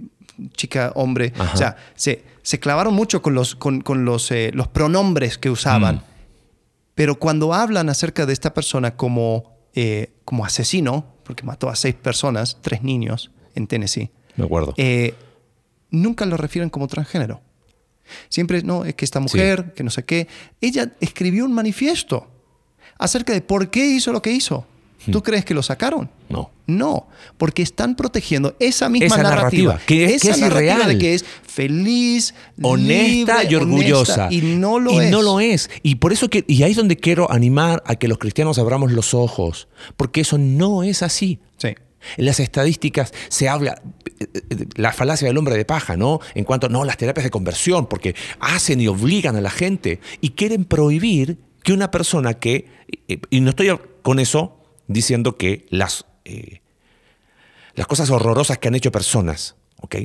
chica, 0.55 0.91
hombre, 0.95 1.33
Ajá. 1.37 1.53
o 1.53 1.57
sea, 1.57 1.75
se, 1.95 2.23
se 2.41 2.59
clavaron 2.59 2.93
mucho 2.93 3.21
con 3.21 3.33
los, 3.33 3.55
con, 3.55 3.81
con 3.81 4.05
los, 4.05 4.31
eh, 4.31 4.51
los 4.53 4.67
pronombres 4.67 5.37
que 5.37 5.49
usaban. 5.49 5.95
Mm. 5.95 6.01
Pero 6.95 7.19
cuando 7.19 7.53
hablan 7.53 7.89
acerca 7.89 8.25
de 8.25 8.33
esta 8.33 8.53
persona 8.53 8.95
como, 8.95 9.57
eh, 9.73 10.13
como 10.23 10.45
asesino, 10.45 11.05
porque 11.23 11.43
mató 11.43 11.69
a 11.69 11.75
seis 11.75 11.95
personas, 11.95 12.57
tres 12.61 12.83
niños 12.83 13.31
en 13.53 13.67
Tennessee, 13.67 14.11
Me 14.35 14.45
acuerdo. 14.45 14.73
eh, 14.77 15.13
nunca 15.89 16.25
lo 16.25 16.37
refieren 16.37 16.69
como 16.69 16.87
transgénero. 16.87 17.41
Siempre, 18.29 18.61
no, 18.61 18.85
es 18.85 18.93
que 18.95 19.03
esta 19.03 19.19
mujer, 19.19 19.73
que 19.73 19.83
no 19.83 19.89
sé 19.89 20.05
qué. 20.05 20.27
Ella 20.61 20.91
escribió 20.99 21.43
un 21.45 21.53
manifiesto 21.53 22.27
acerca 22.99 23.33
de 23.33 23.41
por 23.41 23.69
qué 23.71 23.85
hizo 23.87 24.11
lo 24.13 24.21
que 24.21 24.31
hizo. 24.31 24.67
¿Tú 25.11 25.23
crees 25.23 25.45
que 25.45 25.53
lo 25.53 25.63
sacaron? 25.63 26.09
no. 26.29 26.51
No, 26.67 27.07
porque 27.37 27.61
están 27.61 27.95
protegiendo 27.95 28.55
esa 28.59 28.89
misma 28.89 29.05
Esa 29.05 29.17
narrativa. 29.21 29.73
narrativa, 29.73 29.85
que 29.85 30.05
es- 30.05 30.11
esa 30.15 30.25
que 30.29 30.31
es 30.31 30.39
narrativa 30.39 30.73
irreal. 30.73 30.89
de 30.93 30.97
que 30.97 31.13
es 31.13 31.23
feliz, 31.43 32.33
honesta 32.61 33.41
libre, 33.43 33.47
y 33.51 33.55
orgullosa. 33.55 34.27
honesta, 34.27 34.33
y 34.33 34.55
no 34.55 34.79
lo 34.79 34.91
y 34.99 35.05
es. 35.05 35.11
no 35.11 35.21
lo 35.21 35.39
es. 35.39 35.69
Y 35.83 35.95
por 35.95 36.11
eso 36.11 36.27
que, 36.29 36.43
y 36.47 36.63
ahí 36.63 36.71
es 36.71 36.77
donde 36.77 36.97
quiero 36.97 37.31
animar 37.31 37.83
a 37.85 37.95
que 37.97 38.07
los 38.07 38.17
cristianos 38.17 38.57
abramos 38.57 38.91
los 38.91 39.13
ojos, 39.13 39.67
porque 39.95 40.21
eso 40.21 40.39
no 40.39 40.81
es 40.81 41.03
así. 41.03 41.39
Sí. 41.57 41.69
En 42.17 42.25
las 42.25 42.39
estadísticas 42.39 43.13
se 43.29 43.47
habla 43.47 43.81
eh, 44.19 44.25
eh, 44.33 44.65
la 44.75 44.91
falacia 44.91 45.27
del 45.27 45.37
hombre 45.37 45.55
de 45.55 45.65
paja, 45.65 45.97
¿no? 45.97 46.19
En 46.33 46.45
cuanto 46.45 46.67
no 46.67 46.83
las 46.83 46.97
terapias 46.97 47.25
de 47.25 47.29
conversión, 47.29 47.85
porque 47.87 48.15
hacen 48.39 48.81
y 48.81 48.87
obligan 48.87 49.35
a 49.35 49.41
la 49.41 49.49
gente 49.51 49.99
y 50.21 50.29
quieren 50.31 50.65
prohibir 50.65 51.37
que 51.63 51.73
una 51.73 51.91
persona 51.91 52.33
que 52.35 52.65
eh, 53.07 53.19
y 53.29 53.41
no 53.41 53.51
estoy 53.51 53.69
con 54.01 54.19
eso 54.19 54.57
diciendo 54.87 55.37
que 55.37 55.65
las 55.69 56.05
eh, 56.25 56.61
las 57.75 57.87
cosas 57.87 58.09
horrorosas 58.09 58.57
que 58.57 58.67
han 58.69 58.75
hecho 58.75 58.91
personas, 58.91 59.55
¿ok? 59.81 59.95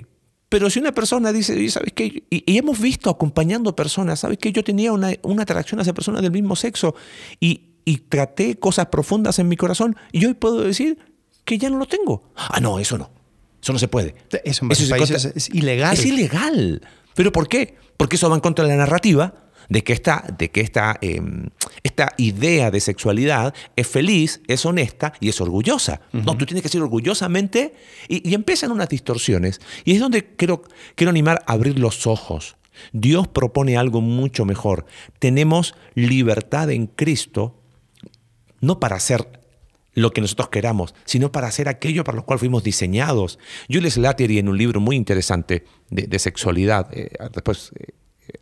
Pero 0.48 0.68
si 0.68 0.80
una 0.80 0.92
persona 0.92 1.32
dice, 1.32 1.54
"Oye, 1.54 1.70
¿sabes 1.70 1.92
qué? 1.94 2.24
Y, 2.28 2.44
y 2.52 2.58
hemos 2.58 2.80
visto 2.80 3.08
acompañando 3.10 3.76
personas, 3.76 4.20
¿sabes 4.20 4.38
qué? 4.38 4.50
Yo 4.52 4.64
tenía 4.64 4.92
una, 4.92 5.12
una 5.22 5.44
atracción 5.44 5.80
hacia 5.80 5.94
personas 5.94 6.22
del 6.22 6.32
mismo 6.32 6.56
sexo 6.56 6.94
y, 7.38 7.74
y 7.84 7.98
traté 7.98 8.56
cosas 8.58 8.86
profundas 8.86 9.38
en 9.38 9.46
mi 9.48 9.56
corazón 9.56 9.96
y 10.10 10.24
hoy 10.26 10.34
puedo 10.34 10.62
decir 10.62 10.98
que 11.44 11.56
ya 11.58 11.70
no 11.70 11.78
lo 11.78 11.86
tengo. 11.86 12.32
Ah, 12.34 12.58
no, 12.60 12.80
eso 12.80 12.98
no. 12.98 13.10
Eso 13.62 13.72
no 13.72 13.78
se 13.78 13.86
puede. 13.88 14.16
Eso 14.44 14.64
en 14.64 14.74
se 14.74 14.88
contra- 14.96 15.16
es 15.36 15.48
ilegal. 15.54 15.94
Es 15.94 16.04
ilegal. 16.04 16.80
¿Pero 17.14 17.30
por 17.30 17.46
qué? 17.48 17.76
Porque 17.96 18.16
eso 18.16 18.28
va 18.28 18.34
en 18.34 18.40
contra 18.40 18.64
de 18.64 18.70
la 18.70 18.76
narrativa 18.78 19.49
de 19.70 19.82
que 19.82 19.94
esta, 19.94 20.24
de 20.36 20.50
que 20.50 20.60
esta, 20.60 20.98
eh, 21.00 21.22
esta 21.82 22.12
idea 22.18 22.70
de 22.70 22.80
sexualidad 22.80 23.54
es 23.76 23.86
feliz, 23.86 24.42
es 24.46 24.66
honesta 24.66 25.14
y 25.20 25.30
es 25.30 25.40
orgullosa. 25.40 26.02
No, 26.12 26.36
tú 26.36 26.44
tienes 26.44 26.62
que 26.62 26.68
ser 26.68 26.82
orgullosamente 26.82 27.74
y, 28.08 28.28
y 28.28 28.34
empiezan 28.34 28.72
unas 28.72 28.90
distorsiones. 28.90 29.60
Y 29.84 29.94
es 29.94 30.00
donde 30.00 30.34
quiero, 30.34 30.62
quiero 30.96 31.10
animar 31.10 31.42
a 31.46 31.52
abrir 31.54 31.78
los 31.78 32.06
ojos. 32.06 32.56
Dios 32.92 33.28
propone 33.28 33.76
algo 33.76 34.00
mucho 34.00 34.44
mejor. 34.44 34.86
Tenemos 35.18 35.74
libertad 35.94 36.70
en 36.70 36.86
Cristo 36.86 37.56
no 38.60 38.80
para 38.80 38.96
hacer 38.96 39.40
lo 39.94 40.12
que 40.12 40.20
nosotros 40.20 40.48
queramos, 40.48 40.94
sino 41.04 41.32
para 41.32 41.48
hacer 41.48 41.68
aquello 41.68 42.04
para 42.04 42.16
lo 42.16 42.24
cual 42.24 42.38
fuimos 42.38 42.64
diseñados. 42.64 43.38
Julius 43.68 43.94
Slattery 43.94 44.38
en 44.38 44.48
un 44.48 44.58
libro 44.58 44.80
muy 44.80 44.96
interesante 44.96 45.64
de, 45.90 46.02
de 46.06 46.18
sexualidad, 46.18 46.88
eh, 46.92 47.10
después 47.32 47.72
eh, 47.78 47.92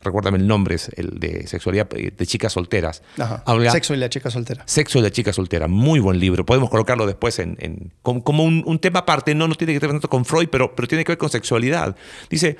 recuérdame 0.03 0.39
el 0.39 0.47
nombre, 0.47 0.75
es 0.77 0.89
el 0.97 1.19
de 1.21 1.47
sexualidad 1.47 1.89
eh, 1.95 2.13
de 2.17 2.27
chicas 2.27 2.53
solteras. 2.53 3.03
Ajá. 3.19 3.43
Habla- 3.47 3.71
Sexo 3.73 3.95
y 3.95 3.97
la 3.99 4.09
chica 4.09 4.31
soltera. 4.31 4.63
Sexo 4.67 5.01
de 5.03 5.11
chica 5.13 5.33
soltera, 5.33 5.69
muy 5.69 6.01
buen 6.01 6.19
libro. 6.19 6.45
Podemos 6.47 6.71
colocarlo 6.71 7.07
después 7.07 7.39
en, 7.39 7.57
en- 7.61 7.93
como, 8.03 8.23
como 8.25 8.45
un, 8.45 8.63
un 8.67 8.79
tema 8.79 9.01
aparte, 9.01 9.35
no, 9.35 9.49
no 9.49 9.55
tiene 9.55 9.73
que 9.73 9.79
ver 9.81 9.91
tanto 9.91 10.09
con 10.11 10.25
Freud, 10.25 10.49
pero, 10.51 10.75
pero 10.75 10.89
tiene 10.89 11.05
que 11.05 11.13
ver 11.13 11.19
con 11.19 11.31
sexualidad. 11.31 11.97
Dice, 12.31 12.57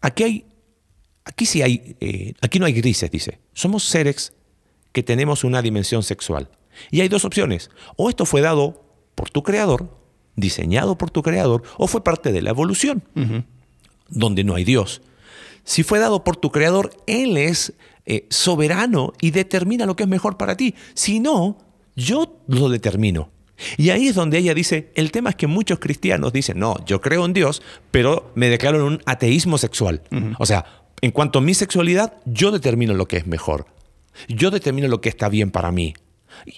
aquí 0.00 0.22
hay, 0.24 0.46
aquí 1.24 1.46
sí 1.46 1.62
hay, 1.62 1.96
eh, 2.00 2.34
aquí 2.40 2.58
no 2.58 2.66
hay 2.66 2.72
grises, 2.72 3.10
dice. 3.10 3.38
Somos 3.52 3.84
seres 3.84 4.32
que 4.92 5.02
tenemos 5.02 5.44
una 5.44 5.62
dimensión 5.62 6.02
sexual. 6.02 6.48
Y 6.90 7.00
hay 7.00 7.08
dos 7.08 7.24
opciones. 7.24 7.70
O 7.96 8.08
esto 8.08 8.24
fue 8.26 8.40
dado 8.40 8.84
por 9.14 9.30
tu 9.30 9.42
creador, 9.42 9.98
diseñado 10.36 10.96
por 10.96 11.10
tu 11.10 11.22
creador, 11.22 11.62
o 11.76 11.86
fue 11.86 12.02
parte 12.02 12.32
de 12.32 12.40
la 12.42 12.50
evolución, 12.50 13.02
donde 14.08 14.44
no 14.44 14.54
hay 14.54 14.64
Dios. 14.64 15.02
Si 15.64 15.82
fue 15.82 15.98
dado 15.98 16.24
por 16.24 16.36
tu 16.36 16.50
creador, 16.50 16.90
Él 17.06 17.36
es 17.36 17.74
eh, 18.04 18.26
soberano 18.30 19.12
y 19.20 19.30
determina 19.30 19.86
lo 19.86 19.96
que 19.96 20.04
es 20.04 20.08
mejor 20.08 20.36
para 20.36 20.56
ti. 20.56 20.74
Si 20.94 21.20
no, 21.20 21.58
yo 21.94 22.40
lo 22.48 22.68
determino. 22.68 23.30
Y 23.76 23.90
ahí 23.90 24.08
es 24.08 24.14
donde 24.14 24.38
ella 24.38 24.54
dice, 24.54 24.90
el 24.94 25.12
tema 25.12 25.30
es 25.30 25.36
que 25.36 25.46
muchos 25.46 25.78
cristianos 25.78 26.32
dicen, 26.32 26.58
no, 26.58 26.84
yo 26.84 27.00
creo 27.00 27.24
en 27.24 27.32
Dios, 27.32 27.62
pero 27.90 28.32
me 28.34 28.48
declaro 28.48 28.78
en 28.78 28.84
un 28.84 29.02
ateísmo 29.06 29.56
sexual. 29.58 30.02
O 30.38 30.46
sea, 30.46 30.64
en 31.00 31.10
cuanto 31.10 31.38
a 31.38 31.42
mi 31.42 31.54
sexualidad, 31.54 32.14
yo 32.24 32.50
determino 32.50 32.94
lo 32.94 33.06
que 33.06 33.18
es 33.18 33.26
mejor. 33.26 33.66
Yo 34.28 34.50
determino 34.50 34.88
lo 34.88 35.00
que 35.00 35.08
está 35.08 35.28
bien 35.28 35.50
para 35.50 35.70
mí. 35.70 35.94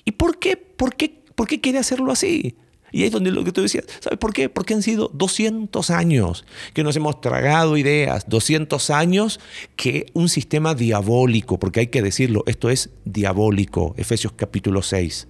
¿Y 0.05 0.13
por 0.13 0.39
qué? 0.39 0.57
¿Por 0.57 0.97
qué, 0.97 1.23
por 1.35 1.47
qué 1.47 1.61
quiere 1.61 1.79
hacerlo 1.79 2.11
así? 2.11 2.57
Y 2.95 3.01
ahí 3.01 3.07
es 3.07 3.11
donde 3.11 3.33
lo 3.33 3.43
que 3.43 3.51
tú 3.51 3.61
decías, 3.61 3.87
¿sabes 3.99 4.21
por 4.21 4.33
qué? 4.33 4.49
Porque 4.49 4.73
han 4.73 4.81
sido 4.81 5.11
200 5.13 5.91
años 5.91 6.45
que 6.75 6.85
nos 6.85 6.95
hemos 6.95 7.21
tragado 7.21 7.77
ideas, 7.77 8.27
200 8.29 8.89
años 8.91 9.41
que 9.75 10.07
un 10.13 10.29
sistema 10.29 10.77
diabólico, 10.77 11.59
porque 11.59 11.81
hay 11.81 11.87
que 11.89 12.03
decirlo, 12.03 12.45
esto 12.47 12.71
es 12.71 12.91
diabólico, 13.05 13.97
Efesios 13.99 14.33
capítulo 14.37 14.81
6. 14.81 15.27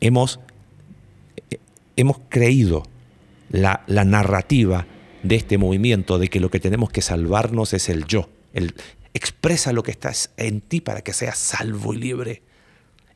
Hemos, 0.00 0.40
hemos 1.94 2.16
creído 2.28 2.82
la, 3.48 3.84
la 3.86 4.04
narrativa 4.04 4.88
de 5.22 5.36
este 5.36 5.56
movimiento 5.56 6.18
de 6.18 6.26
que 6.26 6.40
lo 6.40 6.50
que 6.50 6.58
tenemos 6.58 6.90
que 6.90 7.00
salvarnos 7.00 7.74
es 7.74 7.88
el 7.88 8.06
yo. 8.06 8.28
El, 8.54 8.74
expresa 9.14 9.72
lo 9.72 9.84
que 9.84 9.92
está 9.92 10.10
en 10.36 10.62
ti 10.62 10.80
para 10.80 11.02
que 11.02 11.12
seas 11.12 11.38
salvo 11.38 11.94
y 11.94 11.98
libre. 11.98 12.42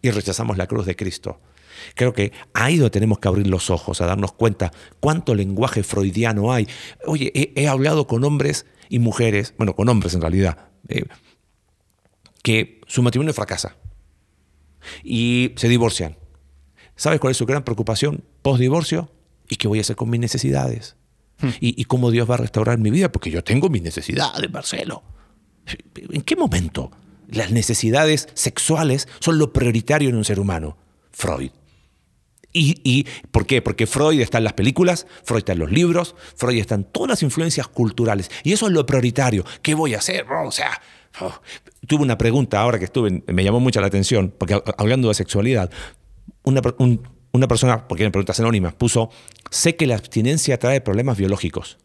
Y 0.02 0.12
rechazamos 0.12 0.56
la 0.56 0.68
cruz 0.68 0.86
de 0.86 0.94
Cristo. 0.94 1.40
Creo 1.94 2.12
que 2.12 2.32
ahí 2.52 2.76
donde 2.76 2.90
tenemos 2.90 3.18
que 3.18 3.28
abrir 3.28 3.46
los 3.46 3.70
ojos, 3.70 4.00
a 4.00 4.06
darnos 4.06 4.32
cuenta 4.32 4.72
cuánto 5.00 5.34
lenguaje 5.34 5.82
freudiano 5.82 6.52
hay. 6.52 6.68
Oye, 7.06 7.32
he, 7.34 7.52
he 7.60 7.68
hablado 7.68 8.06
con 8.06 8.24
hombres 8.24 8.66
y 8.88 8.98
mujeres, 8.98 9.54
bueno, 9.56 9.74
con 9.74 9.88
hombres 9.88 10.14
en 10.14 10.20
realidad, 10.20 10.68
eh, 10.88 11.04
que 12.42 12.80
su 12.86 13.02
matrimonio 13.02 13.32
fracasa 13.32 13.76
y 15.02 15.52
se 15.56 15.68
divorcian. 15.68 16.16
¿Sabes 16.96 17.18
cuál 17.18 17.32
es 17.32 17.36
su 17.36 17.46
gran 17.46 17.64
preocupación 17.64 18.24
post-divorcio? 18.42 19.10
¿Y 19.48 19.56
qué 19.56 19.68
voy 19.68 19.78
a 19.78 19.80
hacer 19.80 19.96
con 19.96 20.10
mis 20.10 20.20
necesidades? 20.20 20.96
¿Y, 21.60 21.80
¿Y 21.80 21.84
cómo 21.86 22.10
Dios 22.10 22.30
va 22.30 22.34
a 22.34 22.38
restaurar 22.38 22.78
mi 22.78 22.90
vida? 22.90 23.10
Porque 23.10 23.30
yo 23.30 23.42
tengo 23.42 23.68
mis 23.68 23.82
necesidades, 23.82 24.50
Marcelo. 24.50 25.02
¿En 25.94 26.22
qué 26.22 26.36
momento 26.36 26.90
las 27.28 27.50
necesidades 27.50 28.28
sexuales 28.34 29.08
son 29.20 29.38
lo 29.38 29.52
prioritario 29.52 30.08
en 30.08 30.16
un 30.16 30.24
ser 30.24 30.38
humano? 30.38 30.76
Freud. 31.10 31.50
¿Y, 32.56 33.06
por 33.32 33.46
qué? 33.46 33.60
Porque 33.60 33.88
Freud 33.88 34.20
está 34.20 34.38
en 34.38 34.44
las 34.44 34.52
películas, 34.52 35.08
Freud 35.24 35.40
está 35.40 35.52
en 35.52 35.58
los 35.58 35.72
libros, 35.72 36.14
Freud 36.36 36.60
está 36.60 36.76
en 36.76 36.84
todas 36.84 37.10
las 37.10 37.22
influencias 37.24 37.66
culturales. 37.66 38.30
Y 38.44 38.52
eso 38.52 38.68
es 38.68 38.72
lo 38.72 38.86
prioritario. 38.86 39.44
¿Qué 39.60 39.74
voy 39.74 39.94
a 39.94 39.98
hacer? 39.98 40.24
O 40.30 40.52
sea, 40.52 40.80
oh. 41.20 41.34
tuve 41.88 42.02
una 42.02 42.16
pregunta 42.16 42.60
ahora 42.60 42.78
que 42.78 42.84
estuve, 42.84 43.24
me 43.26 43.42
llamó 43.42 43.58
mucho 43.58 43.80
la 43.80 43.88
atención, 43.88 44.32
porque 44.38 44.62
hablando 44.78 45.08
de 45.08 45.14
sexualidad, 45.14 45.68
una, 46.44 46.62
un, 46.78 47.02
una 47.32 47.48
persona, 47.48 47.88
porque 47.88 48.04
eran 48.04 48.12
preguntas 48.12 48.38
anónimas, 48.38 48.72
puso, 48.74 49.10
sé 49.50 49.74
que 49.74 49.88
la 49.88 49.96
abstinencia 49.96 50.56
trae 50.56 50.80
problemas 50.80 51.18
biológicos. 51.18 51.78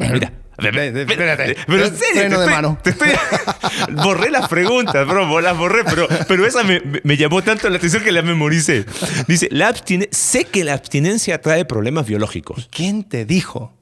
Mira, 0.00 0.32
Espérate. 0.58 1.56
pero 1.66 1.84
en 1.86 1.96
serio, 1.96 2.20
Freno 2.20 2.36
te 2.36 2.40
de 2.40 2.46
estoy- 2.46 2.50
mano. 2.54 2.78
te 2.82 2.90
estoy- 2.94 3.08
borré 4.04 4.30
las 4.30 4.48
preguntas, 4.48 5.06
bro, 5.06 5.40
las 5.40 5.56
borré, 5.56 5.84
pero, 5.84 6.06
pero 6.28 6.46
esa 6.46 6.62
me, 6.64 6.82
me 7.02 7.16
llamó 7.16 7.42
tanto 7.42 7.68
la 7.70 7.76
atención 7.76 8.02
que 8.02 8.12
la 8.12 8.20
memoricé. 8.22 8.84
Dice, 9.26 9.48
la 9.50 9.72
abstine- 9.72 10.08
sé 10.10 10.44
que 10.44 10.64
la 10.64 10.74
abstinencia 10.74 11.40
trae 11.40 11.64
problemas 11.64 12.06
biológicos. 12.06 12.68
¿Quién 12.70 13.04
te 13.04 13.24
dijo 13.24 13.72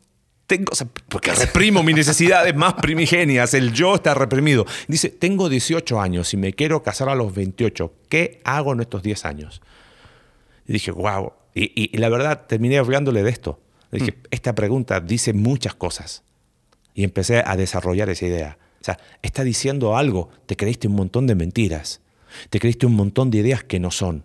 tengo, 0.46 0.72
o 0.72 0.74
sea, 0.74 0.86
porque 1.10 1.30
reprimo 1.34 1.82
mis 1.82 1.94
necesidades 1.96 2.54
más 2.56 2.72
primigenias, 2.74 3.52
el 3.52 3.72
yo 3.74 3.96
está 3.96 4.14
reprimido. 4.14 4.64
Dice, 4.86 5.10
tengo 5.10 5.50
18 5.50 6.00
años 6.00 6.32
y 6.32 6.38
me 6.38 6.54
quiero 6.54 6.82
casar 6.82 7.10
a 7.10 7.14
los 7.14 7.34
28, 7.34 7.92
¿qué 8.08 8.40
hago 8.44 8.72
en 8.72 8.80
estos 8.80 9.02
10 9.02 9.26
años? 9.26 9.60
Y 10.66 10.72
dije, 10.72 10.90
wow, 10.90 11.32
y, 11.54 11.90
y 11.94 11.98
la 11.98 12.08
verdad 12.08 12.46
terminé 12.46 12.78
hablándole 12.78 13.22
de 13.22 13.30
esto. 13.30 13.60
Dije, 13.90 14.18
esta 14.30 14.54
pregunta 14.54 15.00
dice 15.00 15.32
muchas 15.32 15.74
cosas. 15.74 16.22
Y 16.94 17.04
empecé 17.04 17.42
a 17.44 17.56
desarrollar 17.56 18.10
esa 18.10 18.26
idea. 18.26 18.58
O 18.80 18.84
sea, 18.84 18.98
está 19.22 19.44
diciendo 19.44 19.96
algo, 19.96 20.30
te 20.46 20.56
creíste 20.56 20.88
un 20.88 20.94
montón 20.94 21.26
de 21.26 21.34
mentiras, 21.34 22.00
te 22.50 22.58
creíste 22.60 22.86
un 22.86 22.94
montón 22.94 23.30
de 23.30 23.38
ideas 23.38 23.64
que 23.64 23.80
no 23.80 23.90
son. 23.90 24.24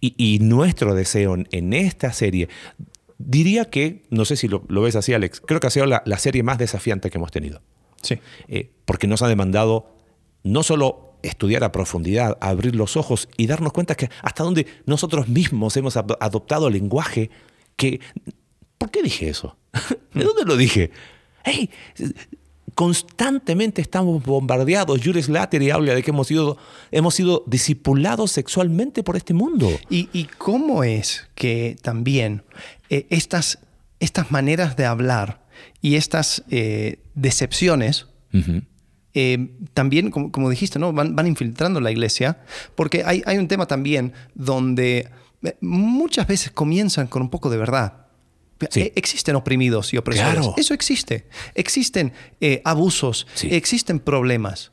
Y, 0.00 0.14
y 0.16 0.38
nuestro 0.40 0.94
deseo 0.94 1.36
en 1.36 1.72
esta 1.72 2.12
serie, 2.12 2.48
diría 3.18 3.66
que, 3.66 4.02
no 4.10 4.24
sé 4.24 4.36
si 4.36 4.48
lo, 4.48 4.64
lo 4.68 4.82
ves 4.82 4.96
así, 4.96 5.14
Alex, 5.14 5.40
creo 5.40 5.60
que 5.60 5.66
ha 5.66 5.70
sido 5.70 5.86
la, 5.86 6.02
la, 6.04 6.18
serie 6.18 6.42
más 6.42 6.58
desafiante 6.58 7.10
que 7.10 7.18
hemos 7.18 7.30
tenido. 7.30 7.62
Sí. 8.02 8.18
Eh, 8.48 8.70
porque 8.84 9.06
nos 9.06 9.22
ha 9.22 9.28
demandado 9.28 9.94
no 10.42 10.62
solo 10.62 11.18
estudiar 11.22 11.64
a 11.64 11.72
profundidad, 11.72 12.38
abrir 12.40 12.76
los 12.76 12.96
ojos 12.96 13.28
y 13.36 13.46
darnos 13.46 13.72
cuenta 13.72 13.94
que 13.94 14.10
hasta 14.22 14.44
donde 14.44 14.66
nosotros 14.84 15.28
mismos 15.28 15.76
hemos 15.76 15.96
adoptado 15.96 16.70
lenguaje 16.70 17.30
que... 17.76 18.00
¿Por 18.78 18.90
qué 18.90 19.02
dije 19.02 19.28
eso? 19.28 19.56
¿De 20.14 20.24
dónde 20.24 20.44
lo 20.44 20.56
dije? 20.56 20.90
Hey, 21.44 21.70
constantemente 22.76 23.80
estamos 23.80 24.22
bombardeados. 24.22 25.00
Jules 25.02 25.26
Slattery 25.26 25.70
habla 25.70 25.94
de 25.94 26.02
que 26.02 26.10
hemos 26.10 26.28
sido, 26.28 26.58
hemos 26.90 27.14
sido 27.14 27.42
discipulados 27.46 28.32
sexualmente 28.32 29.02
por 29.02 29.16
este 29.16 29.32
mundo. 29.32 29.70
¿Y, 29.88 30.10
y 30.12 30.24
cómo 30.24 30.84
es 30.84 31.26
que 31.34 31.76
también 31.80 32.42
eh, 32.90 33.06
estas, 33.08 33.60
estas 33.98 34.30
maneras 34.30 34.76
de 34.76 34.84
hablar 34.84 35.46
y 35.80 35.94
estas 35.94 36.44
eh, 36.50 37.00
decepciones 37.14 38.08
uh 38.34 38.36
-huh. 38.36 38.62
eh, 39.14 39.50
también, 39.72 40.10
como, 40.10 40.30
como, 40.30 40.50
dijiste, 40.50 40.78
¿no? 40.78 40.92
van, 40.92 41.16
van 41.16 41.26
infiltrando 41.26 41.80
la 41.80 41.90
iglesia? 41.90 42.42
Porque 42.74 43.04
hay, 43.06 43.22
hay 43.24 43.38
un 43.38 43.48
tema 43.48 43.64
también 43.64 44.12
donde 44.34 45.08
muchas 45.62 46.26
veces 46.26 46.50
comienzan 46.50 47.06
con 47.06 47.22
un 47.22 47.30
poco 47.30 47.48
de 47.48 47.56
verdad. 47.56 48.05
Sí. 48.70 48.80
Eh, 48.80 48.92
existen 48.96 49.36
oprimidos 49.36 49.92
y 49.92 49.98
opresores. 49.98 50.34
Claro. 50.34 50.54
Eso 50.56 50.74
existe. 50.74 51.26
Existen 51.54 52.12
eh, 52.40 52.62
abusos, 52.64 53.26
sí. 53.34 53.48
existen 53.50 54.00
problemas. 54.00 54.70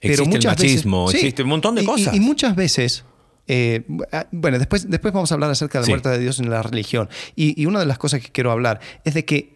Existe 0.00 0.22
pero 0.22 0.24
muchas 0.26 0.44
el 0.44 0.66
machismo, 0.68 1.06
veces, 1.06 1.20
existe 1.20 1.42
sí, 1.42 1.42
un 1.42 1.48
montón 1.48 1.74
de 1.74 1.84
cosas. 1.84 2.14
Y, 2.14 2.18
y 2.18 2.20
muchas 2.20 2.54
veces, 2.54 3.04
eh, 3.46 3.84
bueno, 4.30 4.58
después, 4.58 4.88
después 4.88 5.12
vamos 5.12 5.32
a 5.32 5.34
hablar 5.34 5.50
acerca 5.50 5.80
de 5.80 5.86
la 5.86 5.88
muerte 5.90 6.08
de 6.08 6.18
Dios 6.18 6.38
en 6.38 6.50
la 6.50 6.62
religión. 6.62 7.08
Y, 7.34 7.60
y, 7.60 7.66
una 7.66 7.80
de 7.80 7.86
las 7.86 7.98
cosas 7.98 8.20
que 8.20 8.30
quiero 8.30 8.52
hablar 8.52 8.80
es 9.04 9.14
de 9.14 9.24
que 9.24 9.54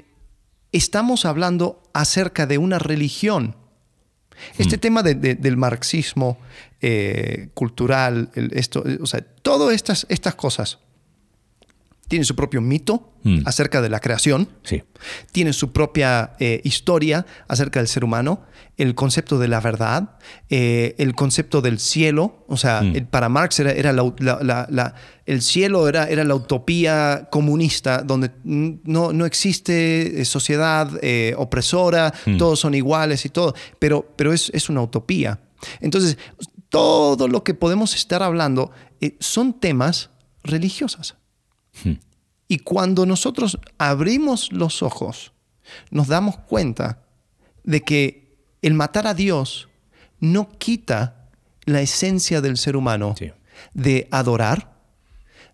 estamos 0.73 1.25
hablando 1.25 1.83
acerca 1.93 2.47
de 2.47 2.59
una 2.59 2.79
religión. 2.79 3.57
Este 4.59 4.77
mm. 4.77 4.81
tema 4.81 5.03
de, 5.03 5.15
de, 5.15 5.35
del 5.37 5.57
marxismo 5.57 6.39
eh, 6.81 7.51
cultural, 7.55 8.31
el, 8.35 8.51
esto, 8.55 8.83
o 9.01 9.07
sea, 9.07 9.21
todas 9.21 9.75
estas, 9.75 10.07
estas 10.09 10.35
cosas 10.35 10.81
tiene 12.13 12.27
su 12.27 12.37
propio 12.37 12.61
mito 12.61 13.15
mm. 13.23 13.39
acerca 13.47 13.81
de 13.81 13.89
la 13.89 13.99
creación, 13.99 14.47
sí. 14.65 14.83
tiene 15.33 15.55
su 15.55 15.73
propia 15.73 16.35
eh, 16.41 16.61
historia 16.63 17.25
acerca 17.49 17.81
del 17.81 17.89
ser 17.89 18.05
humano, 18.05 18.43
el 18.77 18.95
concepto 18.95 19.39
de 19.39 19.49
la 19.49 19.61
verdad, 19.61 20.19
eh, 20.51 20.95
el 20.99 21.15
concepto 21.15 21.63
del 21.63 21.79
cielo, 21.79 22.45
o 22.49 22.59
sea, 22.59 22.83
mm. 22.83 22.97
el, 22.97 23.07
para 23.07 23.31
Marx 23.31 23.61
era, 23.61 23.73
era 23.73 23.95
la, 23.95 24.13
la, 24.19 24.67
la, 24.69 24.95
el 25.25 25.41
cielo 25.41 25.89
era, 25.89 26.05
era, 26.05 26.23
la 26.25 26.35
utopía 26.35 27.29
comunista 27.31 28.03
donde 28.03 28.31
no, 28.45 29.15
no 29.15 29.25
existe 29.25 30.21
eh, 30.21 30.27
sociedad 30.27 30.91
eh, 31.01 31.35
opresora, 31.39 32.13
mm. 32.27 32.37
todos 32.37 32.61
son 32.61 32.75
iguales 32.75 33.25
y 33.25 33.31
todo, 33.31 33.55
pero, 33.79 34.07
pero 34.17 34.35
es, 34.35 34.51
es 34.53 34.69
una 34.69 34.83
utopía. 34.83 35.41
Entonces, 35.81 36.19
todo 36.69 37.27
lo 37.27 37.43
que 37.43 37.55
podemos 37.55 37.95
estar 37.95 38.23
hablando 38.23 38.71
son 39.19 39.59
temas 39.59 40.11
religiosos. 40.45 41.17
Hmm. 41.85 41.95
Y 42.49 42.59
cuando 42.59 43.07
nosotros 43.07 43.59
abrimos 43.79 44.53
los 44.53 44.83
ojos, 44.83 45.33
nos 45.91 46.09
damos 46.09 46.37
cuenta 46.37 47.03
de 47.65 47.83
que 47.83 48.37
el 48.61 48.75
matar 48.75 49.07
a 49.07 49.15
Dios 49.15 49.69
no 50.21 50.51
quita 50.59 51.31
la 51.65 51.81
esencia 51.81 52.41
del 52.41 52.57
ser 52.57 52.77
humano 52.77 53.15
sí. 53.19 53.31
de 53.75 54.09
adorar, 54.11 54.77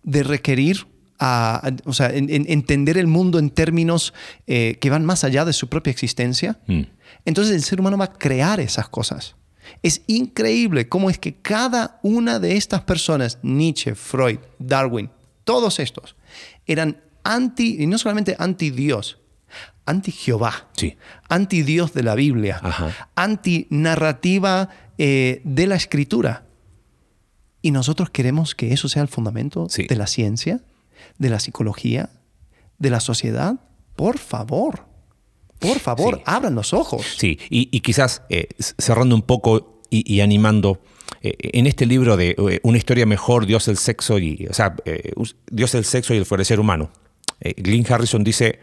de 0.02 0.22
requerir, 0.22 0.86
a, 1.18 1.66
a, 1.66 1.72
o 1.84 1.92
sea, 1.92 2.10
en, 2.10 2.30
en 2.30 2.46
entender 2.48 2.96
el 2.96 3.06
mundo 3.06 3.38
en 3.38 3.50
términos 3.50 4.14
eh, 4.46 4.78
que 4.80 4.90
van 4.90 5.04
más 5.04 5.24
allá 5.24 5.44
de 5.44 5.52
su 5.52 5.68
propia 5.68 5.90
existencia. 5.90 6.60
Hmm. 6.66 6.82
Entonces 7.24 7.54
el 7.54 7.62
ser 7.62 7.80
humano 7.80 7.98
va 7.98 8.06
a 8.06 8.12
crear 8.12 8.60
esas 8.60 8.88
cosas. 8.88 9.36
Es 9.82 10.02
increíble 10.06 10.88
cómo 10.88 11.10
es 11.10 11.18
que 11.18 11.34
cada 11.36 12.00
una 12.02 12.38
de 12.38 12.56
estas 12.56 12.82
personas, 12.82 13.38
Nietzsche, 13.42 13.94
Freud, 13.94 14.38
Darwin, 14.58 15.10
todos 15.48 15.78
estos 15.78 16.14
eran 16.66 17.00
anti, 17.24 17.82
y 17.82 17.86
no 17.86 17.96
solamente 17.96 18.36
anti 18.38 18.68
Dios, 18.68 19.18
anti 19.86 20.12
Jehová, 20.12 20.68
sí. 20.76 20.98
anti 21.30 21.62
Dios 21.62 21.94
de 21.94 22.02
la 22.02 22.14
Biblia, 22.14 22.60
Ajá. 22.62 22.94
anti 23.14 23.66
narrativa 23.70 24.68
eh, 24.98 25.40
de 25.44 25.66
la 25.66 25.76
escritura. 25.76 26.44
Y 27.62 27.70
nosotros 27.70 28.10
queremos 28.10 28.54
que 28.54 28.74
eso 28.74 28.90
sea 28.90 29.00
el 29.00 29.08
fundamento 29.08 29.68
sí. 29.70 29.86
de 29.86 29.96
la 29.96 30.06
ciencia, 30.06 30.60
de 31.16 31.30
la 31.30 31.40
psicología, 31.40 32.10
de 32.76 32.90
la 32.90 33.00
sociedad. 33.00 33.54
Por 33.96 34.18
favor, 34.18 34.84
por 35.60 35.78
favor, 35.78 36.16
sí. 36.16 36.22
abran 36.26 36.54
los 36.54 36.74
ojos. 36.74 37.06
Sí, 37.16 37.38
y, 37.48 37.70
y 37.74 37.80
quizás 37.80 38.20
eh, 38.28 38.48
cerrando 38.58 39.14
un 39.14 39.22
poco 39.22 39.80
y, 39.88 40.04
y 40.12 40.20
animando 40.20 40.82
eh, 41.20 41.34
en 41.40 41.66
este 41.66 41.86
libro 41.86 42.16
de 42.16 42.30
eh, 42.30 42.60
Una 42.62 42.78
historia 42.78 43.06
mejor, 43.06 43.46
Dios, 43.46 43.68
el 43.68 43.76
sexo 43.76 44.18
y, 44.18 44.46
o 44.48 44.54
sea, 44.54 44.76
eh, 44.84 45.12
Dios, 45.50 45.74
el 45.74 45.84
sexo 45.84 46.14
y 46.14 46.18
el 46.18 46.26
florecer 46.26 46.60
humano, 46.60 46.90
Glyn 47.40 47.86
Harrison 47.88 48.24
dice, 48.24 48.58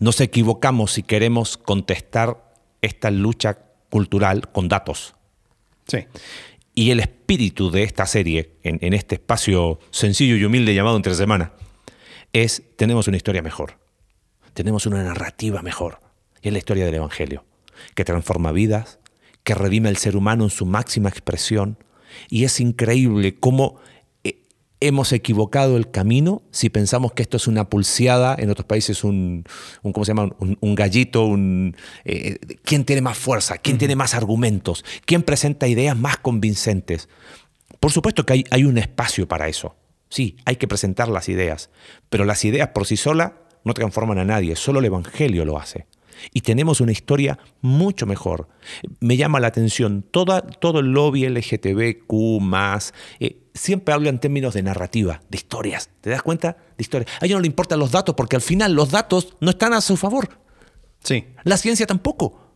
nos 0.00 0.20
equivocamos 0.20 0.92
si 0.92 1.02
queremos 1.02 1.56
contestar 1.56 2.52
esta 2.82 3.10
lucha 3.10 3.58
cultural 3.88 4.50
con 4.52 4.68
datos. 4.68 5.14
Sí. 5.86 6.06
Y 6.74 6.90
el 6.90 7.00
espíritu 7.00 7.70
de 7.70 7.84
esta 7.84 8.04
serie, 8.04 8.58
en, 8.62 8.78
en 8.82 8.92
este 8.92 9.14
espacio 9.14 9.80
sencillo 9.90 10.36
y 10.36 10.44
humilde 10.44 10.74
llamado 10.74 10.96
Entre 10.96 11.14
Semana, 11.14 11.52
es, 12.34 12.62
tenemos 12.76 13.08
una 13.08 13.16
historia 13.16 13.40
mejor, 13.40 13.78
tenemos 14.52 14.84
una 14.84 15.02
narrativa 15.02 15.62
mejor, 15.62 16.00
y 16.42 16.48
es 16.48 16.52
la 16.52 16.58
historia 16.58 16.84
del 16.84 16.94
Evangelio, 16.94 17.44
que 17.94 18.04
transforma 18.04 18.52
vidas, 18.52 18.97
que 19.48 19.54
redime 19.54 19.88
al 19.88 19.96
ser 19.96 20.14
humano 20.14 20.44
en 20.44 20.50
su 20.50 20.66
máxima 20.66 21.08
expresión. 21.08 21.78
Y 22.28 22.44
es 22.44 22.60
increíble 22.60 23.40
cómo 23.40 23.76
eh, 24.22 24.42
hemos 24.80 25.10
equivocado 25.14 25.78
el 25.78 25.90
camino 25.90 26.42
si 26.50 26.68
pensamos 26.68 27.14
que 27.14 27.22
esto 27.22 27.38
es 27.38 27.46
una 27.46 27.70
pulseada, 27.70 28.36
en 28.38 28.50
otros 28.50 28.66
países 28.66 29.04
un, 29.04 29.44
un 29.82 29.92
¿cómo 29.94 30.04
se 30.04 30.10
llama? 30.10 30.34
Un, 30.38 30.58
un 30.60 30.74
gallito, 30.74 31.24
un, 31.24 31.74
eh, 32.04 32.36
¿quién 32.62 32.84
tiene 32.84 33.00
más 33.00 33.16
fuerza? 33.16 33.56
¿Quién 33.56 33.72
uh 33.72 33.76
-huh. 33.76 33.78
tiene 33.78 33.96
más 33.96 34.12
argumentos? 34.12 34.84
¿Quién 35.06 35.22
presenta 35.22 35.66
ideas 35.66 35.96
más 35.96 36.18
convincentes? 36.18 37.08
Por 37.80 37.90
supuesto 37.90 38.26
que 38.26 38.34
hay, 38.34 38.44
hay 38.50 38.64
un 38.64 38.76
espacio 38.76 39.26
para 39.26 39.48
eso. 39.48 39.76
Sí, 40.10 40.36
hay 40.44 40.56
que 40.56 40.68
presentar 40.68 41.08
las 41.08 41.30
ideas, 41.30 41.70
pero 42.10 42.26
las 42.26 42.44
ideas 42.44 42.68
por 42.74 42.84
sí 42.84 42.98
solas 42.98 43.32
no 43.64 43.72
transforman 43.72 44.18
a 44.18 44.26
nadie, 44.26 44.56
solo 44.56 44.80
el 44.80 44.84
Evangelio 44.84 45.46
lo 45.46 45.58
hace 45.58 45.86
y 46.32 46.40
tenemos 46.42 46.80
una 46.80 46.92
historia 46.92 47.38
mucho 47.60 48.06
mejor. 48.06 48.48
Me 49.00 49.16
llama 49.16 49.40
la 49.40 49.48
atención, 49.48 50.04
toda, 50.10 50.42
todo 50.42 50.80
el 50.80 50.92
lobby 50.92 51.28
LGTBQ 51.28 52.40
más, 52.40 52.94
eh, 53.20 53.42
siempre 53.54 53.94
habla 53.94 54.08
en 54.08 54.18
términos 54.18 54.54
de 54.54 54.62
narrativa, 54.62 55.20
de 55.28 55.36
historias. 55.36 55.90
¿Te 56.00 56.10
das 56.10 56.22
cuenta? 56.22 56.56
De 56.76 56.82
historias. 56.82 57.10
A 57.20 57.26
ellos 57.26 57.36
no 57.36 57.42
le 57.42 57.48
importan 57.48 57.78
los 57.78 57.90
datos 57.90 58.14
porque 58.14 58.36
al 58.36 58.42
final 58.42 58.72
los 58.72 58.90
datos 58.90 59.34
no 59.40 59.50
están 59.50 59.72
a 59.72 59.80
su 59.80 59.96
favor. 59.96 60.28
Sí. 61.02 61.26
La 61.44 61.56
ciencia 61.56 61.86
tampoco. 61.86 62.48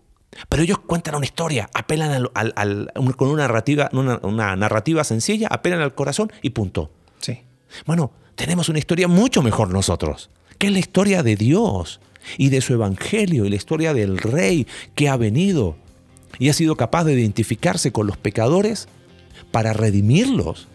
Pero 0.49 0.63
ellos 0.63 0.79
cuentan 0.79 1.15
una 1.15 1.27
historia, 1.27 1.69
apelan 1.75 2.11
al, 2.11 2.31
al, 2.35 2.53
al, 2.57 3.17
con 3.17 3.29
una 3.29 3.43
narrativa, 3.43 3.91
una, 3.93 4.19
una 4.23 4.57
narrativa 4.57 5.05
sencilla, 5.05 5.49
apelan 5.49 5.81
al 5.81 5.95
corazón 5.95 6.33
y 6.41 6.51
punto. 6.51 6.91
Sí. 7.21 7.43
Bueno, 7.85 8.13
tenemos 8.35 8.71
una 8.71 8.79
historia 8.79 9.09
mucho 9.09 9.43
mejor 9.43 9.71
nosotros, 9.71 10.31
que 10.57 10.69
es 10.69 10.73
la 10.73 10.79
historia 10.79 11.23
de 11.23 11.37
Dios 11.37 12.01
y 12.39 12.49
de 12.49 12.61
su 12.61 12.75
evangelio 12.75 13.45
y 13.45 13.51
la 13.51 13.57
historia 13.57 13.95
del 13.95 14.19
rey 14.19 14.67
que 14.95 15.09
ha 15.09 15.17
venido 15.17 15.77
y 16.39 16.49
ha 16.49 16.53
sido 16.53 16.77
capaz 16.77 17.05
de 17.05 17.15
identificarse 17.15 17.93
con 17.93 18.07
los 18.07 18.17
pecadores 18.17 18.89
para 19.51 19.73
redimirlos 19.73 20.69